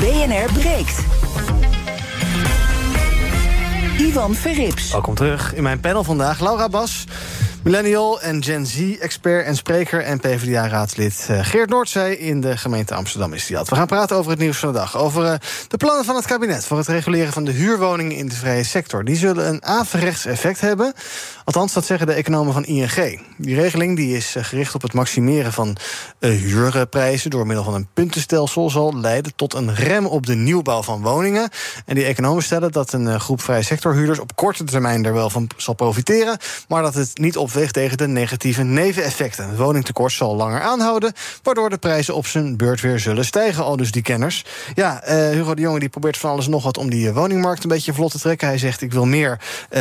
BNR 0.00 0.52
breekt. 0.52 0.98
Ivan 3.98 4.34
Verrips. 4.34 4.90
Welkom 4.90 5.14
terug 5.14 5.54
in 5.54 5.62
mijn 5.62 5.80
panel 5.80 6.04
vandaag. 6.04 6.40
Laura 6.40 6.68
Bas, 6.68 7.04
millennial 7.64 8.20
en 8.20 8.42
Gen 8.42 8.66
Z-expert 8.66 9.46
en 9.46 9.56
spreker... 9.56 10.02
en 10.02 10.20
PvdA-raadslid 10.20 11.26
eh, 11.28 11.44
Geert 11.44 11.70
Noordzee 11.70 12.18
in 12.18 12.40
de 12.40 12.56
gemeente 12.56 12.94
Amsterdam 12.94 13.32
is 13.32 13.46
die 13.46 13.56
had. 13.56 13.68
We 13.68 13.76
gaan 13.76 13.86
praten 13.86 14.16
over 14.16 14.30
het 14.30 14.40
nieuws 14.40 14.58
van 14.58 14.72
de 14.72 14.78
dag. 14.78 14.96
Over 14.96 15.24
eh, 15.24 15.34
de 15.68 15.76
plannen 15.76 16.04
van 16.04 16.16
het 16.16 16.26
kabinet 16.26 16.66
voor 16.66 16.78
het 16.78 16.86
reguleren 16.86 17.32
van 17.32 17.44
de 17.44 17.50
huurwoningen 17.50 18.16
in 18.16 18.28
de 18.28 18.34
vrije 18.34 18.64
sector. 18.64 19.04
Die 19.04 19.16
zullen 19.16 19.48
een 19.48 19.64
averechts 19.64 20.24
effect 20.24 20.60
hebben. 20.60 20.92
Althans, 21.44 21.72
dat 21.72 21.84
zeggen 21.84 22.06
de 22.06 22.12
economen 22.12 22.52
van 22.52 22.64
ING. 22.64 23.22
Die 23.36 23.54
regeling 23.54 23.96
die 23.96 24.16
is 24.16 24.36
eh, 24.36 24.44
gericht 24.44 24.74
op 24.74 24.82
het 24.82 24.92
maximeren 24.92 25.52
van 25.52 25.76
huurprijzen... 26.18 27.30
door 27.30 27.46
middel 27.46 27.64
van 27.64 27.74
een 27.74 27.88
puntenstelsel 27.94 28.70
zal 28.70 28.98
leiden 28.98 29.34
tot 29.36 29.54
een 29.54 29.74
rem 29.74 30.06
op 30.06 30.26
de 30.26 30.34
nieuwbouw 30.34 30.82
van 30.82 31.02
woningen. 31.02 31.48
En 31.86 31.94
die 31.94 32.04
economen 32.04 32.42
stellen 32.42 32.72
dat 32.72 32.92
een 32.92 33.20
groep 33.20 33.42
vrije 33.42 33.62
sectorhuurders... 33.62 34.18
op 34.18 34.36
korte 34.36 34.64
termijn 34.64 35.04
er 35.04 35.12
wel 35.12 35.30
van 35.30 35.48
zal 35.56 35.74
profiteren... 35.74 36.38
maar 36.68 36.82
dat 36.82 36.94
het 36.94 37.18
niet 37.18 37.36
tegen 37.54 37.96
de 37.96 38.08
negatieve 38.08 38.62
neveneffecten. 38.62 39.48
Het 39.48 39.58
woningtekort 39.58 40.12
zal 40.12 40.36
langer 40.36 40.60
aanhouden... 40.60 41.12
waardoor 41.42 41.70
de 41.70 41.78
prijzen 41.78 42.14
op 42.14 42.26
zijn 42.26 42.56
beurt 42.56 42.80
weer 42.80 42.98
zullen 42.98 43.24
stijgen, 43.24 43.64
al 43.64 43.76
dus 43.76 43.90
die 43.90 44.02
kenners. 44.02 44.44
Ja, 44.74 45.08
uh, 45.08 45.30
Hugo 45.30 45.54
de 45.54 45.62
Jonge 45.62 45.78
die 45.78 45.88
probeert 45.88 46.16
van 46.16 46.30
alles 46.30 46.48
nog 46.48 46.62
wat... 46.62 46.78
om 46.78 46.90
die 46.90 47.12
woningmarkt 47.12 47.62
een 47.62 47.68
beetje 47.68 47.94
vlot 47.94 48.10
te 48.10 48.18
trekken. 48.18 48.48
Hij 48.48 48.58
zegt, 48.58 48.82
ik 48.82 48.92
wil 48.92 49.06
meer 49.06 49.40
uh, 49.70 49.80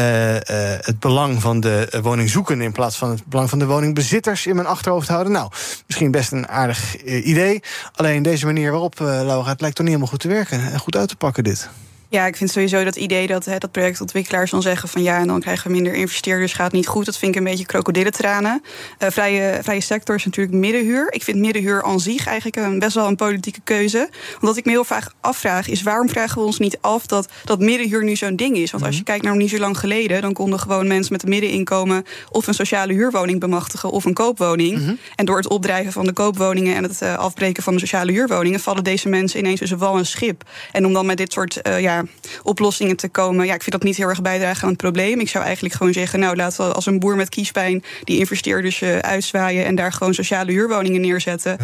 het 0.80 1.00
belang 1.00 1.42
van 1.42 1.60
de 1.60 2.00
woningzoekenden... 2.02 2.66
in 2.66 2.72
plaats 2.72 2.98
van 2.98 3.10
het 3.10 3.26
belang 3.26 3.50
van 3.50 3.60
de 3.60 3.66
woningbezitters 3.66 4.46
in 4.46 4.56
mijn 4.56 4.68
achterhoofd 4.68 5.08
houden. 5.08 5.32
Nou, 5.32 5.52
misschien 5.88 6.12
best 6.12 6.32
een 6.32 6.48
aardig 6.48 7.04
idee. 7.04 7.64
Alleen 7.96 8.24
deze 8.24 8.46
manier 8.46 8.72
waarop, 8.72 9.00
Laura, 9.00 9.50
het 9.50 9.62
lijkt 9.62 9.76
toch 9.76 9.86
niet 9.86 9.96
helemaal 9.96 10.08
goed 10.08 10.20
te 10.20 10.28
werken... 10.28 10.72
en 10.72 10.80
goed 10.80 10.96
uit 10.96 11.10
te 11.10 11.16
pakken, 11.16 11.44
dit. 11.44 11.70
Ja, 12.14 12.26
ik 12.26 12.36
vind 12.36 12.52
sowieso 12.52 12.84
dat 12.84 12.96
idee 12.96 13.28
dat, 13.28 13.46
hè, 13.46 13.58
dat 13.58 13.72
projectontwikkelaars 13.72 14.52
dan 14.52 14.62
zeggen 14.62 14.90
van 14.90 15.04
ja, 15.04 15.20
en 15.20 15.28
dan 15.28 15.40
krijgen 15.40 15.68
we 15.68 15.74
minder 15.74 15.94
investeerders, 15.94 16.54
gaat 16.54 16.72
niet 16.72 16.88
goed. 16.88 17.06
Dat 17.06 17.18
vind 17.18 17.32
ik 17.36 17.38
een 17.38 17.48
beetje 17.48 17.66
krokodillentranen. 17.66 18.64
Uh, 19.00 19.10
vrije, 19.10 19.60
vrije 19.64 19.82
sector 19.82 20.16
is 20.16 20.26
natuurlijk 20.26 20.56
middenhuur. 20.56 21.08
Ik 21.14 21.24
vind 21.24 21.38
middenhuur 21.38 21.84
aan 21.84 22.00
zich 22.00 22.28
eigenlijk 22.28 22.56
een, 22.56 22.80
best 22.80 22.96
wel 22.96 23.08
een 23.08 23.16
politieke 23.16 23.60
keuze. 23.64 24.10
Omdat 24.40 24.58
ik 24.58 24.66
me 24.66 24.72
heel 24.72 24.84
vaak 24.84 25.12
afvraag, 25.22 25.68
is 25.68 25.84
waarom 25.84 26.10
vragen 26.10 26.38
we 26.38 26.46
ons 26.46 26.60
niet 26.60 26.78
af 26.82 27.06
dat, 27.06 27.30
dat 27.44 27.60
middenhuur 27.60 28.04
nu 28.04 28.16
zo'n 28.16 28.36
ding 28.36 28.58
is? 28.58 28.72
Want 28.72 28.84
als 28.84 28.98
je 28.98 29.04
kijkt 29.04 29.24
naar 29.24 29.36
niet 29.36 29.50
zo 29.50 29.58
lang 29.58 29.78
geleden, 29.78 30.22
dan 30.22 30.34
konden 30.34 30.60
gewoon 30.60 30.88
mensen 30.88 31.14
met 31.14 31.24
een 31.24 31.30
middeninkomen 31.30 32.04
of 32.32 32.48
een 32.48 32.54
sociale 32.54 32.94
huurwoning 32.94 33.40
bemachtigen 33.40 33.90
of 33.90 34.06
een 34.06 34.14
koopwoning. 34.14 35.00
En 35.16 35.26
door 35.26 35.38
het 35.38 35.48
opdrijven 35.48 35.92
van 35.92 36.06
de 36.06 36.14
koopwoningen 36.14 36.76
en 36.76 36.84
het 36.84 37.02
uh, 37.04 37.18
afbreken 37.18 37.64
van 37.64 37.74
de 37.74 37.80
sociale 37.80 38.12
huurwoningen, 38.12 38.60
vallen 38.60 38.84
deze 38.84 39.10
mensen 39.10 39.40
ineens 39.40 39.60
tussen 39.60 39.78
wal 39.78 39.98
en 39.98 40.06
schip. 40.06 40.44
En 40.72 40.86
om 40.86 40.94
dan 40.94 41.06
met 41.06 41.18
dit 41.18 41.34
soort 41.34 41.60
uh, 41.68 42.02
ja, 42.12 42.40
oplossingen 42.44 42.96
te 42.96 43.10
komen. 43.10 43.46
Ja, 43.46 43.54
ik 43.54 43.62
vind 43.64 43.72
dat 43.72 43.84
niet 43.84 43.98
heel 43.98 44.08
erg 44.08 44.22
bijdragen 44.22 44.64
aan 44.64 44.70
het 44.70 44.78
probleem. 44.78 45.20
Ik 45.20 45.30
zou 45.30 45.44
eigenlijk 45.44 45.76
gewoon 45.76 45.94
zeggen, 45.94 46.20
nou 46.20 46.36
laten 46.36 46.68
we 46.68 46.74
als 46.74 46.86
een 46.86 47.00
boer 47.00 47.16
met 47.16 47.30
kiespijn 47.30 47.84
die 48.04 48.20
investeerders 48.20 48.82
uh, 48.82 48.98
uitzwaaien 48.98 49.66
en 49.66 49.76
daar 49.76 49.92
gewoon 49.92 50.14
sociale 50.14 50.52
huurwoningen 50.52 51.02
neerzetten. 51.02 51.58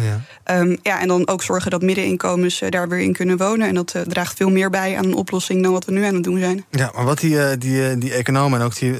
Ja. 0.44 0.58
Um, 0.58 0.78
ja, 0.82 1.00
en 1.00 1.08
dan 1.08 1.28
ook 1.28 1.42
zorgen 1.42 1.70
dat 1.70 1.82
middeninkomens 1.82 2.62
uh, 2.62 2.70
daar 2.70 2.88
weer 2.88 3.00
in 3.00 3.12
kunnen 3.12 3.36
wonen. 3.36 3.68
En 3.68 3.74
dat 3.74 3.94
uh, 3.96 4.02
draagt 4.02 4.36
veel 4.36 4.50
meer 4.50 4.70
bij 4.70 4.96
aan 4.96 5.04
een 5.04 5.14
oplossing 5.14 5.62
dan 5.62 5.72
wat 5.72 5.84
we 5.84 5.92
nu 5.92 6.04
aan 6.04 6.14
het 6.14 6.24
doen 6.24 6.38
zijn. 6.38 6.64
Ja, 6.70 6.90
maar 6.94 7.04
wat 7.04 7.18
die, 7.18 7.58
die, 7.58 7.98
die 7.98 8.12
economen 8.12 8.60
en 8.60 8.64
ook 8.64 8.78
die 8.78 8.94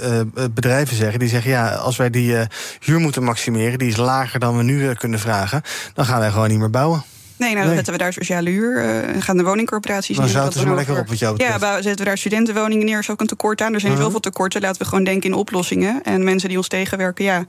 bedrijven 0.50 0.96
zeggen, 0.96 1.18
die 1.18 1.28
zeggen 1.28 1.50
ja, 1.50 1.74
als 1.74 1.96
wij 1.96 2.10
die 2.10 2.36
huur 2.80 2.98
moeten 2.98 3.22
maximeren, 3.22 3.78
die 3.78 3.88
is 3.88 3.96
lager 3.96 4.40
dan 4.40 4.56
we 4.56 4.62
nu 4.62 4.94
kunnen 4.94 5.18
vragen, 5.18 5.62
dan 5.94 6.04
gaan 6.04 6.18
wij 6.18 6.30
gewoon 6.30 6.48
niet 6.48 6.58
meer 6.58 6.70
bouwen. 6.70 7.04
Nee, 7.40 7.54
nou, 7.54 7.66
dan 7.66 7.74
zetten 7.74 7.92
we 7.92 7.98
daar 7.98 8.12
sociale 8.12 8.50
huur. 8.50 8.84
Uh, 8.84 9.22
gaan 9.22 9.36
de 9.36 9.42
woningcorporaties 9.42 10.16
dan 10.16 10.28
zouden 10.28 10.60
ze 10.60 10.66
maar 10.66 10.76
lekker 10.76 10.98
op 10.98 11.08
wat 11.08 11.18
jou 11.18 11.36
betreft. 11.36 11.60
Ja, 11.60 11.74
zetten 11.74 11.96
we 11.96 12.04
daar 12.04 12.18
studentenwoningen 12.18 12.86
neer. 12.86 12.98
Is 12.98 13.10
ook 13.10 13.20
een 13.20 13.26
tekort 13.26 13.60
aan. 13.60 13.74
Er 13.74 13.80
zijn 13.80 13.92
uh 13.92 13.98
-huh. 13.98 14.06
zoveel 14.06 14.20
tekorten. 14.20 14.60
Laten 14.60 14.82
we 14.82 14.88
gewoon 14.88 15.04
denken 15.04 15.30
in 15.30 15.36
oplossingen. 15.36 16.02
En 16.02 16.24
mensen 16.24 16.48
die 16.48 16.58
ons 16.58 16.68
tegenwerken, 16.68 17.24
ja 17.24 17.46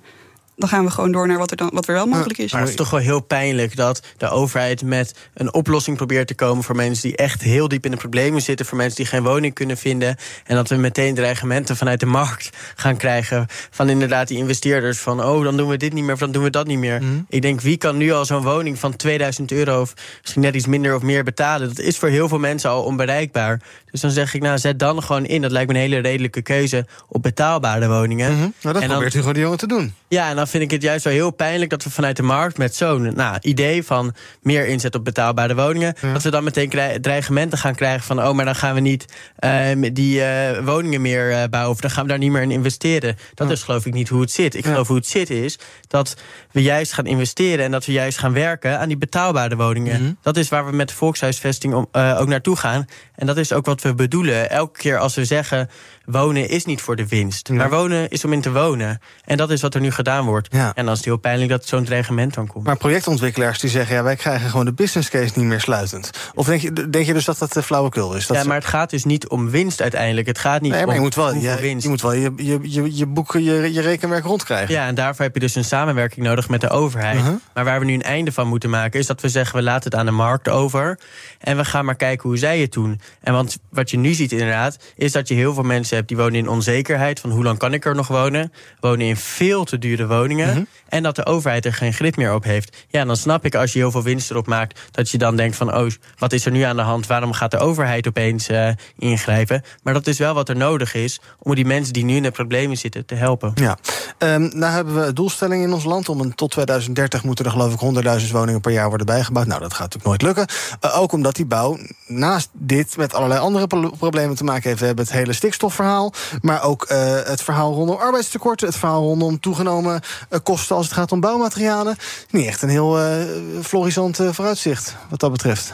dan 0.61 0.69
gaan 0.69 0.85
we 0.85 0.91
gewoon 0.91 1.11
door 1.11 1.27
naar 1.27 1.37
wat 1.37 1.51
er, 1.51 1.57
dan, 1.57 1.69
wat 1.73 1.87
er 1.87 1.93
wel 1.93 2.05
mogelijk 2.05 2.37
is. 2.37 2.51
Maar 2.51 2.61
het 2.61 2.69
is 2.69 2.75
toch 2.75 2.89
wel 2.89 2.99
heel 2.99 3.19
pijnlijk 3.19 3.75
dat 3.75 4.01
de 4.17 4.29
overheid 4.29 4.83
met 4.83 5.15
een 5.33 5.53
oplossing 5.53 5.97
probeert 5.97 6.27
te 6.27 6.35
komen 6.35 6.63
voor 6.63 6.75
mensen 6.75 7.07
die 7.07 7.17
echt 7.17 7.41
heel 7.41 7.67
diep 7.67 7.85
in 7.85 7.91
de 7.91 7.97
problemen 7.97 8.41
zitten, 8.41 8.65
voor 8.65 8.77
mensen 8.77 8.95
die 8.95 9.05
geen 9.05 9.23
woning 9.23 9.53
kunnen 9.53 9.77
vinden. 9.77 10.15
En 10.45 10.55
dat 10.55 10.69
we 10.69 10.75
meteen 10.75 11.15
dreigementen 11.15 11.77
vanuit 11.77 11.99
de 11.99 12.05
markt 12.05 12.49
gaan 12.75 12.97
krijgen 12.97 13.45
van 13.69 13.89
inderdaad 13.89 14.27
die 14.27 14.37
investeerders 14.37 14.97
van 14.97 15.23
oh, 15.23 15.43
dan 15.43 15.57
doen 15.57 15.69
we 15.69 15.77
dit 15.77 15.93
niet 15.93 16.03
meer 16.03 16.13
of 16.13 16.19
dan 16.19 16.31
doen 16.31 16.43
we 16.43 16.49
dat 16.49 16.67
niet 16.67 16.79
meer. 16.79 17.01
Mm. 17.01 17.25
Ik 17.29 17.41
denk, 17.41 17.61
wie 17.61 17.77
kan 17.77 17.97
nu 17.97 18.11
al 18.11 18.25
zo'n 18.25 18.43
woning 18.43 18.79
van 18.79 18.95
2000 18.95 19.51
euro 19.51 19.81
of 19.81 19.93
misschien 20.21 20.41
net 20.41 20.55
iets 20.55 20.65
minder 20.65 20.95
of 20.95 21.01
meer 21.01 21.23
betalen? 21.23 21.67
Dat 21.67 21.79
is 21.79 21.97
voor 21.97 22.09
heel 22.09 22.27
veel 22.27 22.39
mensen 22.39 22.69
al 22.69 22.83
onbereikbaar. 22.83 23.61
Dus 23.91 24.01
dan 24.01 24.11
zeg 24.11 24.33
ik, 24.33 24.41
nou, 24.41 24.57
zet 24.57 24.79
dan 24.79 25.03
gewoon 25.03 25.25
in. 25.25 25.41
Dat 25.41 25.51
lijkt 25.51 25.71
me 25.71 25.75
een 25.75 25.81
hele 25.81 25.99
redelijke 25.99 26.41
keuze 26.41 26.85
op 27.07 27.23
betaalbare 27.23 27.87
woningen. 27.87 28.31
Mm 28.31 28.39
-hmm. 28.39 28.53
Nou, 28.61 28.73
dat 28.73 28.83
en 28.83 28.89
probeert 28.89 29.13
u 29.13 29.19
gewoon 29.19 29.33
de 29.33 29.39
jongen 29.39 29.57
te 29.57 29.67
doen. 29.67 29.93
Ja, 30.07 30.29
en 30.29 30.35
dan 30.35 30.47
vind 30.51 30.63
ik 30.63 30.71
het 30.71 30.81
juist 30.81 31.03
wel 31.03 31.13
heel 31.13 31.31
pijnlijk 31.31 31.69
dat 31.69 31.83
we 31.83 31.89
vanuit 31.89 32.15
de 32.15 32.23
markt 32.23 32.57
met 32.57 32.75
zo'n 32.75 33.13
nou, 33.15 33.37
idee 33.41 33.83
van 33.83 34.13
meer 34.41 34.67
inzet 34.67 34.95
op 34.95 35.05
betaalbare 35.05 35.55
woningen, 35.55 35.95
ja. 36.01 36.13
dat 36.13 36.23
we 36.23 36.29
dan 36.29 36.43
meteen 36.43 36.69
dreigementen 37.01 37.57
gaan 37.57 37.75
krijgen 37.75 38.03
van 38.03 38.23
oh, 38.23 38.33
maar 38.33 38.45
dan 38.45 38.55
gaan 38.55 38.73
we 38.73 38.79
niet 38.79 39.05
uh, 39.39 39.89
die 39.93 40.19
uh, 40.19 40.57
woningen 40.65 41.01
meer 41.01 41.31
uh, 41.31 41.43
bouwen 41.49 41.71
of 41.71 41.81
dan 41.81 41.91
gaan 41.91 42.03
we 42.03 42.09
daar 42.09 42.17
niet 42.17 42.31
meer 42.31 42.41
in 42.41 42.51
investeren. 42.51 43.15
Dat 43.33 43.47
ja. 43.47 43.53
is 43.53 43.63
geloof 43.63 43.85
ik 43.85 43.93
niet 43.93 44.09
hoe 44.09 44.21
het 44.21 44.31
zit. 44.31 44.55
Ik 44.55 44.65
geloof 44.65 44.87
hoe 44.87 44.97
het 44.97 45.07
zit 45.07 45.29
is 45.29 45.59
dat 45.87 46.15
we 46.51 46.61
juist 46.61 46.93
gaan 46.93 47.05
investeren 47.05 47.65
en 47.65 47.71
dat 47.71 47.85
we 47.85 47.91
juist 47.91 48.17
gaan 48.17 48.33
werken 48.33 48.79
aan 48.79 48.87
die 48.87 48.97
betaalbare 48.97 49.55
woningen. 49.55 49.99
Mm 49.99 50.05
-hmm. 50.05 50.17
Dat 50.21 50.37
is 50.37 50.49
waar 50.49 50.65
we 50.65 50.71
met 50.71 50.87
de 50.87 50.95
volkshuisvesting 50.95 51.73
om, 51.73 51.87
ook 51.91 52.27
naartoe 52.27 52.55
gaan. 52.55 52.85
En 53.21 53.27
dat 53.27 53.37
is 53.37 53.53
ook 53.53 53.65
wat 53.65 53.81
we 53.81 53.93
bedoelen. 53.93 54.49
Elke 54.49 54.79
keer 54.79 54.97
als 54.97 55.15
we 55.15 55.25
zeggen 55.25 55.69
wonen 56.05 56.49
is 56.49 56.65
niet 56.65 56.81
voor 56.81 56.95
de 56.95 57.07
winst. 57.07 57.47
Ja. 57.47 57.53
Maar 57.53 57.69
wonen 57.69 58.09
is 58.09 58.25
om 58.25 58.33
in 58.33 58.41
te 58.41 58.51
wonen. 58.51 59.01
En 59.25 59.37
dat 59.37 59.51
is 59.51 59.61
wat 59.61 59.75
er 59.75 59.81
nu 59.81 59.91
gedaan 59.91 60.25
wordt. 60.25 60.47
Ja. 60.51 60.71
En 60.75 60.83
dan 60.83 60.91
is 60.91 60.97
het 60.97 61.07
heel 61.07 61.17
pijnlijk 61.17 61.49
dat 61.49 61.65
zo'n 61.65 61.83
dreigement 61.83 62.33
dan 62.33 62.47
komt. 62.47 62.65
Maar 62.65 62.77
projectontwikkelaars 62.77 63.59
die 63.59 63.69
zeggen... 63.69 63.95
ja, 63.95 64.03
wij 64.03 64.15
krijgen 64.15 64.49
gewoon 64.49 64.65
de 64.65 64.73
business 64.73 65.09
case 65.09 65.33
niet 65.35 65.45
meer 65.45 65.59
sluitend. 65.59 66.09
Of 66.33 66.45
denk 66.45 66.61
je, 66.61 66.89
denk 66.89 67.05
je 67.05 67.13
dus 67.13 67.25
dat 67.25 67.39
dat 67.39 67.65
flauwekul 67.65 68.15
is? 68.15 68.27
Dat 68.27 68.37
ja, 68.37 68.43
maar 68.43 68.57
het 68.57 68.65
gaat 68.65 68.89
dus 68.89 69.03
niet 69.03 69.27
om 69.27 69.49
winst 69.49 69.81
uiteindelijk. 69.81 70.27
Het 70.27 70.37
gaat 70.37 70.61
niet 70.61 70.71
nee, 70.71 70.79
maar 70.79 70.89
om 70.89 70.95
je 70.95 70.99
moet 70.99 71.15
wel, 71.15 71.33
je, 71.33 71.57
winst. 71.59 71.83
Je 71.83 71.89
moet 71.89 72.01
wel 72.01 72.13
je, 72.13 72.33
je, 72.35 72.59
je, 72.61 72.95
je 72.95 73.05
boeken, 73.05 73.43
je, 73.43 73.73
je 73.73 73.81
rekenwerk 73.81 74.23
rondkrijgen. 74.23 74.73
Ja, 74.73 74.87
en 74.87 74.95
daarvoor 74.95 75.25
heb 75.25 75.33
je 75.33 75.39
dus 75.39 75.55
een 75.55 75.63
samenwerking 75.63 76.25
nodig 76.25 76.49
met 76.49 76.61
de 76.61 76.69
overheid. 76.69 77.17
Uh 77.17 77.25
-huh. 77.25 77.35
Maar 77.53 77.65
waar 77.65 77.79
we 77.79 77.85
nu 77.85 77.93
een 77.93 78.01
einde 78.01 78.31
van 78.31 78.47
moeten 78.47 78.69
maken... 78.69 78.99
is 78.99 79.07
dat 79.07 79.21
we 79.21 79.29
zeggen, 79.29 79.55
we 79.55 79.63
laten 79.63 79.91
het 79.91 79.99
aan 79.99 80.05
de 80.05 80.11
markt 80.11 80.49
over... 80.49 80.99
en 81.39 81.57
we 81.57 81.65
gaan 81.65 81.85
maar 81.85 81.95
kijken 81.95 82.29
hoe 82.29 82.37
zij 82.37 82.59
het 82.59 82.71
doen. 82.71 82.99
En 83.21 83.33
want 83.33 83.57
wat 83.69 83.89
je 83.89 83.97
nu 83.97 84.13
ziet 84.13 84.31
inderdaad... 84.31 84.77
is 84.95 85.11
dat 85.11 85.27
je 85.27 85.33
heel 85.33 85.53
veel 85.53 85.63
mensen 85.63 85.95
hebt 85.95 86.07
die 86.07 86.17
wonen 86.17 86.35
in 86.35 86.49
onzekerheid... 86.49 87.19
van 87.19 87.29
hoe 87.29 87.43
lang 87.43 87.57
kan 87.57 87.73
ik 87.73 87.85
er 87.85 87.95
nog 87.95 88.07
wonen? 88.07 88.51
Wonen 88.79 89.07
in 89.07 89.17
veel 89.17 89.63
te 89.63 89.77
dure 89.77 90.07
woningen... 90.07 90.53
-huh. 90.53 90.65
en 90.87 91.03
dat 91.03 91.15
de 91.15 91.25
overheid 91.25 91.65
er 91.65 91.73
geen 91.73 91.93
grip 91.93 92.15
meer 92.15 92.33
op 92.33 92.43
heeft. 92.43 92.85
Ja, 92.87 93.05
dan 93.05 93.17
snap 93.17 93.45
ik 93.45 93.55
als 93.55 93.73
je 93.73 93.79
heel 93.79 93.91
veel 93.91 94.03
winst 94.03 94.31
erop 94.31 94.47
maakt... 94.47 94.79
dat 94.91 95.09
je 95.09 95.17
dan 95.17 95.35
denkt 95.35 95.55
van, 95.55 95.75
oh, 95.75 95.89
wat 96.17 96.33
is 96.33 96.45
er 96.45 96.51
nu 96.51 96.61
aan 96.61 96.75
de 96.75 96.81
hand? 96.81 97.07
Waarom 97.07 97.33
gaat 97.33 97.51
de 97.51 97.57
overheid 97.57 98.07
opeens 98.07 98.49
uh, 98.49 98.69
ingrijpen? 98.97 99.63
Maar 99.83 99.93
dat 99.93 100.07
is 100.07 100.17
wel 100.17 100.33
wat 100.33 100.49
er 100.49 100.55
nodig 100.55 100.93
is... 100.93 101.21
om 101.39 101.55
die 101.55 101.65
mensen 101.65 101.93
die 101.93 102.03
nu 102.03 102.15
in 102.15 102.23
de 102.23 102.31
problemen 102.31 102.77
zitten 102.77 103.05
te 103.05 103.15
helpen. 103.15 103.51
Ja, 103.55 103.77
um, 104.17 104.51
nou 104.53 104.73
hebben 104.73 105.05
we 105.05 105.13
doelstellingen 105.13 105.67
in 105.67 105.73
ons 105.73 105.83
land... 105.83 106.09
om 106.09 106.19
een 106.19 106.35
tot 106.35 106.51
2030 106.51 107.23
moeten 107.23 107.45
er 107.45 107.51
geloof 107.51 107.73
ik 107.73 108.21
100.000 108.21 108.31
woningen 108.31 108.61
per 108.61 108.71
jaar 108.71 108.87
worden 108.87 109.05
bijgebouwd. 109.05 109.47
Nou, 109.47 109.61
dat 109.61 109.73
gaat 109.73 109.93
natuurlijk 109.93 110.21
nooit 110.21 110.35
lukken. 110.35 110.55
Uh, 110.85 111.01
ook 111.01 111.11
omdat 111.11 111.35
die 111.35 111.45
bouw 111.45 111.77
naast 112.07 112.49
dit 112.53 112.95
met 113.01 113.13
allerlei 113.13 113.39
andere 113.39 113.67
problemen 113.97 114.35
te 114.35 114.43
maken 114.43 114.67
heeft. 114.67 114.79
We 114.79 114.85
hebben 114.85 115.05
het 115.05 115.13
hele 115.13 115.33
stikstofverhaal... 115.33 116.13
maar 116.41 116.63
ook 116.63 116.87
uh, 116.91 116.97
het 117.23 117.41
verhaal 117.41 117.73
rondom 117.73 117.95
arbeidstekorten... 117.95 118.67
het 118.67 118.77
verhaal 118.77 119.01
rondom 119.01 119.39
toegenomen 119.39 120.01
kosten 120.43 120.75
als 120.75 120.85
het 120.85 120.95
gaat 120.95 121.11
om 121.11 121.19
bouwmaterialen. 121.19 121.95
Niet 122.29 122.47
echt 122.47 122.61
een 122.61 122.69
heel 122.69 122.99
uh, 122.99 123.13
florissant 123.61 124.19
vooruitzicht 124.31 124.95
wat 125.09 125.19
dat 125.19 125.31
betreft. 125.31 125.73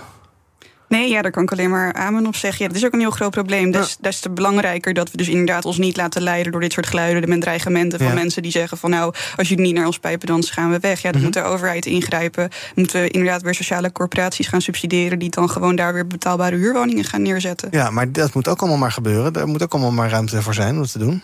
Nee, 0.90 1.10
ja, 1.10 1.22
daar 1.22 1.32
kan 1.32 1.44
ik 1.44 1.52
alleen 1.52 1.70
maar 1.70 1.94
amen 1.94 2.26
op 2.28 2.36
zeggen. 2.36 2.62
Ja, 2.62 2.68
dat 2.68 2.78
is 2.78 2.86
ook 2.86 2.94
een 2.94 3.00
heel 3.00 3.10
groot 3.12 3.32
probleem. 3.32 3.72
Dus 3.72 3.98
dat 4.00 4.14
is 4.14 4.20
te 4.20 4.30
belangrijker 4.30 4.94
dat 4.94 5.12
we 5.12 5.18
dus 5.18 5.28
inderdaad 5.28 5.66
ons 5.66 5.78
niet 5.78 5.98
laten 5.98 6.22
leiden 6.22 6.52
door 6.52 6.62
dit 6.62 6.74
soort 6.74 6.88
geluiden 6.88 7.30
met 7.30 7.42
dreigementen 7.42 8.00
van 8.00 8.08
Ja. 8.08 8.14
mensen 8.14 8.42
die 8.42 8.52
zeggen 8.52 8.78
van 8.78 8.90
nou, 8.90 9.14
als 9.36 9.50
jullie 9.50 9.66
niet 9.66 9.74
naar 9.76 9.86
ons 9.86 10.00
pijpen, 10.00 10.28
dan 10.28 10.44
gaan 10.44 10.72
we 10.72 10.80
weg. 10.80 11.02
Ja, 11.02 11.12
dan 11.12 11.22
Mhm. 11.22 11.24
moet 11.24 11.34
de 11.34 11.50
overheid 11.50 11.86
ingrijpen. 11.86 12.50
Moeten 12.76 13.02
we 13.02 13.10
inderdaad 13.10 13.42
weer 13.42 13.54
sociale 13.56 13.92
corporaties 13.92 14.48
gaan 14.48 14.62
subsidiëren 14.62 15.20
die 15.20 15.30
dan 15.30 15.50
gewoon 15.50 15.76
daar 15.76 15.94
weer 15.94 16.08
betaalbare 16.08 16.56
huurwoningen 16.56 17.04
gaan 17.04 17.22
neerzetten. 17.22 17.68
Ja, 17.72 17.90
maar 17.90 18.12
dat 18.12 18.34
moet 18.34 18.48
ook 18.48 18.60
allemaal 18.60 18.78
maar 18.80 18.92
gebeuren. 18.92 19.34
Daar 19.34 19.48
moet 19.48 19.64
ook 19.64 19.72
allemaal 19.74 19.92
maar 19.92 20.10
ruimte 20.10 20.42
voor 20.42 20.54
zijn 20.54 20.74
om 20.76 20.82
dat 20.82 20.92
te 20.92 21.00
doen. 21.00 21.22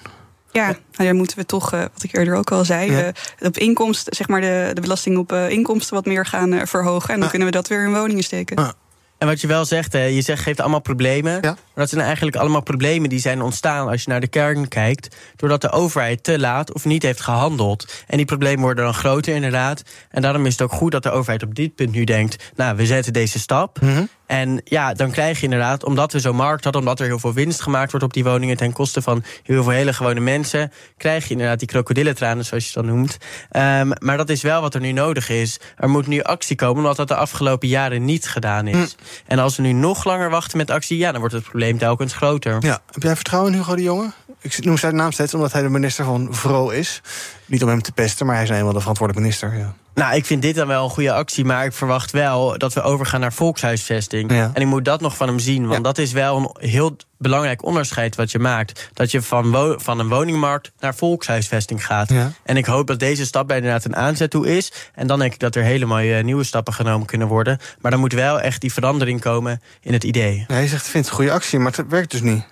Ja, 0.52 0.66
nou, 0.66 0.78
dan 1.10 1.16
moeten 1.16 1.38
we 1.38 1.46
toch, 1.46 1.74
eh, 1.74 1.80
wat 1.80 2.04
ik 2.04 2.18
eerder 2.18 2.36
ook 2.36 2.52
al 2.52 2.66
zei, 2.66 2.92
Ja. 2.92 3.00
eh, 3.04 3.48
op 3.48 3.58
inkomsten, 3.58 4.16
zeg 4.16 4.28
maar 4.28 4.42
de, 4.42 4.72
de 4.74 4.82
belasting 4.82 5.18
op 5.18 5.32
eh, 5.32 5.50
inkomsten 5.50 5.94
wat 5.96 6.06
meer 6.06 6.26
gaan 6.26 6.68
verhogen. 6.68 7.14
En 7.14 7.20
dan 7.20 7.30
kunnen 7.30 7.48
we 7.48 7.54
dat 7.54 7.68
weer 7.68 7.84
in 7.86 7.94
woningen 7.94 8.24
steken. 8.24 8.76
En 9.24 9.30
wat 9.30 9.42
je 9.42 9.48
wel 9.48 9.66
zegt, 9.66 9.94
hè, 9.94 10.04
je 10.04 10.22
zegt 10.22 10.44
geeft 10.44 10.60
allemaal 10.60 10.82
problemen. 10.82 11.40
Maar 11.42 11.56
dat 11.74 11.90
zijn 11.90 12.02
eigenlijk 12.02 12.36
allemaal 12.36 12.62
problemen 12.62 13.10
die 13.10 13.20
zijn 13.20 13.42
ontstaan 13.42 13.88
als 13.88 14.04
je 14.04 14.10
naar 14.10 14.20
de 14.20 14.28
kern 14.28 14.68
kijkt. 14.68 15.16
Doordat 15.36 15.62
de 15.62 15.72
overheid 15.72 16.24
te 16.24 16.40
laat 16.40 16.74
of 16.74 16.86
niet 16.86 17.04
heeft 17.04 17.22
gehandeld. 17.22 18.04
En 18.08 18.18
die 18.18 18.26
problemen 18.26 18.62
worden 18.62 18.84
dan 18.84 18.94
groter 18.94 19.36
inderdaad. 19.36 19.84
En 20.10 20.22
daarom 20.22 20.46
is 20.46 20.52
het 20.52 20.62
ook 20.62 20.72
goed 20.72 20.92
dat 20.92 21.04
de 21.04 21.12
overheid 21.12 21.44
op 21.44 21.56
dit 21.56 21.76
punt 21.76 21.92
nu 21.92 22.04
denkt. 22.04 22.52
Nou, 22.56 22.76
we 22.76 22.86
zetten 22.86 23.14
deze 23.14 23.40
stap. 23.40 23.80
En 24.26 24.62
ja, 24.64 24.94
dan 24.94 25.12
krijg 25.12 25.38
je 25.38 25.44
inderdaad, 25.44 25.84
omdat 25.84 26.12
we 26.12 26.20
zo'n 26.20 26.36
markt 26.36 26.64
hadden, 26.64 26.82
omdat 26.82 27.00
er 27.00 27.06
heel 27.06 27.20
veel 27.20 27.34
winst 27.34 27.62
gemaakt 27.62 27.92
wordt 27.92 28.06
op 28.06 28.14
die 28.14 28.24
woningen 28.24 28.58
ten 28.58 28.74
koste 28.74 29.02
van 29.02 29.24
heel 29.44 29.64
veel 29.64 29.72
hele 29.72 29.94
gewone 29.94 30.20
mensen, 30.20 30.72
krijg 30.98 31.24
je 31.24 31.32
inderdaad 31.32 31.60
die 31.60 31.68
krokodillentranen, 31.68 32.46
zoals 32.46 32.68
je 32.68 32.74
dan 32.74 32.86
noemt. 32.86 33.18
Ehm, 33.50 33.92
maar 34.00 34.18
dat 34.18 34.30
is 34.30 34.42
wel 34.42 34.62
wat 34.62 34.74
er 34.74 34.82
nu 34.82 34.92
nodig 34.92 35.30
is. 35.30 35.60
Er 35.78 35.90
moet 35.90 36.08
nu 36.08 36.22
actie 36.22 36.56
komen, 36.56 36.78
omdat 36.78 36.96
dat 36.96 37.08
de 37.08 37.16
afgelopen 37.16 37.68
jaren 37.68 38.06
niet 38.06 38.28
gedaan 38.28 38.68
is. 38.68 38.96
En 39.26 39.40
als 39.40 39.56
we 39.56 39.62
nu 39.62 39.72
nog 39.72 40.04
langer 40.04 40.30
wachten 40.30 40.58
met 40.58 40.70
actie, 40.70 40.98
ja, 40.98 41.12
dan 41.12 41.20
wordt 41.20 41.36
het 41.36 41.44
probleem 41.44 41.78
telkens 41.78 42.14
groter. 42.14 42.58
Ja. 42.60 42.82
Heb 42.92 43.04
jij 43.04 43.16
vertrouwen 43.16 43.52
in 43.52 43.58
Hugo 43.58 43.76
de 43.76 43.82
Jonge? 43.82 44.12
Ik 44.42 44.66
noem 44.66 44.78
zijn 44.78 44.96
naam 44.96 45.12
steeds 45.12 45.34
omdat 45.34 45.52
hij 45.52 45.62
de 45.62 45.70
minister 45.70 46.06
van 46.06 46.28
Vro 46.32 46.70
is. 46.70 47.02
Niet 47.46 47.64
om 47.64 47.70
hem 47.70 47.82
te 47.82 47.92
pesten, 47.92 48.26
maar 48.26 48.36
hij 48.36 48.44
is 48.44 48.50
nou 48.50 48.60
eenmaal 48.60 48.76
de 48.76 48.80
verantwoordelijk 48.80 49.26
minister. 49.26 49.58
Ja. 49.58 49.74
Nou, 49.94 50.16
ik 50.16 50.26
vind 50.26 50.42
dit 50.42 50.56
dan 50.56 50.68
wel 50.68 50.84
een 50.84 50.90
goede 50.90 51.14
actie, 51.14 51.46
maar 51.46 51.66
ik 51.66 51.74
verwacht 51.74 52.12
wel 52.12 52.58
dat 52.58 52.74
we 52.74 52.82
overgaan 52.82 53.20
naar 53.20 53.34
volkshuisvesting. 53.34 54.32
Ja. 54.32 54.52
En 54.54 54.62
ik 54.62 54.68
moet 54.68 54.86
dat 54.86 55.02
nog 55.02 55.18
van 55.18 55.28
hem 55.28 55.40
zien, 55.40 55.68
want 55.68 55.84
dat 55.84 55.98
is 55.98 56.12
wel 56.12 56.38
een 56.38 56.70
heel 56.70 56.96
belangrijk 57.18 57.64
onderscheid 57.64 58.16
wat 58.16 58.32
je 58.32 58.40
maakt. 58.40 58.90
Dat 58.94 59.12
je 59.12 59.22
van, 59.22 59.76
van 59.78 60.00
een 60.00 60.08
woningmarkt 60.08 60.72
naar 60.80 60.96
volkshuisvesting 60.96 61.86
gaat. 61.86 62.10
Ja. 62.10 62.32
En 62.44 62.58
ik 62.58 62.66
hoop 62.66 62.88
dat 62.88 63.00
deze 63.00 63.26
stap 63.26 63.52
inderdaad 63.52 63.86
een 63.86 63.96
aanzet 63.96 64.30
toe 64.30 64.56
is. 64.58 64.72
En 64.94 65.08
dan 65.08 65.20
denk 65.20 65.34
ik 65.34 65.40
dat 65.40 65.56
er 65.56 65.64
hele 65.64 65.86
mooie 65.86 66.16
eh, 66.16 66.24
nieuwe 66.24 66.44
stappen 66.44 66.74
genomen 66.74 67.08
kunnen 67.08 67.28
worden. 67.28 67.60
Maar 67.82 67.92
dan 67.92 68.00
moet 68.00 68.14
wel 68.14 68.40
echt 68.40 68.62
die 68.62 68.74
verandering 68.74 69.22
komen 69.22 69.62
in 69.82 69.94
het 69.94 70.04
idee. 70.04 70.44
Hij 70.48 70.68
zegt, 70.68 70.88
vindt 70.88 71.08
het 71.08 71.08
een 71.08 71.24
goede 71.24 71.32
actie, 71.32 71.60
maar 71.60 71.72
het 71.76 71.88
werkt 71.90 72.12
dus 72.12 72.22
niet. 72.22 72.46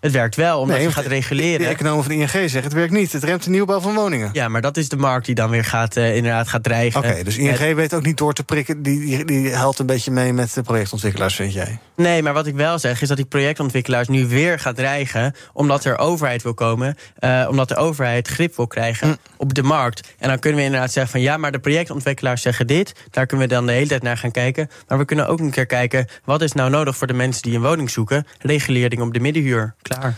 Het 0.00 0.12
werkt 0.12 0.36
wel, 0.36 0.60
omdat 0.60 0.76
Nee, 0.76 0.86
je 0.86 0.92
gaat 0.92 1.06
reguleren. 1.06 1.58
De 1.58 1.66
economen 1.66 2.04
van 2.04 2.12
de 2.12 2.18
ING 2.18 2.28
zeggen, 2.28 2.62
het 2.62 2.72
werkt 2.72 2.92
niet. 2.92 3.12
Het 3.12 3.24
remt 3.24 3.44
de 3.44 3.50
nieuwbouw 3.50 3.80
van 3.80 3.94
woningen. 3.94 4.30
Ja, 4.32 4.48
maar 4.48 4.60
dat 4.60 4.76
is 4.76 4.88
de 4.88 4.96
markt 4.96 5.26
die 5.26 5.34
dan 5.34 5.50
weer 5.50 5.64
gaat, 5.64 5.96
eh, 5.96 6.16
inderdaad 6.16 6.48
gaat 6.48 6.62
dreigen. 6.62 7.00
Oké, 7.00 7.22
dus 7.24 7.36
ING 7.36 7.58
Het- 7.58 7.74
weet 7.74 7.94
ook 7.94 8.04
niet 8.04 8.16
door 8.16 8.32
te 8.32 8.44
prikken. 8.44 8.82
Die, 8.82 9.00
die, 9.00 9.24
die 9.24 9.48
helpt 9.48 9.78
een 9.78 9.86
beetje 9.86 10.10
mee 10.10 10.32
met 10.32 10.54
de 10.54 10.62
projectontwikkelaars, 10.62 11.34
vind 11.34 11.52
jij? 11.52 11.78
Nee, 11.96 12.22
maar 12.22 12.32
wat 12.32 12.46
ik 12.46 12.54
wel 12.54 12.78
zeg 12.78 13.02
is 13.02 13.08
dat 13.08 13.16
die 13.16 13.26
projectontwikkelaars 13.26 14.08
nu 14.08 14.26
weer 14.26 14.58
gaat 14.58 14.76
dreigen. 14.76 15.34
omdat 15.52 15.84
er 15.84 15.98
overheid 15.98 16.42
wil 16.42 16.54
komen. 16.54 16.96
eh, 17.18 17.46
omdat 17.50 17.68
de 17.68 17.76
overheid 17.76 18.28
grip 18.28 18.56
wil 18.56 18.66
krijgen 18.66 19.08
Hm. 19.08 19.14
op 19.36 19.54
de 19.54 19.62
markt. 19.62 20.14
En 20.18 20.28
dan 20.28 20.38
kunnen 20.38 20.58
we 20.60 20.66
inderdaad 20.66 20.92
zeggen 20.92 21.12
van 21.12 21.20
ja, 21.20 21.36
maar 21.36 21.52
de 21.52 21.58
projectontwikkelaars 21.58 22.42
zeggen 22.42 22.66
dit. 22.66 22.92
Daar 23.10 23.26
kunnen 23.26 23.48
we 23.48 23.54
dan 23.54 23.66
de 23.66 23.72
hele 23.72 23.86
tijd 23.88 24.02
naar 24.02 24.16
gaan 24.16 24.30
kijken. 24.30 24.70
Maar 24.88 24.98
we 24.98 25.04
kunnen 25.04 25.28
ook 25.28 25.38
een 25.40 25.50
keer 25.50 25.66
kijken 25.66 26.06
wat 26.24 26.42
is 26.42 26.52
nou 26.52 26.70
nodig 26.70 26.96
voor 26.96 27.06
de 27.06 27.12
mensen 27.12 27.42
die 27.42 27.54
een 27.54 27.62
woning 27.62 27.90
zoeken. 27.90 28.26
Regulering 28.38 29.02
op 29.02 29.12
de 29.14 29.20
middenhuur. 29.20 29.74
Klaar. 29.88 30.14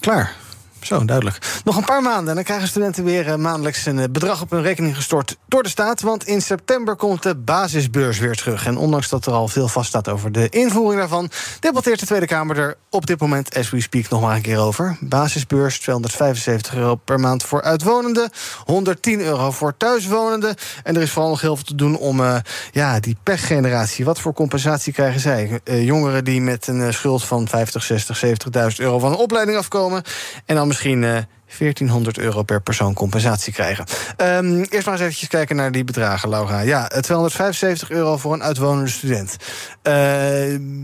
Klaar. 0.00 0.43
Zo, 0.84 1.04
duidelijk. 1.04 1.38
Nog 1.64 1.76
een 1.76 1.84
paar 1.84 2.02
maanden 2.02 2.28
en 2.28 2.34
dan 2.34 2.44
krijgen 2.44 2.68
studenten 2.68 3.04
weer 3.04 3.28
eh, 3.28 3.34
maandelijks 3.34 3.86
een 3.86 3.98
eh, 3.98 4.08
bedrag 4.10 4.42
op 4.42 4.50
hun 4.50 4.62
rekening 4.62 4.96
gestort 4.96 5.36
door 5.48 5.62
de 5.62 5.68
staat. 5.68 6.00
Want 6.00 6.26
in 6.26 6.42
september 6.42 6.96
komt 6.96 7.22
de 7.22 7.34
basisbeurs 7.34 8.18
weer 8.18 8.34
terug. 8.34 8.66
En 8.66 8.76
ondanks 8.76 9.08
dat 9.08 9.26
er 9.26 9.32
al 9.32 9.48
veel 9.48 9.68
vaststaat 9.68 10.08
over 10.08 10.32
de 10.32 10.48
invoering 10.48 11.00
daarvan, 11.00 11.30
debatteert 11.60 12.00
de 12.00 12.06
Tweede 12.06 12.26
Kamer 12.26 12.58
er 12.58 12.76
op 12.90 13.06
dit 13.06 13.20
moment, 13.20 13.56
as 13.56 13.70
we 13.70 13.80
speak, 13.80 14.08
nog 14.08 14.20
maar 14.20 14.36
een 14.36 14.42
keer 14.42 14.58
over. 14.58 14.96
Basisbeurs 15.00 15.78
275 15.78 16.74
euro 16.74 16.94
per 16.94 17.20
maand 17.20 17.42
voor 17.42 17.62
uitwonenden, 17.62 18.30
110 18.64 19.20
euro 19.20 19.50
voor 19.50 19.76
thuiswonenden. 19.76 20.54
En 20.82 20.96
er 20.96 21.02
is 21.02 21.10
vooral 21.10 21.30
nog 21.30 21.40
heel 21.40 21.56
veel 21.56 21.64
te 21.64 21.74
doen 21.74 21.96
om 21.96 22.20
eh, 22.20 22.36
ja, 22.72 23.00
die 23.00 23.16
pechgeneratie. 23.22 24.04
Wat 24.04 24.20
voor 24.20 24.32
compensatie 24.32 24.92
krijgen 24.92 25.20
zij? 25.20 25.60
Jongeren 25.64 26.24
die 26.24 26.40
met 26.40 26.66
een 26.66 26.92
schuld 26.92 27.24
van 27.24 27.48
50, 27.48 27.82
60, 27.82 28.24
70.000 28.24 28.32
euro 28.76 28.98
van 28.98 29.12
een 29.12 29.18
opleiding 29.18 29.58
afkomen. 29.58 30.02
En 30.46 30.54
dan 30.54 30.73
misschien 30.74 31.04
eh 31.04 31.22
1400 31.58 32.18
euro 32.18 32.42
per 32.42 32.62
persoon 32.62 32.94
compensatie 32.94 33.52
krijgen. 33.52 33.84
Ehm, 34.16 34.64
eerst 34.68 34.84
maar 34.84 34.94
eens 34.94 35.02
eventjes 35.02 35.28
kijken 35.28 35.56
naar 35.56 35.72
die 35.72 35.84
bedragen, 35.84 36.28
Laura. 36.28 36.60
Ja, 36.60 36.90
eh, 36.90 37.00
275 37.00 37.90
euro 37.90 38.16
voor 38.16 38.32
een 38.32 38.42
uitwonende 38.42 38.90
student. 38.90 39.36
Eh, 39.82 39.94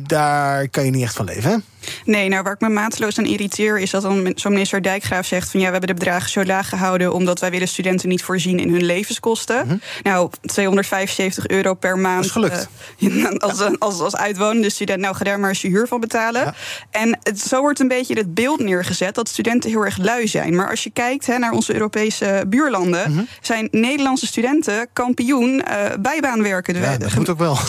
daar 0.06 0.68
kan 0.68 0.84
je 0.84 0.90
niet 0.90 1.02
echt 1.02 1.14
van 1.14 1.24
leven, 1.24 1.50
hè? 1.50 1.56
Nee, 2.04 2.28
nou 2.28 2.42
waar 2.42 2.52
ik 2.52 2.60
me 2.60 2.68
mateloos 2.68 3.18
aan 3.18 3.24
irriteer 3.24 3.78
is 3.78 3.90
dat 3.90 4.02
dan 4.02 4.32
zo'n 4.34 4.52
minister 4.52 4.82
Dijkgraaf 4.82 5.26
zegt 5.26 5.50
van 5.50 5.60
ja, 5.60 5.66
we 5.66 5.72
hebben 5.72 5.88
de 5.88 6.04
bedragen 6.04 6.30
zo 6.30 6.44
laag 6.44 6.68
gehouden 6.68 7.12
omdat 7.12 7.40
wij 7.40 7.50
willen 7.50 7.68
studenten 7.68 8.08
niet 8.08 8.22
voorzien 8.22 8.58
in 8.58 8.72
hun 8.72 8.84
levenskosten. 8.84 9.82
Nou, 10.02 10.30
275 10.42 11.46
euro 11.46 11.74
per 11.74 11.98
maand. 11.98 12.24
is 12.24 12.30
gelukt. 12.30 12.68
eh, 12.98 13.30
als, 13.48 13.78
als, 13.78 14.00
als 14.00 14.16
uitwonende 14.16 14.70
student, 14.70 15.00
nou 15.00 15.16
ga 15.16 15.24
daar 15.24 15.40
maar 15.40 15.48
eens 15.48 15.62
je 15.62 15.68
huur 15.68 15.86
van 15.86 16.00
betalen. 16.00 16.54
En 16.90 17.18
het, 17.22 17.40
zo 17.40 17.60
wordt 17.60 17.80
een 17.80 17.88
beetje 17.88 18.14
het 18.14 18.34
beeld 18.34 18.60
neergezet 18.60 19.14
dat 19.14 19.28
studenten 19.28 19.70
heel 19.70 19.84
erg 19.84 19.96
lui 19.96 20.28
zijn. 20.28 20.54
Maar 20.60 20.70
als 20.70 20.82
je 20.82 20.90
kijkt 20.90 21.26
hè, 21.26 21.38
naar 21.38 21.52
onze 21.52 21.72
Europese 21.72 22.44
buurlanden, 22.48 23.28
zijn 23.40 23.68
Nederlandse 23.70 24.26
studenten 24.26 24.86
kampioen 24.92 25.62
eh 25.62 25.78
bijbaanwerken. 26.00 26.80
Ja, 26.80 26.96
dat 26.96 27.14
moet 27.14 27.28
ook 27.28 27.38
wel. 27.38 27.56
70% 27.56 27.60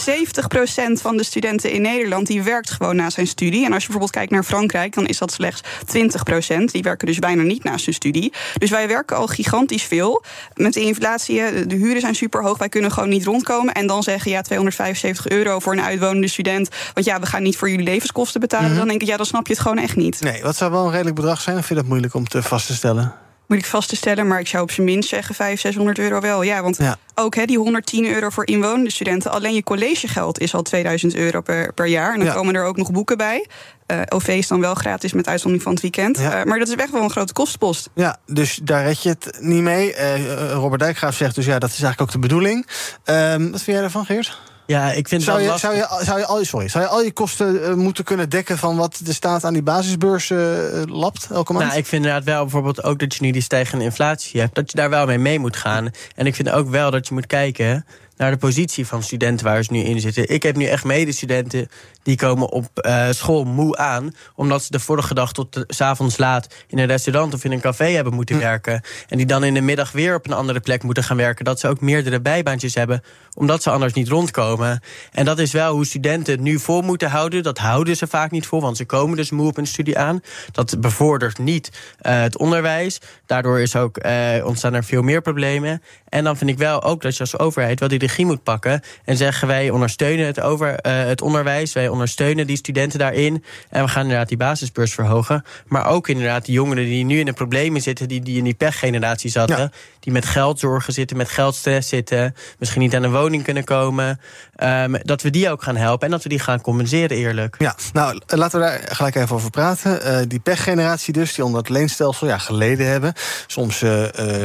van 1.01 1.17
de 1.17 1.23
studenten 1.23 1.71
in 1.71 1.81
Nederland 1.81 2.27
die 2.27 2.43
werkt 2.43 2.71
gewoon 2.71 2.95
na 2.95 3.09
zijn 3.09 3.27
studie. 3.27 3.65
En 3.65 3.73
als 3.73 3.85
je 3.85 3.89
bijvoorbeeld 3.89 4.11
kijkt 4.11 4.31
naar 4.31 4.43
Frankrijk, 4.43 4.95
dan 4.95 5.05
is 5.05 5.17
dat 5.17 5.31
slechts 5.31 5.61
20%. 5.61 6.71
Die 6.71 6.83
werken 6.83 7.07
dus 7.07 7.19
bijna 7.19 7.43
niet 7.43 7.63
naast 7.63 7.85
hun 7.85 7.93
studie. 7.93 8.33
Dus 8.57 8.69
wij 8.69 8.87
werken 8.87 9.17
al 9.17 9.27
gigantisch 9.27 9.83
veel. 9.83 10.23
Met 10.53 10.73
de 10.73 10.81
inflatie, 10.81 11.39
hè, 11.39 11.67
de 11.67 11.75
huren 11.75 12.01
zijn 12.01 12.15
super 12.15 12.43
hoog. 12.43 12.57
Wij 12.57 12.69
kunnen 12.69 12.91
gewoon 12.91 13.09
niet 13.09 13.25
rondkomen. 13.25 13.73
En 13.73 13.87
dan 13.87 14.03
zeggen 14.03 14.31
ja, 14.31 14.41
275 14.41 15.27
euro 15.27 15.59
voor 15.59 15.73
een 15.73 15.81
uitwonende 15.81 16.27
student. 16.27 16.69
Want 16.93 17.05
ja, 17.05 17.19
we 17.19 17.25
gaan 17.25 17.43
niet 17.43 17.57
voor 17.57 17.69
jullie 17.69 17.85
levenskosten 17.85 18.39
betalen. 18.39 18.75
Dan 18.75 18.87
denk 18.87 19.01
ik, 19.01 19.07
ja, 19.07 19.17
dan 19.17 19.25
snap 19.25 19.47
je 19.47 19.53
het 19.53 19.61
gewoon 19.61 19.77
echt 19.77 19.95
niet. 19.95 20.21
Nee, 20.21 20.41
wat 20.41 20.55
zou 20.55 20.71
wel 20.71 20.85
een 20.85 20.91
redelijk 20.91 21.15
bedrag 21.15 21.41
zijn? 21.41 21.57
Of 21.57 21.65
vind 21.65 21.79
je 21.79 21.85
dat 21.85 21.93
moeilijk 21.93 22.13
om 22.13 22.27
te 22.27 22.43
vast 22.43 22.67
te 22.67 22.73
stellen? 22.81 23.13
Moet 23.47 23.59
ik 23.59 23.65
vast 23.65 23.89
te 23.89 23.95
stellen, 23.95 24.27
maar 24.27 24.39
ik 24.39 24.47
zou 24.47 24.63
op 24.63 24.71
zijn 24.71 24.85
minst 24.85 25.09
zeggen 25.09 25.35
500, 25.35 25.61
600 25.61 25.99
euro 25.99 26.19
wel. 26.21 26.41
Ja, 26.41 26.61
want 26.61 26.77
Ja. 26.77 26.97
ook 27.15 27.35
hè, 27.35 27.45
die 27.45 27.57
110 27.57 28.05
euro 28.05 28.29
voor 28.29 28.47
inwonende 28.47 28.91
studenten. 28.91 29.31
Alleen 29.31 29.53
je 29.53 29.63
collegegeld 29.63 30.39
is 30.39 30.53
al 30.53 30.61
2000 30.61 31.15
euro 31.15 31.41
per, 31.41 31.73
per 31.73 31.85
jaar. 31.85 32.11
En 32.13 32.17
dan 32.19 32.27
Ja. 32.27 32.33
komen 32.33 32.55
er 32.55 32.63
ook 32.63 32.77
nog 32.77 32.91
boeken 32.91 33.17
bij. 33.17 33.47
Eh, 33.85 34.01
OV 34.09 34.27
is 34.27 34.47
dan 34.47 34.59
wel 34.59 34.73
gratis 34.75 35.13
met 35.13 35.27
uitzondering 35.27 35.63
van 35.63 35.71
het 35.73 35.81
weekend. 35.81 36.17
Ja. 36.17 36.39
Eh, 36.39 36.45
maar 36.45 36.59
dat 36.59 36.67
is 36.67 36.75
echt 36.75 36.91
wel 36.91 37.01
een 37.03 37.09
grote 37.09 37.33
kostenpost. 37.33 37.89
Ja, 37.95 38.17
dus 38.25 38.59
daar 38.63 38.83
red 38.83 39.03
je 39.03 39.09
het 39.09 39.37
niet 39.39 39.61
mee. 39.61 39.93
Eh, 39.93 40.51
Robert 40.51 40.81
Dijkgraaf 40.81 41.15
zegt 41.15 41.35
dus 41.35 41.45
ja, 41.45 41.59
dat 41.59 41.69
is 41.69 41.81
eigenlijk 41.81 42.01
ook 42.01 42.11
de 42.11 42.27
bedoeling. 42.27 42.67
Ehm, 43.03 43.41
wat 43.41 43.61
vind 43.61 43.65
jij 43.65 43.79
daarvan, 43.81 44.05
Geert? 44.05 44.39
Ja, 44.65 44.91
ik 44.91 45.07
vind 45.07 45.23
Zou 45.23 45.41
je, 45.41 45.47
lastig. 45.47 45.69
zou, 45.71 45.81
je, 45.99 46.05
zou, 46.05 46.19
je 46.19 46.25
al, 46.25 46.45
sorry, 46.45 46.67
zou 46.67 46.83
je 46.83 46.89
al 46.89 47.01
je 47.01 47.11
kosten 47.11 47.63
eh, 47.63 47.73
moeten 47.73 48.03
kunnen 48.03 48.29
dekken 48.29 48.57
van 48.57 48.75
wat 48.75 48.99
de 49.03 49.13
staat 49.13 49.43
aan 49.43 49.53
die 49.53 49.63
basisbeurs 49.63 50.29
eh, 50.29 50.37
lapt 50.85 51.27
elke 51.31 51.53
maand? 51.53 51.65
Nou, 51.65 51.77
ik 51.77 51.85
vind 51.85 52.05
inderdaad 52.05 52.27
wel 52.27 52.41
bijvoorbeeld 52.41 52.83
ook 52.83 52.99
dat 52.99 53.15
je 53.15 53.23
nu 53.23 53.31
die 53.31 53.41
stijgende 53.41 53.83
inflatie 53.83 54.39
hebt. 54.39 54.55
Dat 54.55 54.71
je 54.71 54.77
daar 54.77 54.89
wel 54.89 55.05
mee 55.05 55.17
mee 55.17 55.39
moet 55.39 55.55
gaan. 55.55 55.89
En 56.15 56.25
ik 56.25 56.35
vind 56.35 56.49
ook 56.49 56.69
wel 56.69 56.91
dat 56.91 57.07
je 57.07 57.13
moet 57.13 57.27
kijken 57.27 57.85
naar 58.21 58.31
de 58.31 58.37
positie 58.37 58.87
van 58.87 59.03
studenten 59.03 59.45
waar 59.45 59.63
ze 59.63 59.71
nu 59.71 59.79
in 59.79 59.99
zitten. 59.99 60.29
Ik 60.29 60.43
heb 60.43 60.55
nu 60.55 60.65
echt 60.65 60.83
medestudenten 60.83 61.69
die 62.03 62.15
komen 62.15 62.49
op 62.49 62.79
eh, 62.79 63.07
school 63.11 63.43
moe 63.43 63.77
aan... 63.77 64.15
omdat 64.35 64.63
ze 64.63 64.71
de 64.71 64.79
vorige 64.79 65.13
dag 65.13 65.33
tot 65.33 65.81
avonds 65.81 66.17
laat 66.17 66.47
in 66.67 66.77
een 66.77 66.87
restaurant 66.87 67.33
of 67.33 67.43
in 67.43 67.51
een 67.51 67.59
café 67.59 67.85
hebben 67.85 68.13
moeten 68.13 68.39
werken. 68.39 68.81
En 69.07 69.17
die 69.17 69.25
dan 69.25 69.43
in 69.43 69.53
de 69.53 69.61
middag 69.61 69.91
weer 69.91 70.15
op 70.15 70.25
een 70.25 70.33
andere 70.33 70.59
plek 70.59 70.83
moeten 70.83 71.03
gaan 71.03 71.17
werken. 71.17 71.45
Dat 71.45 71.59
ze 71.59 71.67
ook 71.67 71.81
meerdere 71.81 72.21
bijbaantjes 72.21 72.75
hebben, 72.75 73.03
omdat 73.33 73.63
ze 73.63 73.69
anders 73.69 73.93
niet 73.93 74.07
rondkomen. 74.07 74.81
En 75.11 75.25
dat 75.25 75.39
is 75.39 75.51
wel 75.51 75.73
hoe 75.73 75.85
studenten 75.85 76.33
het 76.33 76.41
nu 76.41 76.59
voor 76.59 76.83
moeten 76.83 77.09
houden. 77.09 77.43
Dat 77.43 77.57
houden 77.57 77.95
ze 77.95 78.07
vaak 78.07 78.31
niet 78.31 78.45
voor, 78.45 78.61
want 78.61 78.77
ze 78.77 78.85
komen 78.85 79.17
dus 79.17 79.31
moe 79.31 79.47
op 79.47 79.57
een 79.57 79.67
studie 79.67 79.97
aan. 79.97 80.21
Dat 80.51 80.79
bevordert 80.79 81.37
niet 81.37 81.69
eh, 81.99 82.21
het 82.21 82.37
onderwijs. 82.37 83.01
Daardoor 83.25 83.59
is 83.59 83.75
ook, 83.75 83.97
eh, 83.97 84.45
ontstaan 84.45 84.73
er 84.73 84.83
veel 84.83 85.01
meer 85.01 85.21
problemen. 85.21 85.81
En 86.09 86.23
dan 86.23 86.37
vind 86.37 86.49
ik 86.49 86.57
wel 86.57 86.83
ook 86.83 87.01
dat 87.01 87.13
je 87.13 87.19
als 87.19 87.37
overheid 87.37 87.79
wel 87.79 87.89
die 87.89 87.99
regie 87.99 88.25
moet 88.25 88.43
pakken. 88.43 88.81
En 89.05 89.17
zeggen 89.17 89.47
wij 89.47 89.69
ondersteunen 89.69 90.25
het, 90.25 90.41
over, 90.41 90.75
eh, 90.75 91.03
het 91.03 91.21
onderwijs. 91.21 91.73
Wij 91.73 91.87
ondersteunen 91.87 92.47
die 92.47 92.57
studenten 92.57 92.99
daarin. 92.99 93.43
En 93.69 93.83
we 93.83 93.89
gaan 93.89 94.03
inderdaad 94.03 94.27
die 94.27 94.37
basisbeurs 94.37 94.93
verhogen. 94.93 95.43
Maar 95.67 95.87
ook 95.87 96.07
inderdaad 96.07 96.45
die 96.45 96.53
jongeren 96.53 96.85
die 96.85 97.05
nu 97.05 97.19
in 97.19 97.25
de 97.25 97.33
problemen 97.33 97.81
zitten. 97.81 98.07
Die, 98.07 98.21
die 98.21 98.37
in 98.37 98.43
die 98.43 98.53
pechgeneratie 98.53 99.29
zaten. 99.29 99.71
Die 99.99 100.13
met 100.13 100.25
geldzorgen 100.25 100.93
zitten, 100.93 101.17
met 101.17 101.29
geldstress 101.29 101.89
zitten. 101.89 102.35
Misschien 102.59 102.81
niet 102.81 102.95
aan 102.95 103.03
een 103.03 103.11
woning 103.11 103.20
kunnen 103.29 103.63
komen. 103.63 104.19
Ehm, 104.55 104.95
dat 105.03 105.21
we 105.21 105.29
die 105.29 105.49
ook 105.49 105.63
gaan 105.63 105.75
helpen. 105.75 106.05
En 106.05 106.11
dat 106.11 106.23
we 106.23 106.29
die 106.29 106.39
gaan 106.39 106.61
compenseren 106.61 107.17
eerlijk. 107.17 107.55
Ja, 107.57 107.75
nou 107.93 108.19
laten 108.27 108.59
we 108.59 108.65
daar 108.65 108.81
gelijk 108.83 109.15
even 109.15 109.35
over 109.35 109.49
praten. 109.49 110.01
Eh, 110.01 110.17
die 110.27 110.39
pechgeneratie 110.39 111.13
dus, 111.13 111.33
die 111.33 111.45
onder 111.45 111.59
het 111.59 111.69
leenstelsel 111.69 112.27
ja, 112.27 112.37
geleden 112.37 112.87
hebben. 112.87 113.13
Soms 113.47 113.81
uh, 113.81 114.03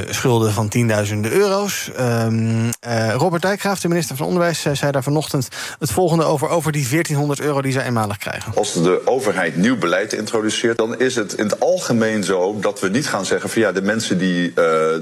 schulden 0.08 0.52
van 0.52 0.68
tienduizenden 0.68 1.32
euro's. 1.32 1.90
Um, 2.00 2.70
Robert 3.16 3.42
Dijkgraaf, 3.42 3.80
de 3.80 3.88
minister 3.88 4.16
van 4.16 4.26
Onderwijs, 4.26 4.62
zei 4.72 4.90
daar 4.90 5.02
vanochtend 5.02 5.48
het 5.78 5.90
volgende 5.90 6.24
over, 6.24 6.48
over 6.48 6.72
die 6.72 6.88
1400 6.88 7.40
euro 7.40 7.62
die 7.62 7.72
ze 7.72 7.82
eenmalig 7.82 8.18
krijgen. 8.18 8.52
Als 8.54 8.72
de 8.72 9.02
overheid 9.04 9.56
nieuw 9.56 9.78
beleid 9.78 10.12
introduceert, 10.12 10.76
dan 10.78 10.98
is 10.98 11.14
het 11.14 11.32
in 11.32 11.44
het 11.44 11.60
algemeen 11.60 12.24
zo 12.24 12.58
dat 12.60 12.80
we 12.80 12.88
niet 12.88 13.08
gaan 13.08 13.24
zeggen 13.24 13.50
van 13.50 13.62
ja, 13.62 13.72
de 13.72 13.82
mensen 13.82 14.18
die 14.18 14.52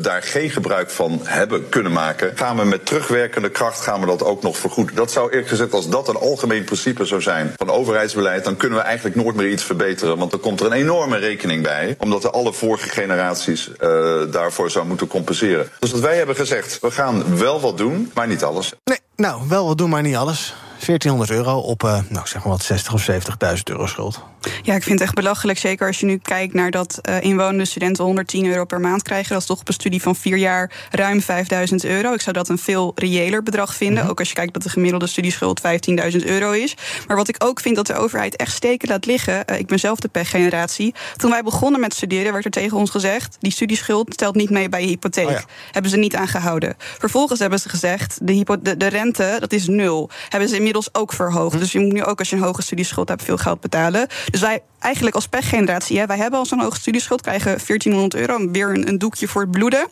daar 0.00 0.22
geen 0.22 0.50
gebruik 0.50 0.90
van 0.90 1.20
hebben 1.22 1.68
kunnen 1.68 1.92
maken, 1.92 2.32
gaan 2.34 2.56
we 2.56 2.64
met 2.64 2.86
terugwerkende 2.86 3.50
kracht 3.50 3.63
gaan 3.72 4.00
we 4.00 4.06
dat 4.06 4.22
ook 4.22 4.42
nog 4.42 4.56
vergoeden. 4.56 4.94
Dat 4.94 5.12
zou 5.12 5.30
eerlijk 5.30 5.48
gezegd, 5.48 5.72
als 5.72 5.88
dat 5.88 6.08
een 6.08 6.16
algemeen 6.16 6.64
principe 6.64 7.04
zou 7.04 7.22
zijn 7.22 7.52
van 7.56 7.70
overheidsbeleid, 7.70 8.44
dan 8.44 8.56
kunnen 8.56 8.78
we 8.78 8.84
eigenlijk 8.84 9.16
nooit 9.16 9.36
meer 9.36 9.50
iets 9.50 9.64
verbeteren. 9.64 10.18
Want 10.18 10.30
dan 10.30 10.40
komt 10.40 10.60
er 10.60 10.66
een 10.66 10.72
enorme 10.72 11.16
rekening 11.16 11.62
bij, 11.62 11.94
omdat 11.98 12.24
er 12.24 12.30
alle 12.30 12.52
vorige 12.52 12.88
generaties 12.88 13.68
uh, 13.68 14.20
daarvoor 14.30 14.70
zou 14.70 14.86
moeten 14.86 15.06
compenseren. 15.06 15.68
Dus 15.78 15.90
wat 15.90 16.00
wij 16.00 16.16
hebben 16.16 16.36
gezegd, 16.36 16.78
we 16.80 16.90
gaan 16.90 17.38
wel 17.38 17.60
wat 17.60 17.78
doen, 17.78 18.10
maar 18.14 18.26
niet 18.26 18.44
alles. 18.44 18.72
Nee, 18.84 18.98
nou, 19.16 19.42
wel 19.48 19.66
wat 19.66 19.78
doen, 19.78 19.90
maar 19.90 20.02
niet 20.02 20.16
alles. 20.16 20.54
1400 20.86 21.30
euro 21.30 21.58
op, 21.58 21.82
uh, 21.82 21.98
nou 22.08 22.26
zeg 22.26 22.44
maar 22.44 22.52
wat, 22.52 22.62
60 22.62 22.92
of 22.92 23.10
70.000 23.10 23.62
euro 23.64 23.86
schuld. 23.86 24.22
Ja, 24.62 24.74
ik 24.74 24.82
vind 24.82 24.98
het 24.98 25.08
echt 25.08 25.14
belachelijk. 25.14 25.58
Zeker 25.58 25.86
als 25.86 26.00
je 26.00 26.06
nu 26.06 26.18
kijkt 26.18 26.54
naar 26.54 26.70
dat 26.70 27.00
uh, 27.08 27.20
inwonende 27.20 27.64
studenten 27.64 28.04
110 28.04 28.46
euro 28.46 28.64
per 28.64 28.80
maand 28.80 29.02
krijgen. 29.02 29.32
Dat 29.32 29.40
is 29.40 29.46
toch 29.46 29.60
op 29.60 29.68
een 29.68 29.74
studie 29.74 30.02
van 30.02 30.16
vier 30.16 30.36
jaar 30.36 30.70
ruim 30.90 31.20
5000 31.20 31.84
euro. 31.84 32.12
Ik 32.12 32.20
zou 32.20 32.36
dat 32.36 32.48
een 32.48 32.58
veel 32.58 32.92
reëler 32.94 33.42
bedrag 33.42 33.74
vinden. 33.74 34.02
-hmm. 34.02 34.10
Ook 34.10 34.18
als 34.18 34.28
je 34.28 34.34
kijkt 34.34 34.52
dat 34.52 34.62
de 34.62 34.68
gemiddelde 34.68 35.06
studieschuld 35.06 35.60
15.000 35.60 36.16
euro 36.24 36.50
is. 36.50 36.76
Maar 37.06 37.16
wat 37.16 37.28
ik 37.28 37.44
ook 37.44 37.60
vind 37.60 37.76
dat 37.76 37.86
de 37.86 37.94
overheid 37.94 38.36
echt 38.36 38.52
steken 38.52 38.88
laat 38.88 39.06
liggen. 39.06 39.42
Uh, 39.50 39.58
ik 39.58 39.66
ben 39.66 39.78
zelf 39.78 39.98
de 39.98 40.08
pechgeneratie. 40.08 40.94
Toen 41.16 41.30
wij 41.30 41.42
begonnen 41.42 41.80
met 41.80 41.94
studeren 41.94 42.32
werd 42.32 42.44
er 42.44 42.50
tegen 42.50 42.76
ons 42.76 42.90
gezegd... 42.90 43.36
die 43.40 43.52
studieschuld 43.52 44.12
stelt 44.12 44.34
niet 44.34 44.50
mee 44.50 44.68
bij 44.68 44.80
je 44.80 44.86
hypotheek. 44.86 45.26
Oh 45.26 45.32
ja. 45.32 45.44
Hebben 45.70 45.90
ze 45.90 45.96
niet 45.96 46.16
aangehouden. 46.16 46.74
Vervolgens 46.78 47.40
hebben 47.40 47.58
ze 47.58 47.68
gezegd, 47.68 48.18
de, 48.22 48.58
de, 48.62 48.76
de 48.76 48.86
rente 48.86 49.36
dat 49.40 49.52
is 49.52 49.66
nul. 49.66 50.10
Hebben 50.28 50.48
ze 50.48 50.56
inmiddels 50.56 50.73
ook 50.92 51.12
verhoogd. 51.12 51.54
Hm. 51.54 51.58
Dus 51.58 51.72
je 51.72 51.80
moet 51.80 51.92
nu 51.92 52.04
ook 52.04 52.18
als 52.18 52.30
je 52.30 52.36
een 52.36 52.42
hoge 52.42 52.62
studieschuld 52.62 53.08
hebt 53.08 53.22
veel 53.22 53.36
geld 53.36 53.60
betalen. 53.60 54.08
Dus 54.30 54.40
wij 54.40 54.62
eigenlijk 54.84 55.14
als 55.14 55.28
pechgeneratie, 55.28 55.98
hè, 55.98 56.06
wij 56.06 56.16
hebben 56.16 56.38
al 56.38 56.46
zo'n 56.46 56.60
hoge 56.60 56.78
studieschuld, 56.78 57.20
krijgen 57.20 57.58
1400 57.66 58.14
euro, 58.14 58.50
weer 58.50 58.70
een, 58.70 58.88
een, 58.88 58.98
doekje 58.98 59.28
voor 59.28 59.42
het 59.42 59.50
bloeden. 59.50 59.88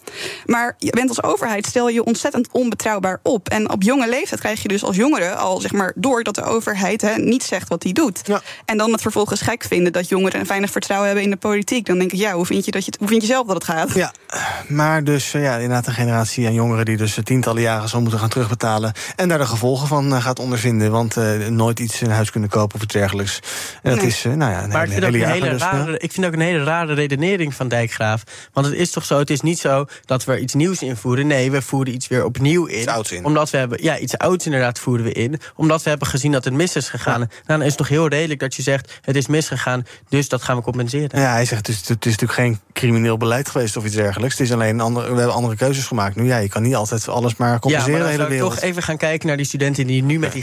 Maar 0.47 0.75
je 0.79 0.91
bent 0.91 1.09
als 1.09 1.23
overheid, 1.23 1.67
stel 1.67 1.89
je 1.89 2.05
ontzettend 2.05 2.49
onbetrouwbaar 2.51 3.21
op. 3.23 3.49
En 3.49 3.71
op 3.71 3.83
jonge 3.83 4.09
leeftijd 4.09 4.41
krijg 4.41 4.63
je 4.63 4.69
dus 4.69 4.85
als 4.85 4.97
jongere 4.97 5.35
al 5.35 5.61
zeg 5.61 5.73
maar 5.73 5.93
door 5.95 6.23
dat 6.23 6.35
de 6.35 6.43
overheid 6.43 7.01
hè, 7.01 7.15
niet 7.17 7.43
zegt 7.43 7.69
wat 7.69 7.83
hij 7.83 7.93
doet. 7.93 8.21
Ja. 8.25 8.43
En 8.65 8.77
dan 8.77 8.93
het 8.93 9.01
vervolgens 9.01 9.41
gek 9.41 9.65
vinden 9.65 9.93
dat 9.93 10.09
jongeren 10.09 10.41
een 10.41 10.47
weinig 10.47 10.71
vertrouwen 10.71 11.09
hebben 11.09 11.25
in 11.25 11.31
de 11.31 11.37
politiek. 11.37 11.87
Dan 11.87 11.99
denk 11.99 12.13
ik, 12.13 12.19
ja, 12.19 12.33
hoe 12.33 12.47
vind 12.47 12.65
je, 12.65 12.71
dat 12.71 12.85
je, 12.85 12.93
hoe 12.99 13.09
vind 13.09 13.21
je 13.21 13.29
zelf 13.29 13.47
dat 13.47 13.55
het 13.55 13.65
gaat? 13.65 13.95
Ja, 13.95 14.13
maar 14.69 15.05
dus 15.05 15.33
ja, 15.33 15.55
inderdaad 15.55 15.87
een 15.87 15.93
generatie 15.93 16.47
aan 16.47 16.55
jongeren 16.55 16.85
die 16.85 16.97
dus 16.97 17.19
tientallen 17.25 17.63
jaren 17.63 17.89
zo 17.89 18.01
moeten 18.01 18.19
gaan 18.19 18.29
terugbetalen. 18.29 18.93
En 19.17 19.29
daar 19.29 19.39
de 19.39 19.47
gevolgen 19.47 19.89
van 19.89 20.23
gaat 20.23 20.39
ondervinden. 20.71 20.91
Want 20.91 21.17
uh, 21.17 21.49
nooit 21.49 21.79
iets 21.79 22.03
in 22.03 22.11
huis 22.11 22.31
kunnen 22.31 22.49
kopen 22.49 22.77
of 22.77 22.83
iets 22.83 22.93
dergelijks. 22.93 23.41
En 23.83 23.91
dat 23.91 23.99
nee. 23.99 24.07
is, 24.07 24.25
uh, 24.25 24.33
nou 24.33 24.53
ja, 24.53 24.67
maar 24.67 24.85
ik 24.85 24.93
vind, 24.93 25.05
ook 25.05 25.13
een 25.13 25.29
hele 25.29 25.51
dus, 25.51 25.61
rare, 25.61 25.91
ja. 25.91 25.99
ik 25.99 26.13
vind 26.13 26.27
ook 26.27 26.33
een 26.33 26.41
hele 26.41 26.65
rare 26.65 26.95
redenering 26.95 27.55
van 27.55 27.69
Dijkgraaf. 27.69 28.23
Want 28.53 28.67
het 28.67 28.75
is 28.75 28.91
toch 28.91 29.05
zo, 29.05 29.19
het 29.19 29.31
is 29.31 29.41
niet 29.41 29.59
zo 29.59 29.87
dat 30.05 30.25
we 30.25 30.41
iets 30.41 30.55
nieuws 30.55 30.83
invoeren. 30.83 31.27
Nee, 31.27 31.51
we 31.51 31.63
voeren 31.63 31.95
iets 31.95 32.09
weer 32.09 32.25
opnieuw 32.25 32.67
in. 32.67 32.79
Iets 32.79 32.87
ouds 32.87 33.13
in. 33.13 33.25
Omdat 33.25 33.51
we 33.51 33.57
hebben, 33.57 33.83
ja, 33.83 33.99
iets 33.99 34.19
ouds 34.19 34.45
inderdaad 34.45 34.79
voeren 34.79 35.05
we 35.05 35.13
in. 35.13 35.41
Omdat 35.57 35.83
we 35.83 35.89
hebben 35.89 36.09
gezien 36.09 36.33
dat 36.33 36.45
het 36.45 36.55
mis 36.55 36.77
is 36.77 36.89
gegaan. 36.89 37.21
Ja. 37.21 37.27
Nou, 37.27 37.43
dan 37.47 37.61
is 37.61 37.67
het 37.67 37.77
toch 37.77 37.89
heel 37.89 38.09
redelijk 38.09 38.41
dat 38.41 38.55
je 38.55 38.63
zegt, 38.63 39.01
het 39.01 39.17
is 39.17 39.27
misgegaan, 39.27 39.87
dus 40.09 40.29
dat 40.29 40.43
gaan 40.43 40.57
we 40.57 40.63
compenseren. 40.63 41.21
Ja, 41.21 41.33
hij 41.33 41.45
zegt, 41.45 41.67
het 41.67 41.77
is, 41.77 41.89
het 41.89 42.07
is 42.07 42.13
natuurlijk 42.19 42.33
geen 42.33 42.61
crimineel 42.73 43.17
beleid 43.17 43.49
geweest 43.49 43.77
of 43.77 43.85
iets 43.85 43.95
dergelijks. 43.95 44.39
Het 44.39 44.47
is 44.47 44.53
alleen, 44.53 44.81
andere, 44.81 45.11
we 45.13 45.17
hebben 45.17 45.35
andere 45.35 45.57
keuzes 45.57 45.87
gemaakt. 45.87 46.17
Nu 46.17 46.25
ja, 46.25 46.37
je 46.37 46.49
kan 46.49 46.63
niet 46.63 46.75
altijd 46.75 47.09
alles 47.09 47.37
maar 47.37 47.59
compenseren. 47.59 47.99
Ja, 47.99 48.05
maar 48.05 48.17
dan 48.17 48.27
zou 48.27 48.35
ik 48.35 48.41
toch 48.41 48.61
even 48.61 48.83
gaan 48.83 48.97
kijken 48.97 49.27
naar 49.27 49.37
die 49.37 49.47
studenten 49.47 49.87
die 49.87 50.03
nu 50.03 50.19
met 50.19 50.33
die 50.33 50.43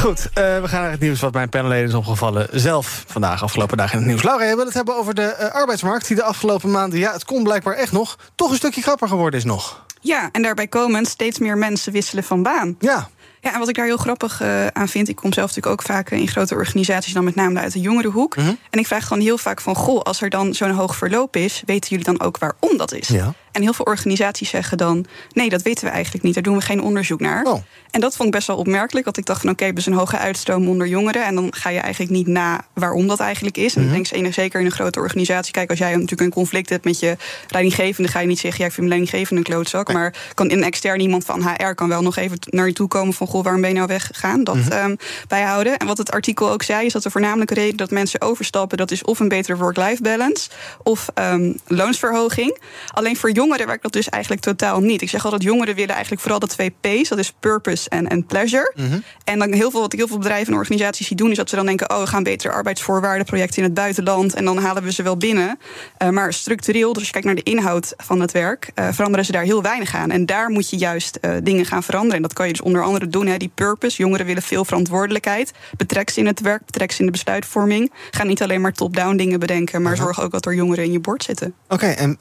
Goed, 0.00 0.26
uh, 0.26 0.32
we 0.34 0.68
gaan 0.68 0.82
naar 0.82 0.90
het 0.90 1.00
nieuws 1.00 1.20
wat 1.20 1.32
mijn 1.32 1.48
panelleden 1.48 1.88
is 1.88 1.94
opgevallen. 1.94 2.48
Zelf 2.50 3.04
vandaag, 3.06 3.42
afgelopen 3.42 3.76
dagen 3.76 3.92
in 3.92 3.98
het 3.98 4.06
nieuws. 4.06 4.22
Laura, 4.22 4.44
je 4.44 4.56
wil 4.56 4.64
het 4.64 4.74
hebben 4.74 4.96
over 4.96 5.14
de 5.14 5.36
uh, 5.40 5.50
arbeidsmarkt... 5.50 6.06
die 6.06 6.16
de 6.16 6.22
afgelopen 6.22 6.70
maanden, 6.70 6.98
ja, 6.98 7.12
het 7.12 7.24
kon 7.24 7.42
blijkbaar 7.42 7.74
echt 7.74 7.92
nog... 7.92 8.18
toch 8.34 8.50
een 8.50 8.56
stukje 8.56 8.82
grappiger 8.82 9.08
geworden 9.08 9.40
is 9.40 9.44
nog. 9.46 9.84
Ja, 10.00 10.28
en 10.32 10.42
daarbij 10.42 10.66
komen 10.66 11.06
steeds 11.06 11.38
meer 11.38 11.58
mensen 11.58 11.92
wisselen 11.92 12.24
van 12.24 12.42
baan. 12.42 12.76
Ja. 12.78 13.08
Ja, 13.40 13.52
en 13.52 13.58
wat 13.58 13.68
ik 13.68 13.74
daar 13.74 13.86
heel 13.86 13.96
grappig 13.96 14.42
uh, 14.42 14.66
aan 14.66 14.88
vind, 14.88 15.08
ik 15.08 15.16
kom 15.16 15.32
zelf 15.32 15.48
natuurlijk 15.48 15.80
ook 15.80 15.86
vaak 15.86 16.10
in 16.10 16.28
grote 16.28 16.54
organisaties, 16.54 17.12
dan 17.12 17.24
met 17.24 17.34
name 17.34 17.60
uit 17.60 17.72
de 17.72 17.80
jongerenhoek. 17.80 18.36
Mhm. 18.36 18.44
Mm 18.44 18.50
-hmm. 18.50 18.58
En 18.70 18.78
ik 18.78 18.86
vraag 18.86 19.06
gewoon 19.06 19.22
heel 19.22 19.38
vaak 19.38 19.60
van, 19.60 19.74
goh, 19.74 20.00
als 20.00 20.22
er 20.22 20.30
dan 20.30 20.54
zo'n 20.54 20.70
hoog 20.70 20.96
verloop 20.96 21.36
is, 21.36 21.62
weten 21.66 21.90
jullie 21.90 22.04
dan 22.04 22.20
ook 22.20 22.38
waarom 22.38 22.76
dat 22.76 22.92
is? 22.92 23.08
Ja. 23.08 23.34
En 23.52 23.62
heel 23.62 23.72
veel 23.72 23.84
organisaties 23.84 24.48
zeggen 24.48 24.78
dan, 24.78 25.06
nee, 25.32 25.48
dat 25.48 25.62
weten 25.62 25.84
we 25.84 25.90
eigenlijk 25.90 26.24
niet, 26.24 26.34
daar 26.34 26.42
doen 26.42 26.56
we 26.56 26.62
geen 26.62 26.82
onderzoek 26.82 27.20
naar. 27.20 27.44
Oh. 27.44 27.62
En 27.90 28.00
dat 28.00 28.16
vond 28.16 28.28
ik 28.28 28.34
best 28.34 28.46
wel 28.46 28.56
opmerkelijk, 28.56 29.04
want 29.04 29.16
ik 29.16 29.24
dacht 29.26 29.40
van, 29.40 29.50
oké, 29.50 29.64
okay, 29.66 29.80
zijn 29.82 29.94
een 29.94 30.00
hoge 30.00 30.18
uitstroom 30.18 30.68
onder 30.68 30.86
jongeren, 30.86 31.24
en 31.26 31.34
dan 31.34 31.46
ga 31.56 31.70
je 31.70 31.78
eigenlijk 31.78 32.12
niet 32.12 32.26
na 32.26 32.60
waarom 32.74 33.06
dat 33.06 33.20
eigenlijk 33.20 33.56
is. 33.56 33.74
En 33.76 33.86
Mhm. 33.86 33.94
ik 33.94 34.10
denk 34.12 34.34
zeker 34.34 34.60
in 34.60 34.66
een 34.66 34.72
grote 34.72 34.98
organisatie, 34.98 35.52
kijk, 35.52 35.70
als 35.70 35.78
jij 35.78 35.90
natuurlijk 35.92 36.20
een 36.20 36.30
conflict 36.30 36.68
hebt 36.68 36.84
met 36.84 36.98
je 37.00 37.16
leidinggevende, 37.48 38.08
ga 38.10 38.20
je 38.20 38.26
niet 38.26 38.38
zeggen, 38.38 38.60
ja, 38.60 38.66
ik 38.66 38.72
vind 38.72 38.86
mijn 38.88 38.98
leidinggevende 39.00 39.40
een 39.48 39.54
klootzak, 39.54 39.86
Nee. 39.88 39.96
maar 39.96 40.14
kan 40.34 40.50
een 40.50 40.62
extern 40.64 41.00
iemand 41.00 41.24
van 41.24 41.42
HR 41.42 41.72
kan 41.74 41.88
wel 41.88 42.02
nog 42.02 42.16
even 42.16 42.38
naar 42.40 42.66
je 42.66 42.72
toe 42.72 42.88
komen 42.88 43.14
van, 43.14 43.26
goh, 43.26 43.42
waarom 43.42 43.60
ben 43.60 43.70
je 43.70 43.76
nou 43.76 43.86
weggegaan? 43.88 44.44
Dat 44.44 44.54
Mhm. 44.56 44.70
ehm, 44.72 44.96
bijhouden. 45.28 45.76
En 45.78 45.86
wat 45.86 45.98
het 45.98 46.10
artikel 46.10 46.50
ook 46.50 46.62
zei, 46.62 46.86
is 46.86 46.92
dat 46.92 47.02
de 47.02 47.10
voornamelijke 47.10 47.54
reden 47.54 47.76
dat 47.76 47.90
mensen 47.90 48.20
overstappen, 48.20 48.78
dat 48.78 48.90
is 48.90 49.02
of 49.04 49.18
een 49.20 49.28
betere 49.28 49.56
work-life 49.56 50.02
balance 50.02 50.50
of 50.82 51.08
ehm, 51.14 51.52
loonsverhoging. 51.66 52.58
Alleen 52.88 53.16
voor 53.16 53.32
jongeren 53.40 53.66
werkt 53.66 53.82
dat 53.82 53.92
dus 53.92 54.08
eigenlijk 54.08 54.42
totaal 54.42 54.80
niet. 54.80 55.02
Ik 55.02 55.08
zeg 55.08 55.24
altijd, 55.24 55.42
jongeren 55.42 55.74
willen 55.74 55.94
eigenlijk 55.94 56.22
vooral 56.22 56.40
de 56.40 56.46
twee 56.46 56.74
P's, 56.80 57.08
dat 57.08 57.18
is 57.18 57.32
purpose 57.40 57.88
en, 57.88 58.08
en 58.08 58.26
pleasure. 58.26 58.72
Mhm. 58.76 58.98
En 59.24 59.38
dan 59.38 59.52
heel 59.52 59.70
veel, 59.70 59.80
wat 59.80 59.92
ik 59.92 59.98
heel 59.98 60.08
veel 60.08 60.18
bedrijven 60.18 60.52
en 60.52 60.58
organisaties 60.58 61.06
zie 61.06 61.16
doen, 61.16 61.30
is 61.30 61.36
dat 61.36 61.48
ze 61.48 61.56
dan 61.56 61.66
denken: 61.66 61.90
oh, 61.90 62.00
we 62.00 62.06
gaan 62.06 62.22
betere 62.22 62.52
arbeidsvoorwaarden, 62.52 63.26
projecten 63.26 63.58
in 63.58 63.64
het 63.64 63.74
buitenland. 63.74 64.34
En 64.34 64.44
dan 64.44 64.58
halen 64.58 64.82
we 64.82 64.92
ze 64.92 65.02
wel 65.02 65.16
binnen. 65.16 65.58
Uh, 66.02 66.08
maar 66.08 66.32
structureel, 66.32 66.88
dus 66.88 66.96
als 66.96 67.06
je 67.06 67.12
kijkt 67.12 67.26
naar 67.26 67.36
de 67.36 67.42
inhoud 67.42 67.94
van 67.96 68.20
het 68.20 68.32
werk, 68.32 68.70
uh, 68.74 68.88
veranderen 68.92 69.24
ze 69.24 69.32
daar 69.32 69.42
heel 69.42 69.62
weinig 69.62 69.94
aan. 69.94 70.10
En 70.10 70.26
daar 70.26 70.50
moet 70.50 70.70
je 70.70 70.76
juist 70.76 71.18
uh, 71.20 71.32
dingen 71.42 71.66
gaan 71.66 71.82
veranderen. 71.82 72.16
En 72.16 72.22
dat 72.22 72.32
kan 72.32 72.46
je 72.46 72.52
dus 72.52 72.62
onder 72.62 72.82
andere 72.82 73.06
doen, 73.06 73.26
hè, 73.26 73.36
die 73.36 73.50
purpose. 73.54 73.96
Jongeren 73.96 74.26
willen 74.26 74.42
veel 74.42 74.64
verantwoordelijkheid. 74.64 75.52
Betrek 75.76 76.10
ze 76.10 76.20
in 76.20 76.26
het 76.26 76.40
werk, 76.40 76.64
betrek 76.64 76.92
ze 76.92 76.98
in 77.00 77.06
de 77.06 77.12
besluitvorming. 77.12 77.92
Ga 78.10 78.24
niet 78.24 78.42
alleen 78.42 78.60
maar 78.60 78.72
top-down 78.72 79.16
dingen 79.16 79.40
bedenken, 79.40 79.82
maar 79.82 79.92
Aha. 79.92 80.02
zorg 80.02 80.22
ook 80.22 80.30
dat 80.30 80.46
er 80.46 80.54
jongeren 80.54 80.84
in 80.84 80.92
je 80.92 81.00
bord 81.00 81.24
zitten. 81.24 81.54
Oké, 81.68 81.74
okay, 81.74 81.94
en 81.94 82.18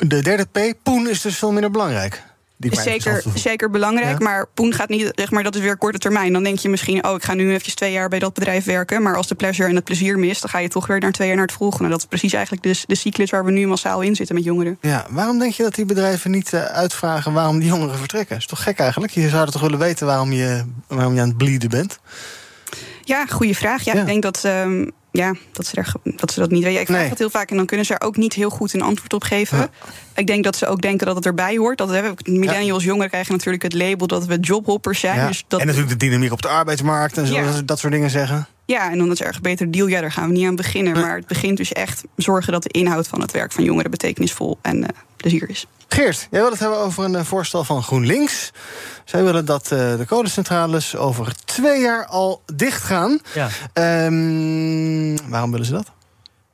de 0.00 0.22
derde 0.22 0.44
P, 0.44 0.74
poen, 0.82 1.08
is 1.08 1.20
dus 1.20 1.38
veel 1.38 1.52
minder 1.52 1.70
belangrijk. 1.70 2.22
Die 2.56 2.70
is 2.70 2.82
zeker, 2.82 3.22
zeker 3.34 3.70
belangrijk, 3.70 4.18
ja. 4.18 4.24
maar 4.24 4.46
poen 4.54 4.74
gaat 4.74 4.88
niet, 4.88 5.12
zeg 5.14 5.30
maar, 5.30 5.42
dat 5.42 5.54
is 5.54 5.60
weer 5.60 5.76
korte 5.76 5.98
termijn. 5.98 6.32
Dan 6.32 6.42
denk 6.42 6.58
je 6.58 6.68
misschien, 6.68 7.04
oh, 7.04 7.14
ik 7.14 7.22
ga 7.24 7.34
nu 7.34 7.52
even 7.52 7.76
twee 7.76 7.92
jaar 7.92 8.08
bij 8.08 8.18
dat 8.18 8.34
bedrijf 8.34 8.64
werken. 8.64 9.02
Maar 9.02 9.16
als 9.16 9.26
de 9.26 9.34
pleasure 9.34 9.68
en 9.68 9.74
het 9.74 9.84
plezier 9.84 10.18
mist, 10.18 10.40
dan 10.40 10.50
ga 10.50 10.58
je 10.58 10.68
toch 10.68 10.86
weer 10.86 11.00
naar 11.00 11.12
twee 11.12 11.26
jaar 11.26 11.36
naar 11.36 11.46
het 11.46 11.54
volgende. 11.54 11.90
Dat 11.90 11.98
is 11.98 12.04
precies 12.04 12.32
eigenlijk 12.32 12.62
de, 12.62 12.84
de 12.86 12.94
cyclus 12.94 13.30
waar 13.30 13.44
we 13.44 13.50
nu 13.50 13.66
massaal 13.66 14.00
in 14.00 14.16
zitten 14.16 14.34
met 14.34 14.44
jongeren. 14.44 14.78
Ja, 14.80 15.06
waarom 15.10 15.38
denk 15.38 15.52
je 15.52 15.62
dat 15.62 15.74
die 15.74 15.84
bedrijven 15.84 16.30
niet 16.30 16.52
uh, 16.52 16.64
uitvragen 16.64 17.32
waarom 17.32 17.58
die 17.58 17.68
jongeren 17.68 17.98
vertrekken? 17.98 18.36
Is 18.36 18.46
toch 18.46 18.62
gek 18.62 18.78
eigenlijk? 18.78 19.12
Je 19.12 19.28
zou 19.28 19.50
toch 19.50 19.60
willen 19.60 19.78
weten 19.78 20.06
waarom 20.06 20.32
je, 20.32 20.64
waarom 20.86 21.14
je 21.14 21.20
aan 21.20 21.28
het 21.28 21.36
bleeden 21.36 21.70
bent? 21.70 21.98
Ja, 23.04 23.26
goede 23.26 23.54
vraag. 23.54 23.82
Ja, 23.82 23.94
ja. 23.94 24.00
ik 24.00 24.06
denk 24.06 24.22
dat. 24.22 24.44
Um, 24.44 24.90
ja, 25.12 25.34
dat 25.52 25.66
ze, 25.66 25.76
er, 25.76 25.92
dat 26.16 26.32
ze 26.32 26.40
dat 26.40 26.50
niet 26.50 26.62
weten. 26.62 26.80
Ik 26.80 26.86
vraag 26.86 27.00
Nee. 27.00 27.08
dat 27.08 27.18
heel 27.18 27.30
vaak 27.30 27.50
en 27.50 27.56
dan 27.56 27.66
kunnen 27.66 27.86
ze 27.86 27.94
er 27.94 28.06
ook 28.06 28.16
niet 28.16 28.32
heel 28.32 28.50
goed 28.50 28.72
een 28.72 28.82
antwoord 28.82 29.12
op 29.12 29.22
geven. 29.22 29.58
Ja. 29.58 29.68
Ik 30.14 30.26
denk 30.26 30.44
dat 30.44 30.56
ze 30.56 30.66
ook 30.66 30.80
denken 30.80 31.06
dat 31.06 31.16
het 31.16 31.26
erbij 31.26 31.56
hoort. 31.56 31.78
Dat 31.78 31.90
we- 31.90 32.14
millennials, 32.24 32.84
jongeren 32.84 33.08
krijgen 33.10 33.32
natuurlijk 33.32 33.62
het 33.62 33.74
label 33.74 34.06
dat 34.06 34.26
we 34.26 34.38
jobhoppers 34.38 35.00
zijn. 35.00 35.16
Ja. 35.18 35.26
Dus 35.26 35.44
dat, 35.48 35.60
En 35.60 35.66
natuurlijk 35.66 36.00
de 36.00 36.06
dynamiek 36.06 36.32
op 36.32 36.42
de 36.42 36.48
arbeidsmarkt 36.48 37.18
en 37.18 37.26
zo, 37.26 37.64
dat, 37.64 37.78
soort 37.78 37.92
dingen 37.92 38.10
zeggen. 38.10 38.46
Ja, 38.64 38.90
en 38.90 38.98
dan 38.98 39.10
is 39.10 39.20
er 39.20 39.26
erg 39.26 39.40
beter 39.40 39.70
deal. 39.70 39.86
Ja, 39.86 40.00
daar 40.00 40.12
gaan 40.12 40.26
we 40.28 40.32
niet 40.32 40.46
aan 40.46 40.56
beginnen. 40.56 40.92
Maar 40.92 41.16
het 41.16 41.26
begint 41.26 41.56
dus 41.56 41.72
echt 41.72 42.02
zorgen 42.16 42.52
dat 42.52 42.62
de 42.62 42.68
inhoud 42.68 43.08
van 43.08 43.20
het 43.20 43.30
werk 43.30 43.52
van 43.52 43.64
jongeren 43.64 43.90
betekenisvol 43.90 44.58
en 44.62 44.76
uh, 44.76 44.84
plezier 45.16 45.50
is. 45.50 45.66
Geert, 45.92 46.28
jij 46.30 46.40
wil 46.40 46.50
het 46.50 46.60
hebben 46.60 46.78
over 46.78 47.04
een 47.04 47.24
voorstel 47.24 47.64
van 47.64 47.82
GroenLinks. 47.82 48.50
Zij 49.04 49.24
willen 49.24 49.44
dat 49.44 49.70
uh, 49.72 49.78
de 49.96 50.04
kolencentrales 50.06 50.96
over 50.96 51.34
twee 51.44 51.80
jaar 51.80 52.06
al 52.06 52.42
dicht 52.54 52.82
gaan. 52.82 53.20
Ja. 53.34 53.48
Um, 54.04 55.28
waarom 55.28 55.50
willen 55.50 55.66
ze 55.66 55.72
dat? 55.72 55.90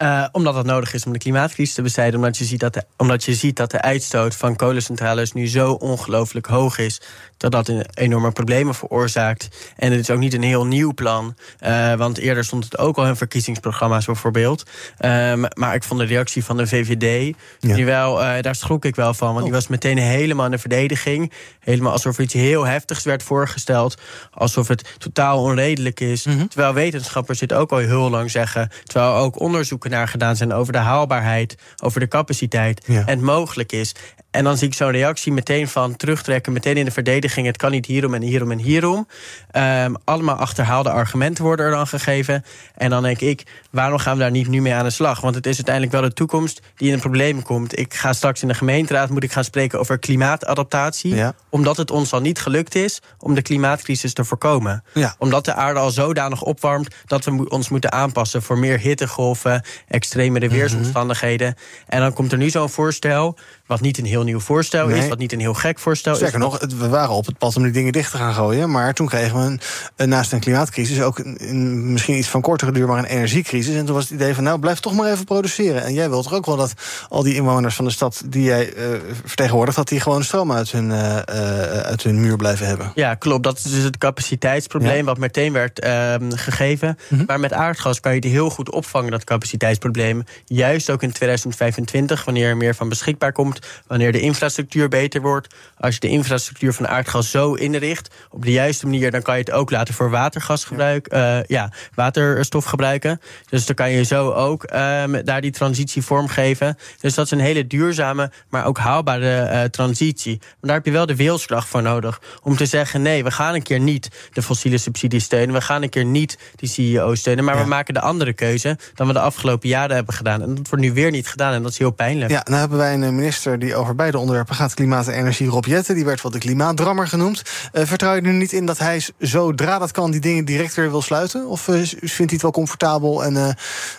Uh, 0.03 0.27
omdat 0.33 0.55
dat 0.55 0.65
nodig 0.65 0.95
is 0.95 1.07
om 1.07 1.13
de 1.13 1.19
klimaatcrisis 1.19 1.75
te 1.75 1.83
bestrijden. 1.83 2.17
Omdat 2.17 2.37
je 2.37 2.45
ziet 2.45 2.61
dat 2.61 2.75
de, 2.75 2.85
omdat 2.97 3.25
je 3.25 3.35
ziet 3.35 3.57
dat 3.57 3.71
de 3.71 3.81
uitstoot 3.81 4.35
van 4.35 4.57
kolencentrales 4.57 5.33
nu 5.33 5.49
zo 5.49 5.73
ongelooflijk 5.73 6.47
hoog 6.47 6.79
is. 6.79 7.01
Dat 7.37 7.53
dat 7.53 7.73
enorme 7.95 8.33
problemen 8.33 8.75
veroorzaakt. 8.75 9.49
En 9.77 9.91
het 9.91 10.01
is 10.01 10.11
ook 10.11 10.19
niet 10.19 10.35
een 10.35 10.43
heel 10.43 10.67
nieuw 10.67 10.95
plan. 10.95 11.37
Uh, 11.61 11.95
want 11.95 12.19
eerder 12.19 12.45
stond 12.45 12.65
het 12.65 12.79
ook 12.79 12.97
al 12.97 13.07
in 13.07 13.17
verkiezingsprogramma's 13.17 14.05
bijvoorbeeld. 14.05 14.63
Um, 15.05 15.47
maar 15.55 15.75
ik 15.75 15.83
vond 15.83 16.01
de 16.01 16.07
reactie 16.07 16.45
van 16.45 16.57
de 16.57 16.67
VVD. 16.67 17.37
Ja. 17.61 17.75
Die 17.75 17.85
wel, 17.85 18.23
uh, 18.23 18.41
daar 18.41 18.55
schrok 18.55 18.85
ik 18.85 18.97
wel 18.97 19.15
van. 19.15 19.29
Want 19.29 19.39
oh. 19.39 19.45
die 19.45 19.53
was 19.53 19.67
meteen 19.67 19.99
helemaal 19.99 20.45
in 20.45 20.51
de 20.51 20.59
verdediging. 20.59 21.33
Helemaal 21.61 21.93
alsof 21.93 22.17
er 22.17 22.23
iets 22.23 22.35
heel 22.35 22.67
heftigs 22.67 23.05
werd 23.05 23.23
voorgesteld. 23.23 24.01
Alsof 24.31 24.69
het 24.69 24.95
totaal 24.99 25.43
onredelijk 25.43 26.01
is. 26.01 26.25
Mm 26.25 26.39
-hmm. 26.39 26.49
Terwijl 26.49 26.73
wetenschappers 26.73 27.39
dit 27.39 27.53
ook 27.53 27.71
al 27.73 27.79
heel 27.79 28.11
lang 28.11 28.31
zeggen. 28.31 28.71
Terwijl 28.85 29.15
ook 29.15 29.41
onderzoek 29.41 29.85
naar 29.91 30.09
gedaan 30.09 30.37
zijn 30.37 30.53
over 30.53 30.73
de 30.73 30.79
haalbaarheid, 30.79 31.57
over 31.83 32.01
de 32.01 32.09
capaciteit. 32.09 32.85
Ja. 32.87 33.01
En 33.01 33.07
het 33.07 33.21
mogelijk 33.21 33.73
is. 33.73 33.95
En 34.37 34.45
dan 34.45 34.57
zie 34.57 34.69
ik 34.69 34.75
zo'n 34.75 34.91
reactie 34.91 35.33
meteen 35.33 35.69
van 35.69 35.97
terugtrekken, 35.97 36.53
meteen 36.53 36.77
in 36.77 36.85
de 36.85 36.91
verdediging. 36.91 37.47
Het 37.47 37.57
kan 37.57 37.71
niet 37.71 37.87
hierom 37.87 38.15
en 38.15 38.23
hierom 38.23 38.51
en 38.51 38.59
hierom. 38.59 39.07
Um, 39.53 39.97
allemaal 40.05 40.37
achterhaalde 40.37 40.91
argumenten 40.91 41.45
worden 41.45 41.67
er 41.67 41.71
dan 41.71 41.87
gegeven. 41.87 42.45
En 42.75 42.91
dan 42.91 43.03
denk 43.03 43.21
ik, 43.21 43.43
waarom 43.71 43.99
gaan 43.99 44.17
we 44.17 44.23
daar 44.23 44.31
niet 44.31 44.49
nu 44.49 44.61
mee 44.61 44.75
aan 44.75 44.85
de 44.85 44.91
slag? 44.91 45.21
Want 45.21 45.35
het 45.35 45.47
is 45.47 45.55
uiteindelijk 45.55 45.95
wel 45.95 46.03
de 46.03 46.13
toekomst 46.13 46.61
die 46.77 46.89
in 46.89 46.95
een 46.95 47.01
probleem 47.01 47.43
komt. 47.43 47.79
Ik 47.79 47.95
ga 47.95 48.13
straks 48.13 48.43
in 48.43 48.49
de 48.49 48.55
gemeenteraad 48.55 49.11
moet 49.11 49.23
ik 49.23 49.33
gaan 49.33 49.45
spreken 49.45 49.79
over 49.79 49.99
klimaatadaptatie. 49.99 51.15
Ja. 51.15 51.35
Omdat 51.49 51.77
het 51.77 51.91
ons 51.91 52.13
al 52.13 52.21
niet 52.21 52.39
gelukt 52.39 52.75
is 52.75 53.03
om 53.19 53.35
de 53.35 53.43
klimaatcrisis 53.43 54.13
te 54.13 54.25
voorkomen. 54.25 54.85
Ja. 54.95 55.15
Omdat 55.19 55.45
de 55.45 55.55
aarde 55.55 55.81
al 55.81 55.91
zodanig 55.91 56.43
opwarmt 56.43 56.95
dat 57.07 57.25
we 57.25 57.49
ons 57.49 57.69
moeten 57.69 57.93
aanpassen 57.93 58.43
voor 58.43 58.59
meer 58.59 58.79
hittegolven, 58.79 59.63
extremere 59.89 60.49
weersomstandigheden. 60.49 61.49
Mm 61.49 61.55
-hmm. 61.57 61.85
En 61.87 62.01
dan 62.01 62.13
komt 62.13 62.33
er 62.33 62.39
nu 62.39 62.51
zo'n 62.51 62.71
voorstel, 62.71 63.37
wat 63.67 63.81
niet 63.81 63.99
een 63.99 64.05
heel 64.05 64.25
nieuw 64.27 64.41
voorstel 64.41 64.87
nee. 64.87 64.99
is, 64.99 65.09
wat 65.09 65.19
niet 65.19 65.33
een 65.33 65.41
heel 65.41 65.55
gek 65.55 65.79
voorstel 65.79 66.15
Sterker 66.15 66.39
is. 66.39 66.45
nog, 66.45 66.61
het, 66.61 66.79
we 66.79 66.89
waren 66.89 67.15
op 67.15 67.27
het 67.27 67.39
pad 67.39 67.57
om 67.57 67.63
die 67.63 67.73
dingen 67.73 67.93
dicht 67.93 68.11
te 68.11 68.17
gaan 68.17 68.35
gooien. 68.35 68.71
Maar 68.71 68.95
toen 68.95 69.07
kregen 69.07 69.39
we 69.39 69.59
een, 69.97 70.09
naast 70.09 70.33
een 70.33 70.41
klimaatcrisis 70.41 71.01
ook 71.01 71.19
een, 71.19 71.93
misschien 71.93 72.17
iets 72.17 72.29
van 72.29 72.41
kortere 72.41 72.73
duur, 72.73 72.87
maar 72.87 72.99
een 72.99 73.05
energiecrisis. 73.05 73.75
En 73.75 73.85
toen 73.85 73.95
was 73.95 74.05
het 74.05 74.13
idee 74.13 74.35
van, 74.35 74.45
nou, 74.45 74.59
blijf 74.59 74.81
toch 74.81 74.95
maar 74.95 75.13
even 75.13 75.25
produceren. 75.25 75.85
En 75.85 75.95
jij 75.95 76.09
wilt 76.09 76.23
toch 76.23 76.35
ook 76.35 76.47
wel 76.47 76.57
dat 76.57 76.73
al 77.09 77.23
die 77.23 77.35
inwoners 77.35 77.75
van 77.75 77.85
de 77.85 77.91
stad 77.91 78.23
die 78.27 78.43
jij 78.43 78.75
uh, 78.77 78.85
vertegenwoordigt, 79.25 79.77
dat 79.77 79.89
die 79.89 80.01
gewoon 80.01 80.25
stroom 80.25 80.53
uit 80.53 80.73
hun, 80.73 80.91
uh, 80.91 80.97
uh, 80.97 81.81
uit 81.81 82.03
hun 82.03 82.21
muur 82.21 82.37
blijven 82.37 82.67
hebben. 82.67 82.93
Ja, 82.95 83.15
klopt. 83.15 83.43
Dat 83.43 83.57
is 83.57 83.63
dus 83.63 83.83
het 83.83 83.99
capaciteitsprobleem 83.99 84.97
ja. 84.97 85.05
wat 85.05 85.19
meteen 85.19 85.53
werd 85.53 85.81
ehm, 85.81 86.31
gegeven. 86.31 86.99
Mm 87.09 87.19
-hmm. 87.19 87.27
Maar 87.27 87.41
met 87.41 87.53
aardgas 87.53 88.01
kan 88.01 88.15
je 88.15 88.21
die 88.21 88.31
heel 88.31 88.51
goed 88.51 88.71
opvangen, 88.71 89.11
dat 89.11 89.25
capaciteitsprobleem. 89.25 90.25
Juist 90.45 90.91
ook 90.91 91.03
in 91.03 91.13
2025, 91.13 92.25
wanneer 92.25 92.49
er 92.49 92.57
meer 92.57 92.75
van 92.75 92.89
beschikbaar 92.89 93.33
komt, 93.33 93.59
wanneer 93.87 94.06
de 94.13 94.21
infrastructuur 94.21 94.89
beter 94.89 95.21
wordt. 95.21 95.55
Als 95.79 95.95
je 95.95 96.01
de 96.01 96.09
infrastructuur 96.09 96.73
van 96.73 96.89
aardgas 96.89 97.31
zo 97.31 97.55
inricht, 97.55 98.15
op 98.31 98.45
de 98.45 98.53
juiste 98.53 98.87
manier, 98.87 99.11
dan 99.11 99.23
kan 99.23 99.35
je 99.35 99.41
het 99.41 99.51
ook 99.53 99.71
laten 99.71 99.95
voor 99.95 100.11
watergas 100.11 100.65
gebruiken. 100.65 101.19
Ja. 101.19 101.39
Uh, 101.39 101.45
ja, 101.47 101.73
waterstof 101.95 102.65
gebruiken. 102.65 103.21
Dus 103.49 103.67
dan 103.67 103.75
kan 103.75 103.91
je 103.91 104.03
zo 104.03 104.31
ook 104.31 104.63
um, 104.63 105.25
daar 105.25 105.41
die 105.41 105.51
transitie 105.51 106.03
vormgeven. 106.03 106.79
Dus 107.01 107.15
dat 107.15 107.25
is 107.25 107.31
een 107.31 107.41
hele 107.41 107.67
duurzame, 107.67 108.31
maar 108.49 108.65
ook 108.65 108.79
haalbare 108.79 109.51
uh, 109.53 109.63
transitie. 109.63 110.39
Maar 110.41 110.57
daar 110.61 110.75
heb 110.75 110.85
je 110.85 110.91
wel 110.91 111.07
de 111.07 111.17
wilskracht 111.17 111.69
voor 111.69 111.83
nodig. 111.83 112.21
Om 112.43 112.57
te 112.57 112.67
zeggen, 112.67 113.03
nee, 113.03 113.25
we 113.25 113.31
gaan 113.31 113.55
een 113.55 113.63
keer 113.63 113.81
niet 113.81 114.09
de 114.33 114.43
fossiele 114.43 114.79
subsidies 114.79 115.25
steunen. 115.25 115.55
We 115.55 115.61
gaan 115.61 115.83
een 115.83 115.89
keer 115.89 116.05
niet 116.05 116.39
die 116.57 116.69
CEO's 116.69 117.19
steunen. 117.19 117.45
Maar 117.45 117.57
ja. 117.57 117.63
we 117.63 117.69
maken 117.69 117.95
de 117.95 118.01
andere 118.01 118.33
keuze 118.33 118.79
dan 118.95 119.07
we 119.07 119.13
de 119.13 119.21
afgelopen 119.21 119.69
jaren 119.69 119.97
hebben 119.97 120.15
gedaan. 120.15 120.43
En 120.43 120.55
dat 120.55 120.69
wordt 120.69 120.85
nu 120.85 120.93
weer 120.93 121.11
niet 121.11 121.29
gedaan. 121.29 121.53
En 121.53 121.63
dat 121.63 121.71
is 121.71 121.79
heel 121.79 121.91
pijnlijk. 121.91 122.31
Ja, 122.31 122.43
nou 122.45 122.61
hebben 122.61 122.79
wij 122.79 122.95
een 122.95 123.15
minister 123.15 123.59
die 123.59 123.75
over 123.77 123.95
beide 123.97 124.19
onderwerpen 124.19 124.55
gaat. 124.55 124.75
Klimaat 124.75 125.09
en 125.09 125.15
energie, 125.15 125.49
Rob 125.49 125.65
Jetten. 125.65 125.95
Die 125.95 126.05
werd 126.05 126.23
wel 126.23 126.33
de 126.33 126.39
klimaatdrammer 126.39 127.09
genoemd. 127.09 127.43
Uh, 127.73 127.85
vertrouw 127.85 128.15
je 128.15 128.21
er 128.21 128.33
niet 128.33 128.53
in 128.53 128.67
dat 128.67 128.79
hij 128.79 129.03
zodra 129.19 129.79
dat 129.79 129.91
kan 129.91 130.11
die 130.11 130.21
dingen 130.21 130.45
direct 130.45 130.75
weer 130.75 130.91
wil 130.91 131.03
sluiten? 131.03 131.47
Of 131.47 131.69
uh, 131.69 131.75
vindt 131.85 132.17
hij 132.17 132.27
het 132.27 132.43
wel 132.43 132.51
comfortabel 132.51 133.25
en 133.25 133.35
uh, 133.35 133.49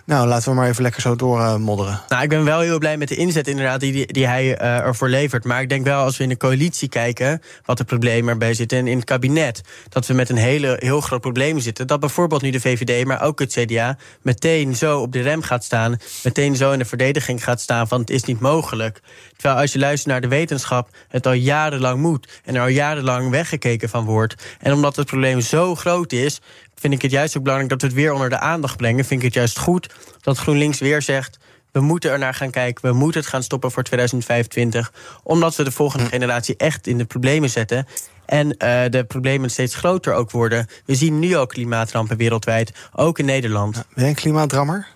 nou, 0.06 0.28
laten 0.28 0.50
we 0.50 0.56
maar 0.56 0.68
even 0.68 0.84
lekker 0.84 1.02
zo 1.02 1.16
doormodderen? 1.16 2.02
nou, 2.08 2.24
ik 2.24 2.30
ben 2.30 2.44
wel 2.44 2.60
heel 2.60 2.78
blij 2.78 2.98
met 2.98 3.08
de 3.08 3.16
inzet 3.16 3.48
inderdaad 3.48 3.80
die, 3.80 3.92
die, 3.92 4.14
die 4.14 4.28
hij 4.28 4.58
ervoor 4.58 5.10
levert. 5.10 5.44
Maar 5.44 5.62
ik 5.62 5.70
denk 5.70 5.86
wel 5.86 6.04
als 6.04 6.18
we 6.18 6.24
in 6.24 6.30
de 6.30 6.38
coalitie 6.38 6.90
kijken 6.90 7.42
wat 7.66 7.78
de 7.78 7.84
problemen 7.84 8.30
erbij 8.30 8.54
zitten. 8.54 8.78
En 8.78 8.88
in 8.88 8.96
het 8.96 9.06
kabinet 9.06 9.62
dat 9.90 10.08
we 10.08 10.14
met 10.14 10.30
een 10.30 10.38
hele, 10.38 10.76
heel 10.80 11.02
groot 11.02 11.22
probleem 11.22 11.60
zitten. 11.60 11.88
Dat 11.88 12.00
bijvoorbeeld 12.00 12.42
nu 12.42 12.50
de 12.50 12.60
VVD, 12.60 13.06
maar 13.06 13.22
ook 13.22 13.40
het 13.40 13.52
CDA 13.52 13.98
meteen 14.22 14.76
zo 14.76 15.00
op 15.00 15.12
de 15.12 15.22
rem 15.22 15.42
gaat 15.42 15.64
staan. 15.64 15.98
Meteen 16.24 16.56
zo 16.56 16.72
in 16.72 16.80
de 16.80 16.86
verdediging 16.86 17.44
gaat 17.44 17.62
staan 17.62 17.88
van 17.88 18.00
het 18.00 18.10
is 18.10 18.24
niet 18.24 18.40
mogelijk. 18.40 19.00
Terwijl 19.36 19.62
als 19.62 19.72
je 19.72 19.80
luistert 19.88 20.12
naar 20.12 20.22
de 20.22 20.36
wetenschap, 20.36 20.90
het 21.08 21.26
al 21.26 21.34
jarenlang 21.34 22.00
moet. 22.00 22.42
En 22.44 22.56
er 22.56 22.62
al 22.62 22.68
jarenlang 22.68 23.30
weggekeken 23.30 23.90
van 23.90 24.06
wordt. 24.06 24.36
En 24.60 24.74
omdat 24.74 24.96
het 24.96 25.06
probleem 25.06 25.42
zo 25.42 25.76
groot 25.76 26.12
is, 26.12 26.40
vind 26.76 26.94
ik 26.94 27.02
het 27.02 27.12
juist 27.12 27.38
ook 27.38 27.44
belangrijk 27.44 27.72
dat 27.72 27.82
we 27.82 27.88
het 27.88 27.96
weer 27.96 28.14
onder 28.14 28.30
de 28.30 28.40
aandacht 28.40 28.78
brengen. 28.78 29.06
Vind 29.06 29.20
ik 29.20 29.26
het 29.26 29.36
juist 29.36 29.60
goed 29.60 29.94
dat 30.22 30.38
GroenLinks 30.38 30.80
weer 30.80 31.02
zegt. 31.02 31.38
We 31.72 31.80
moeten 31.80 32.12
er 32.12 32.20
naar 32.20 32.34
gaan 32.34 32.52
kijken. 32.52 32.86
We 32.92 32.98
moeten 32.98 33.22
het 33.22 33.30
gaan 33.30 33.44
stoppen 33.44 33.72
voor 33.72 33.84
2025. 33.84 34.94
Omdat 35.24 35.56
we 35.56 35.64
de 35.64 35.72
volgende 35.72 36.06
generatie 36.06 36.58
echt 36.58 36.88
in 36.88 36.98
de 36.98 37.06
problemen 37.06 37.50
zetten. 37.50 37.88
En 38.26 38.48
uh, 38.48 38.56
de 38.90 39.06
problemen 39.08 39.50
steeds 39.50 39.76
groter 39.76 40.14
ook 40.14 40.32
worden. 40.32 40.68
We 40.86 40.96
zien 40.96 41.20
nu 41.20 41.38
ook 41.38 41.50
klimaatrampen 41.50 42.18
wereldwijd, 42.18 42.72
ook 42.96 43.20
in 43.20 43.26
Nederland. 43.26 43.74
Ben 43.94 44.04
je 44.04 44.10
een 44.10 44.16
klimaatdrammer? 44.16 44.88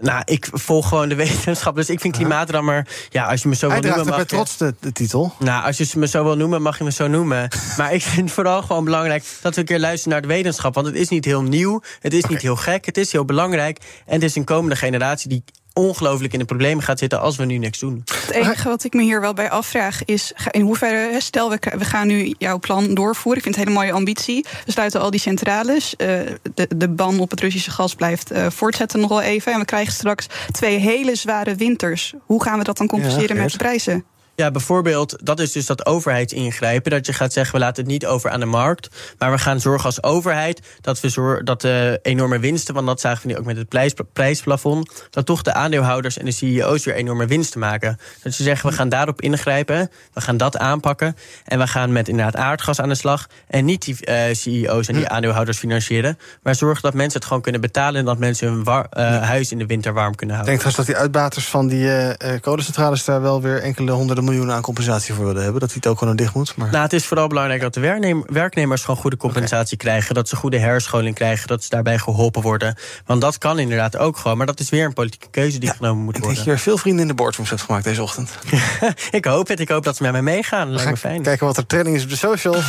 Nou, 0.00 0.22
ik 0.24 0.48
volg 0.52 0.88
gewoon 0.88 1.08
de 1.08 1.14
wetenschap. 1.24 1.74
Dus 1.74 1.90
ik 1.90 2.00
vind 2.00 2.16
klimaatrammer. 2.16 2.86
Ja, 3.10 3.26
als 3.26 3.42
je 3.42 3.48
me 3.48 3.54
zo 3.54 3.68
Hij 3.68 3.80
wil 3.80 3.94
noemen. 3.94 4.06
Mag 4.06 4.18
je, 4.18 4.26
trots 4.26 4.56
de, 4.56 4.74
de, 4.80 4.92
titel. 4.92 5.34
Nou, 5.38 5.64
als 5.64 5.76
je 5.76 5.86
me 5.96 6.06
zo 6.06 6.24
wil 6.24 6.36
noemen, 6.36 6.62
mag 6.62 6.78
je 6.78 6.84
me 6.84 6.92
zo 6.92 7.08
noemen. 7.08 7.48
maar 7.78 7.94
ik 7.94 8.02
vind 8.02 8.26
het 8.26 8.34
vooral 8.34 8.62
gewoon 8.62 8.84
belangrijk 8.84 9.24
dat 9.40 9.54
we 9.54 9.60
een 9.60 9.66
keer 9.66 9.78
luisteren 9.78 10.12
naar 10.12 10.22
de 10.22 10.28
wetenschap. 10.28 10.74
Want 10.74 10.86
het 10.86 10.96
is 10.96 11.08
niet 11.08 11.24
heel 11.24 11.42
nieuw. 11.42 11.82
Het 12.00 12.12
is 12.12 12.18
okay. 12.18 12.32
niet 12.32 12.42
heel 12.42 12.56
gek. 12.56 12.86
Het 12.86 12.96
is 12.96 13.12
heel 13.12 13.24
belangrijk. 13.24 13.78
En 14.06 14.14
het 14.14 14.22
is 14.22 14.36
een 14.36 14.44
komende 14.44 14.76
generatie 14.76 15.28
die 15.28 15.44
ongelooflijk 15.72 16.32
in 16.32 16.38
de 16.38 16.44
problemen 16.44 16.84
gaat 16.84 16.98
zitten 16.98 17.20
als 17.20 17.36
we 17.36 17.44
nu 17.44 17.58
niks 17.58 17.78
doen. 17.78 18.02
Het 18.04 18.30
enige 18.30 18.68
wat 18.68 18.84
ik 18.84 18.94
me 18.94 19.02
hier 19.02 19.20
wel 19.20 19.34
bij 19.34 19.50
afvraag 19.50 20.04
is... 20.04 20.32
in 20.50 20.60
hoeverre, 20.60 21.20
stel 21.20 21.50
we, 21.50 21.58
we 21.78 21.84
gaan 21.84 22.06
nu 22.06 22.34
jouw 22.38 22.58
plan 22.58 22.94
doorvoeren... 22.94 23.36
ik 23.36 23.42
vind 23.42 23.56
het 23.56 23.64
een 23.64 23.70
hele 23.70 23.84
mooie 23.84 23.98
ambitie. 23.98 24.46
We 24.64 24.72
sluiten 24.72 25.00
al 25.00 25.10
die 25.10 25.20
centrales. 25.20 25.94
Uh, 25.98 26.06
de, 26.54 26.68
de 26.76 26.88
ban 26.88 27.20
op 27.20 27.30
het 27.30 27.40
Russische 27.40 27.70
gas 27.70 27.94
blijft 27.94 28.32
uh, 28.32 28.46
voortzetten 28.50 29.00
nog 29.00 29.08
wel 29.08 29.20
even. 29.22 29.52
En 29.52 29.58
we 29.58 29.64
krijgen 29.64 29.92
straks 29.92 30.26
twee 30.50 30.78
hele 30.78 31.14
zware 31.14 31.54
winters. 31.54 32.14
Hoe 32.26 32.42
gaan 32.42 32.58
we 32.58 32.64
dat 32.64 32.76
dan 32.76 32.86
compenseren 32.86 33.36
ja, 33.36 33.42
met 33.42 33.52
de 33.52 33.58
prijzen? 33.58 34.04
Ja, 34.40 34.50
bijvoorbeeld, 34.50 35.16
dat 35.22 35.40
is 35.40 35.52
dus 35.52 35.66
dat 35.66 35.86
overheidsingrijpen. 35.86 36.90
Dat 36.90 37.06
je 37.06 37.12
gaat 37.12 37.32
zeggen, 37.32 37.54
we 37.54 37.60
laten 37.60 37.82
het 37.82 37.92
niet 37.92 38.06
over 38.06 38.30
aan 38.30 38.40
de 38.40 38.46
markt. 38.46 38.88
Maar 39.18 39.30
we 39.30 39.38
gaan 39.38 39.60
zorgen 39.60 39.84
als 39.84 40.02
overheid 40.02 40.60
dat 40.80 41.00
we 41.00 41.08
zorgen 41.08 41.44
dat 41.44 41.60
de 41.60 41.98
enorme 42.02 42.38
winsten, 42.38 42.74
want 42.74 42.86
dat 42.86 43.00
zagen 43.00 43.22
we 43.22 43.32
nu 43.32 43.38
ook 43.38 43.44
met 43.44 43.56
het 43.56 43.68
prijs, 43.68 43.94
prijsplafond, 44.12 45.06
dat 45.10 45.26
toch 45.26 45.42
de 45.42 45.52
aandeelhouders 45.52 46.18
en 46.18 46.24
de 46.24 46.30
CEO's 46.30 46.84
weer 46.84 46.94
enorme 46.94 47.26
winsten 47.26 47.60
maken. 47.60 47.98
Dat 48.22 48.32
ze 48.32 48.42
zeggen, 48.42 48.70
we 48.70 48.76
gaan 48.76 48.88
daarop 48.88 49.20
ingrijpen, 49.20 49.90
we 50.12 50.20
gaan 50.20 50.36
dat 50.36 50.56
aanpakken. 50.56 51.16
En 51.44 51.58
we 51.58 51.66
gaan 51.66 51.92
met 51.92 52.08
inderdaad 52.08 52.36
aardgas 52.36 52.80
aan 52.80 52.88
de 52.88 52.94
slag. 52.94 53.26
En 53.48 53.64
niet 53.64 53.84
die 53.84 53.96
uh, 54.04 54.34
CEO's 54.34 54.88
en 54.88 54.94
die 54.94 55.08
aandeelhouders 55.08 55.58
financieren. 55.58 56.18
Maar 56.42 56.54
zorgen 56.54 56.82
dat 56.82 56.94
mensen 56.94 57.18
het 57.18 57.28
gewoon 57.28 57.42
kunnen 57.42 57.60
betalen 57.60 58.00
en 58.00 58.06
dat 58.06 58.18
mensen 58.18 58.48
hun 58.48 58.64
war, 58.64 58.86
uh, 58.92 59.22
huis 59.22 59.52
in 59.52 59.58
de 59.58 59.66
winter 59.66 59.92
warm 59.92 60.14
kunnen 60.14 60.36
houden. 60.36 60.54
Ik 60.54 60.60
denk 60.60 60.74
trouwens 60.74 60.86
dat 60.86 60.86
die 60.86 60.96
uitbaters 60.96 61.46
van 61.46 61.68
die 61.68 61.84
uh, 61.84 62.40
kolencentrales 62.40 63.04
daar 63.04 63.22
wel 63.22 63.42
weer 63.42 63.62
enkele 63.62 63.90
honderden 63.90 64.24
miljoenen 64.30 64.56
aan 64.56 64.62
compensatie 64.62 65.14
voor 65.14 65.26
willen 65.26 65.42
hebben. 65.42 65.60
Dat 65.60 65.68
hij 65.68 65.78
het 65.82 65.90
ook 65.90 65.98
gewoon 65.98 66.16
dicht 66.16 66.34
moet. 66.34 66.56
Maar... 66.56 66.70
Nou, 66.70 66.82
het 66.82 66.92
is 66.92 67.06
vooral 67.06 67.26
belangrijk 67.26 67.60
dat 67.60 67.74
de 67.74 68.24
werknemers 68.26 68.80
gewoon 68.84 69.00
goede 69.00 69.16
compensatie 69.16 69.76
okay. 69.76 69.90
krijgen. 69.90 70.14
Dat 70.14 70.28
ze 70.28 70.36
goede 70.36 70.58
herscholing 70.58 71.14
krijgen. 71.14 71.48
Dat 71.48 71.62
ze 71.62 71.68
daarbij 71.68 71.98
geholpen 71.98 72.42
worden. 72.42 72.74
Want 73.06 73.20
dat 73.20 73.38
kan 73.38 73.58
inderdaad 73.58 73.96
ook 73.96 74.16
gewoon. 74.16 74.36
Maar 74.36 74.46
dat 74.46 74.60
is 74.60 74.70
weer 74.70 74.84
een 74.84 74.92
politieke 74.92 75.28
keuze 75.30 75.58
die 75.58 75.68
ja, 75.68 75.74
genomen 75.74 76.04
moet 76.04 76.18
worden. 76.18 76.34
Dat 76.34 76.44
je 76.44 76.50
hier 76.50 76.58
veel 76.58 76.78
vrienden 76.78 77.02
in 77.02 77.08
de 77.08 77.14
boardrooms 77.14 77.50
hebt 77.50 77.62
gemaakt 77.62 77.84
deze 77.84 78.02
ochtend. 78.02 78.30
ik 79.10 79.24
hoop 79.24 79.48
het. 79.48 79.60
Ik 79.60 79.68
hoop 79.68 79.84
dat 79.84 79.96
ze 79.96 80.02
met 80.02 80.12
mij 80.12 80.22
meegaan. 80.22 80.70
Lijkt 80.70 80.90
me 80.90 80.96
fijn. 80.96 81.22
Kijken 81.22 81.46
wat 81.46 81.56
er 81.56 81.66
training 81.66 81.96
is 81.96 82.02
op 82.02 82.10
de 82.10 82.16
socials. 82.16 82.64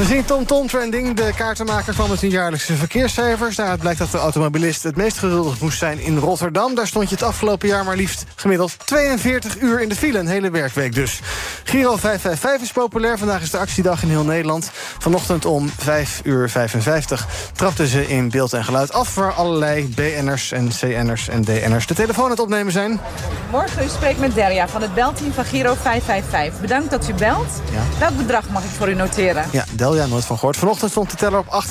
We 0.00 0.06
zien 0.06 0.24
Tom 0.24 0.46
Tom 0.46 0.66
Trending. 0.66 1.16
De 1.16 1.32
kaartenmaker 1.36 2.08
met 2.08 2.20
hun 2.20 2.30
jaarlijkse 2.30 2.74
verkeerscijfers. 2.74 3.56
Daaruit 3.56 3.80
blijkt 3.80 3.98
dat 3.98 4.10
de 4.10 4.18
automobilist 4.18 4.82
het 4.82 4.96
meest 4.96 5.18
geduldig 5.18 5.60
moest 5.60 5.78
zijn 5.78 6.00
in 6.00 6.18
Rotterdam. 6.18 6.74
Daar 6.74 6.86
stond 6.86 7.08
je 7.08 7.14
het 7.14 7.24
afgelopen 7.24 7.68
jaar 7.68 7.84
maar 7.84 7.96
liefst 7.96 8.24
gemiddeld 8.34 8.86
42 8.86 9.60
uur 9.60 9.80
in 9.80 9.88
de 9.88 9.94
file. 9.94 10.18
Een 10.18 10.26
hele 10.26 10.50
werkweek 10.50 10.94
dus. 10.94 11.20
Giro 11.64 11.96
555 11.96 12.62
is 12.62 12.72
populair. 12.72 13.18
Vandaag 13.18 13.42
is 13.42 13.50
de 13.50 13.58
actiedag 13.58 14.02
in 14.02 14.08
heel 14.08 14.24
Nederland. 14.24 14.70
Vanochtend 14.98 15.44
om 15.44 15.70
5 15.78 16.20
uur 16.24 16.50
55 16.50 17.26
trapten 17.52 17.86
ze 17.86 18.08
in 18.08 18.30
beeld 18.30 18.52
en 18.52 18.64
geluid 18.64 18.92
af... 18.92 19.14
waar 19.14 19.32
allerlei 19.32 19.88
BN'ers 19.88 20.52
en 20.52 20.68
CN'ers 20.68 21.28
en 21.28 21.44
DN'ers 21.44 21.86
de 21.86 21.94
telefoon 21.94 22.24
aan 22.24 22.30
het 22.30 22.40
opnemen 22.40 22.72
zijn. 22.72 23.00
Morgen 23.50 23.84
u 23.84 23.88
spreekt 23.88 24.18
met 24.18 24.34
Derja 24.34 24.68
van 24.68 24.82
het 24.82 24.94
belteam 24.94 25.32
van 25.32 25.44
Giro 25.44 25.74
555. 25.74 26.60
Bedankt 26.60 26.90
dat 26.90 27.08
u 27.08 27.14
belt. 27.14 27.60
Welk 27.98 28.16
bedrag 28.16 28.48
mag 28.48 28.64
ik 28.64 28.70
voor 28.70 28.88
u 28.88 28.94
noteren? 28.94 29.44
Ja, 29.50 29.64
Delja, 29.90 30.06
nooit 30.06 30.24
van 30.24 30.38
gehoord. 30.38 30.56
Vanochtend 30.56 30.90
stond 30.90 31.10
de 31.10 31.16
teller 31.16 31.38
op 31.38 31.64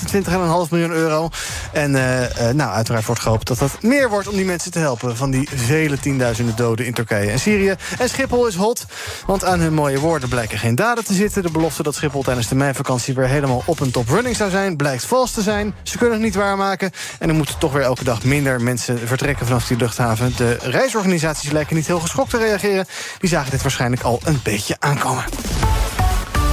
28,5 0.65 0.69
miljoen 0.69 0.91
euro. 0.91 1.29
En 1.73 1.95
eh, 1.95 2.49
eh, 2.49 2.55
nou, 2.55 2.71
uiteraard 2.71 3.05
wordt 3.05 3.21
gehoopt 3.21 3.47
dat 3.47 3.59
dat 3.59 3.81
meer 3.81 4.09
wordt 4.09 4.27
om 4.27 4.35
die 4.35 4.45
mensen 4.45 4.71
te 4.71 4.79
helpen... 4.79 5.17
van 5.17 5.31
die 5.31 5.49
vele 5.53 5.99
tienduizenden 5.99 6.55
doden 6.55 6.85
in 6.85 6.93
Turkije 6.93 7.31
en 7.31 7.39
Syrië. 7.39 7.75
En 7.99 8.09
Schiphol 8.09 8.47
is 8.47 8.55
hot, 8.55 8.85
want 9.25 9.45
aan 9.45 9.59
hun 9.59 9.73
mooie 9.73 9.99
woorden 9.99 10.29
blijken 10.29 10.57
geen 10.57 10.75
daden 10.75 11.05
te 11.05 11.13
zitten. 11.13 11.43
De 11.43 11.51
belofte 11.51 11.83
dat 11.83 11.95
Schiphol 11.95 12.23
tijdens 12.23 12.47
de 12.47 12.55
meivakantie 12.55 13.13
weer 13.13 13.27
helemaal 13.27 13.63
op 13.65 13.79
een 13.79 13.91
top 13.91 14.09
running 14.09 14.35
zou 14.35 14.49
zijn... 14.49 14.75
blijkt 14.75 15.05
vals 15.05 15.31
te 15.31 15.41
zijn. 15.41 15.73
Ze 15.83 15.97
kunnen 15.97 16.15
het 16.15 16.23
niet 16.25 16.35
waarmaken. 16.35 16.91
En 17.19 17.29
er 17.29 17.35
moeten 17.35 17.57
toch 17.57 17.73
weer 17.73 17.83
elke 17.83 18.03
dag 18.03 18.23
minder 18.23 18.61
mensen 18.61 18.99
vertrekken 19.07 19.45
vanaf 19.45 19.67
die 19.67 19.77
luchthaven. 19.77 20.33
De 20.37 20.57
reisorganisaties 20.61 21.51
lijken 21.51 21.75
niet 21.75 21.87
heel 21.87 21.99
geschokt 21.99 22.29
te 22.29 22.37
reageren. 22.37 22.85
Die 23.19 23.29
zagen 23.29 23.51
dit 23.51 23.61
waarschijnlijk 23.61 24.01
al 24.01 24.19
een 24.23 24.39
beetje 24.43 24.75
aankomen. 24.79 25.23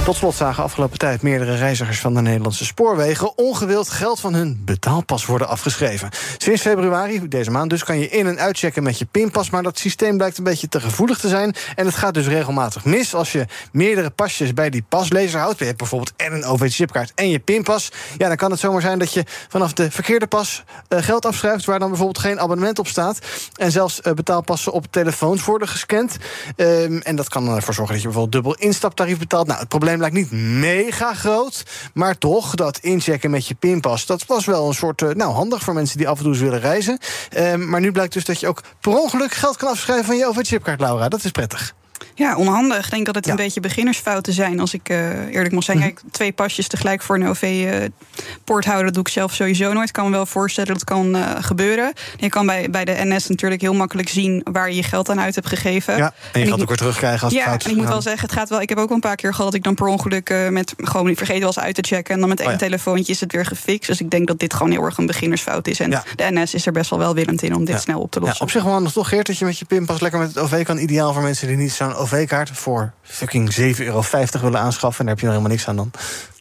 Tot 0.07 0.15
slot 0.15 0.35
zagen 0.35 0.63
afgelopen 0.63 0.97
tijd 0.97 1.21
meerdere 1.21 1.55
reizigers 1.55 1.99
van 1.99 2.13
de 2.13 2.21
Nederlandse 2.21 2.65
spoorwegen 2.65 3.37
ongewild 3.37 3.89
geld 3.89 4.19
van 4.19 4.33
hun 4.33 4.61
betaalpas 4.65 5.25
worden 5.25 5.47
afgeschreven. 5.47 6.09
Sinds 6.37 6.61
februari, 6.61 7.27
deze 7.27 7.51
maand 7.51 7.69
dus, 7.69 7.83
kan 7.83 7.99
je 7.99 8.09
in- 8.09 8.27
en 8.27 8.39
uitchecken 8.39 8.83
met 8.83 8.99
je 8.99 9.05
pinpas, 9.05 9.49
maar 9.49 9.63
dat 9.63 9.79
systeem 9.79 10.17
blijkt 10.17 10.37
een 10.37 10.43
beetje 10.43 10.69
te 10.69 10.81
gevoelig 10.81 11.17
te 11.17 11.27
zijn. 11.27 11.55
En 11.75 11.85
het 11.85 11.95
gaat 11.95 12.13
dus 12.13 12.27
regelmatig 12.27 12.85
mis 12.85 13.13
als 13.13 13.31
je 13.31 13.45
meerdere 13.71 14.09
pasjes 14.09 14.53
bij 14.53 14.69
die 14.69 14.85
paslezer 14.89 15.39
houdt. 15.39 15.59
Je 15.59 15.65
hebt 15.65 15.77
bijvoorbeeld 15.77 16.13
en 16.17 16.33
een 16.33 16.45
OV-chipkaart 16.45 17.11
en 17.15 17.29
je 17.29 17.39
pinpas. 17.39 17.91
Ja, 18.17 18.27
dan 18.27 18.37
kan 18.37 18.51
het 18.51 18.59
zomaar 18.59 18.81
zijn 18.81 18.99
dat 18.99 19.13
je 19.13 19.23
vanaf 19.47 19.73
de 19.73 19.91
verkeerde 19.91 20.27
pas 20.27 20.63
uh, 20.89 21.01
geld 21.01 21.25
afschrijft 21.25 21.65
waar 21.65 21.79
dan 21.79 21.87
bijvoorbeeld 21.89 22.19
geen 22.19 22.39
abonnement 22.39 22.79
op 22.79 22.87
staat. 22.87 23.19
En 23.55 23.71
zelfs 23.71 23.99
uh, 24.03 24.13
betaalpassen 24.13 24.71
op 24.71 24.85
telefoons 24.89 25.45
worden 25.45 25.67
gescand. 25.67 26.17
Um, 26.55 27.01
en 27.01 27.15
dat 27.15 27.29
kan 27.29 27.47
ervoor 27.47 27.73
zorgen 27.73 27.93
dat 27.93 28.03
je 28.03 28.09
bijvoorbeeld 28.09 28.43
dubbel 28.43 28.67
instaptarief 28.67 29.19
betaalt. 29.19 29.47
Nou, 29.47 29.59
het 29.59 29.67
probleem 29.67 29.95
lijkt 29.99 30.15
niet 30.15 30.31
mega 30.31 31.13
groot. 31.13 31.63
Maar 31.93 32.17
toch, 32.17 32.55
dat 32.55 32.77
inchecken 32.77 33.31
met 33.31 33.47
je 33.47 33.55
pinpas... 33.55 34.05
dat 34.05 34.25
was 34.25 34.45
wel 34.45 34.67
een 34.67 34.73
soort, 34.73 35.01
uh, 35.01 35.09
nou, 35.09 35.33
handig 35.33 35.63
voor 35.63 35.73
mensen 35.73 35.97
die 35.97 36.07
af 36.07 36.17
en 36.17 36.23
toe 36.23 36.33
eens 36.33 36.41
willen 36.41 36.59
reizen. 36.59 36.99
Uh, 37.37 37.55
maar 37.55 37.79
nu 37.79 37.91
blijkt 37.91 38.13
dus 38.13 38.25
dat 38.25 38.39
je 38.39 38.47
ook 38.47 38.61
per 38.79 38.97
ongeluk 38.97 39.33
geld 39.33 39.57
kan 39.57 39.69
afschrijven... 39.69 40.05
van 40.05 40.17
je 40.17 40.27
OV-chipkaart, 40.27 40.79
Laura. 40.79 41.07
Dat 41.09 41.23
is 41.23 41.31
prettig. 41.31 41.75
Ja, 42.17 42.35
onhandig. 42.35 42.85
Ik 42.85 42.91
denk 42.91 43.05
dat 43.05 43.15
het 43.15 43.25
ja. 43.25 43.31
een 43.31 43.37
beetje 43.37 43.59
beginnersfouten 43.59 44.33
zijn, 44.33 44.59
als 44.59 44.73
ik 44.73 44.89
uh, 44.89 45.25
eerlijk 45.25 45.51
moet 45.51 45.63
zijn. 45.63 45.77
-hmm. 45.77 45.87
Kijk, 45.87 46.01
twee 46.11 46.31
pasjes 46.31 46.67
tegelijk 46.67 47.01
voor 47.01 47.15
een 47.15 47.27
OV-poort 47.27 48.63
uh, 48.63 48.69
houden, 48.69 48.85
dat 48.85 48.93
doe 48.93 49.03
ik 49.03 49.09
zelf 49.09 49.33
sowieso 49.33 49.73
nooit. 49.73 49.87
Ik 49.87 49.93
kan 49.93 50.05
me 50.05 50.11
wel 50.11 50.25
voorstellen 50.25 50.69
dat 50.69 50.79
het 50.79 50.89
kan 50.89 51.15
uh, 51.15 51.31
gebeuren. 51.39 51.93
Je 52.15 52.29
kan 52.29 52.45
bij, 52.45 52.69
bij 52.69 52.85
de 52.85 52.95
NS 53.03 53.27
natuurlijk 53.27 53.61
heel 53.61 53.73
makkelijk 53.73 54.09
zien 54.09 54.41
waar 54.51 54.69
je 54.69 54.75
je 54.75 54.83
geld 54.83 55.09
aan 55.09 55.19
uit 55.19 55.35
hebt 55.35 55.47
gegeven. 55.47 55.97
Ja, 55.97 56.13
en 56.31 56.39
je 56.39 56.45
en 56.45 56.51
gaat 56.51 56.61
ook 56.61 56.67
weer 56.67 56.77
terugkrijgen 56.77 57.23
als 57.23 57.33
ja, 57.33 57.51
het 57.51 57.63
en 57.63 57.71
ik 57.71 57.77
moet 57.77 57.87
wel 57.87 58.01
zeggen, 58.01 58.21
het 58.21 58.37
gaat 58.37 58.49
wel. 58.49 58.61
Ik 58.61 58.69
heb 58.69 58.77
ook 58.77 58.89
een 58.89 58.99
paar 58.99 59.15
keer 59.15 59.31
gehad 59.31 59.45
dat 59.45 59.53
ik 59.53 59.63
dan 59.63 59.75
per 59.75 59.87
ongeluk 59.87 60.49
met 60.49 60.73
gewoon 60.77 61.15
vergeten 61.15 61.45
was 61.45 61.59
uit 61.59 61.75
te 61.75 61.83
checken. 61.87 62.13
En 62.13 62.19
dan 62.19 62.29
met 62.29 62.39
één 62.39 62.47
oh 62.47 62.53
ja. 62.53 62.59
telefoontje 62.59 63.13
is 63.13 63.19
het 63.19 63.31
weer 63.31 63.45
gefixt. 63.45 63.87
Dus 63.87 63.99
ik 63.99 64.09
denk 64.09 64.27
dat 64.27 64.39
dit 64.39 64.53
gewoon 64.53 64.71
heel 64.71 64.83
erg 64.83 64.97
een 64.97 65.05
beginnersfout 65.05 65.67
is. 65.67 65.79
En 65.79 65.89
ja. 65.89 66.03
de 66.15 66.27
NS 66.31 66.53
is 66.53 66.65
er 66.65 66.71
best 66.71 66.89
wel 66.89 66.99
welwillend 66.99 67.41
in 67.41 67.55
om 67.55 67.65
dit 67.65 67.81
snel 67.81 67.99
op 67.99 68.11
te 68.11 68.19
lossen. 68.19 68.41
op 68.41 68.51
zich 68.51 68.63
wel 68.63 68.81
nog 68.81 68.91
toch, 68.91 69.09
Geert, 69.09 69.27
dat 69.27 69.37
je 69.37 69.45
met 69.45 69.59
je 69.59 69.65
pinpas 69.65 69.99
lekker 69.99 70.19
met 70.19 70.27
het 70.27 70.37
OV 70.39 70.65
kan. 70.65 70.77
Ideaal 70.77 71.13
voor 71.13 71.21
mensen 71.21 71.47
die 71.47 71.57
niet 71.57 71.71
zo'n 71.71 71.95
OV-kaart 72.13 72.49
voor 72.53 72.93
fucking 73.01 73.55
7,50 73.55 73.61
euro 73.77 74.03
willen 74.41 74.59
aanschaffen. 74.59 74.99
En 74.99 75.05
daar 75.05 75.15
heb 75.15 75.19
je 75.19 75.25
nog 75.25 75.35
helemaal 75.35 75.49
niks 75.49 75.67
aan 75.67 75.75
dan. 75.75 75.91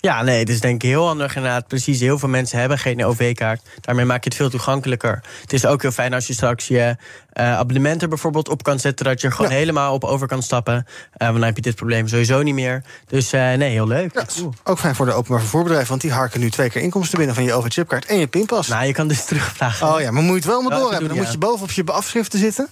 Ja, 0.00 0.22
nee, 0.22 0.38
het 0.38 0.48
is 0.48 0.60
denk 0.60 0.82
ik 0.82 0.88
heel 0.88 1.06
handig 1.06 1.36
inderdaad. 1.36 1.66
Precies, 1.66 2.00
heel 2.00 2.18
veel 2.18 2.28
mensen 2.28 2.58
hebben 2.58 2.78
geen 2.78 3.04
OV-kaart. 3.04 3.62
Daarmee 3.80 4.04
maak 4.04 4.24
je 4.24 4.28
het 4.28 4.38
veel 4.38 4.50
toegankelijker. 4.50 5.22
Het 5.40 5.52
is 5.52 5.66
ook 5.66 5.82
heel 5.82 5.90
fijn 5.90 6.14
als 6.14 6.26
je 6.26 6.32
straks 6.32 6.68
je 6.68 6.96
uh, 7.34 7.58
abonnementen 7.58 8.08
bijvoorbeeld 8.08 8.48
op 8.48 8.62
kan 8.62 8.78
zetten... 8.78 9.04
dat 9.04 9.20
je 9.20 9.26
er 9.26 9.32
gewoon 9.32 9.50
ja. 9.50 9.56
helemaal 9.56 9.94
op 9.94 10.04
over 10.04 10.26
kan 10.26 10.42
stappen. 10.42 10.74
Uh, 10.74 10.84
want 11.18 11.32
dan 11.32 11.42
heb 11.42 11.56
je 11.56 11.62
dit 11.62 11.74
probleem 11.74 12.08
sowieso 12.08 12.42
niet 12.42 12.54
meer. 12.54 12.82
Dus 13.06 13.32
uh, 13.32 13.52
nee, 13.52 13.70
heel 13.70 13.86
leuk. 13.86 14.14
Ja, 14.14 14.24
ook 14.64 14.78
fijn 14.78 14.94
voor 14.94 15.06
de 15.06 15.12
openbaar 15.12 15.40
vervoerbedrijven... 15.40 15.88
want 15.88 16.00
die 16.00 16.12
harken 16.12 16.40
nu 16.40 16.50
twee 16.50 16.70
keer 16.70 16.82
inkomsten 16.82 17.18
binnen 17.18 17.34
van 17.34 17.44
je 17.44 17.52
OV-chipkaart 17.52 18.06
en 18.06 18.18
je 18.18 18.26
pinpas. 18.26 18.68
Nou, 18.68 18.86
je 18.86 18.92
kan 18.92 19.08
dus 19.08 19.24
terugvragen. 19.24 19.94
Oh 19.94 20.00
ja, 20.00 20.10
maar 20.10 20.22
moet 20.22 20.30
je 20.30 20.38
het 20.38 20.44
wel 20.44 20.62
maar 20.62 20.78
door 20.78 20.90
hebben. 20.90 21.08
Dan 21.08 21.18
moet 21.18 21.32
je 21.32 21.38
boven 21.38 21.62
op 21.62 21.70
je 21.70 21.84
afschriften 21.84 22.38
zitten. 22.38 22.68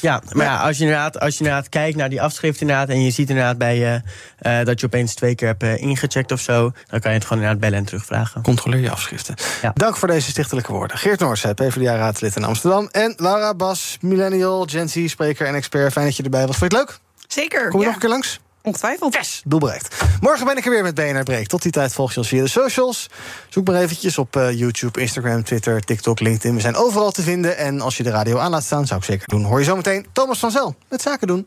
Ja, 0.00 0.22
maar 0.32 0.46
ja, 0.46 0.56
als, 0.56 0.76
je 0.76 0.82
inderdaad, 0.82 1.20
als 1.20 1.32
je 1.32 1.44
inderdaad 1.44 1.68
kijkt 1.68 1.96
naar 1.96 2.08
die 2.08 2.22
afschrift 2.22 2.60
inderdaad... 2.60 2.88
en 2.88 3.02
je 3.02 3.10
ziet 3.10 3.28
inderdaad 3.28 3.58
bij 3.58 3.78
je 3.78 4.02
uh, 4.42 4.64
dat 4.64 4.80
je 4.80 4.86
opeens 4.86 5.14
twee 5.14 5.34
keer 5.34 5.48
hebt 5.48 5.62
uh, 5.62 5.76
ingecheckt 5.82 6.32
of 6.32 6.40
zo... 6.40 6.72
dan 6.86 7.00
kan 7.00 7.10
je 7.10 7.16
het 7.16 7.26
gewoon 7.26 7.42
inderdaad 7.42 7.60
bellen 7.60 7.78
en 7.78 7.84
terugvragen. 7.84 8.42
Controleer 8.42 8.80
je 8.80 8.90
afschriften. 8.90 9.34
Ja. 9.62 9.70
Dank 9.74 9.96
voor 9.96 10.08
deze 10.08 10.30
stichtelijke 10.30 10.72
woorden. 10.72 10.98
Geert 10.98 11.20
Noors, 11.20 11.46
PvdA-raadslid 11.54 12.36
in 12.36 12.44
Amsterdam. 12.44 12.88
En 12.90 13.14
Laura 13.16 13.54
Bas, 13.54 13.98
millennial, 14.00 14.66
Gen 14.70 14.88
Z, 14.88 15.08
spreker 15.08 15.46
en 15.46 15.54
expert. 15.54 15.92
Fijn 15.92 16.06
dat 16.06 16.16
je 16.16 16.22
erbij 16.22 16.46
was. 16.46 16.56
Vond 16.56 16.72
je 16.72 16.78
het 16.78 16.88
leuk? 16.88 16.98
Zeker. 17.28 17.68
Kom 17.68 17.80
je 17.80 17.86
ja. 17.86 17.92
nog 17.92 17.94
een 17.94 18.00
keer 18.00 18.10
langs? 18.10 18.40
Ongetwijfeld. 18.68 19.14
Yes, 19.14 19.42
doel 19.44 19.58
bereikt. 19.58 19.96
Morgen 20.20 20.46
ben 20.46 20.56
ik 20.56 20.64
er 20.64 20.70
weer 20.70 20.82
met 20.82 20.94
BNR 20.94 21.22
Break. 21.22 21.46
Tot 21.46 21.62
die 21.62 21.72
tijd 21.72 21.92
volg 21.92 22.12
je 22.12 22.18
ons 22.18 22.28
via 22.28 22.42
de 22.42 22.48
socials. 22.48 23.06
Zoek 23.48 23.66
maar 23.66 23.80
eventjes 23.80 24.18
op 24.18 24.36
uh, 24.36 24.58
YouTube, 24.58 25.00
Instagram, 25.00 25.44
Twitter, 25.44 25.80
TikTok, 25.80 26.20
LinkedIn. 26.20 26.54
We 26.54 26.60
zijn 26.60 26.76
overal 26.76 27.10
te 27.10 27.22
vinden. 27.22 27.56
En 27.56 27.80
als 27.80 27.96
je 27.96 28.02
de 28.02 28.10
radio 28.10 28.38
aan 28.38 28.50
laat 28.50 28.64
staan, 28.64 28.86
zou 28.86 29.00
ik 29.00 29.06
zeker 29.06 29.28
doen. 29.28 29.44
Hoor 29.44 29.58
je 29.58 29.64
zometeen 29.64 30.06
Thomas 30.12 30.38
van 30.38 30.50
Zel 30.50 30.74
met 30.88 31.02
Zaken 31.02 31.26
doen. 31.26 31.46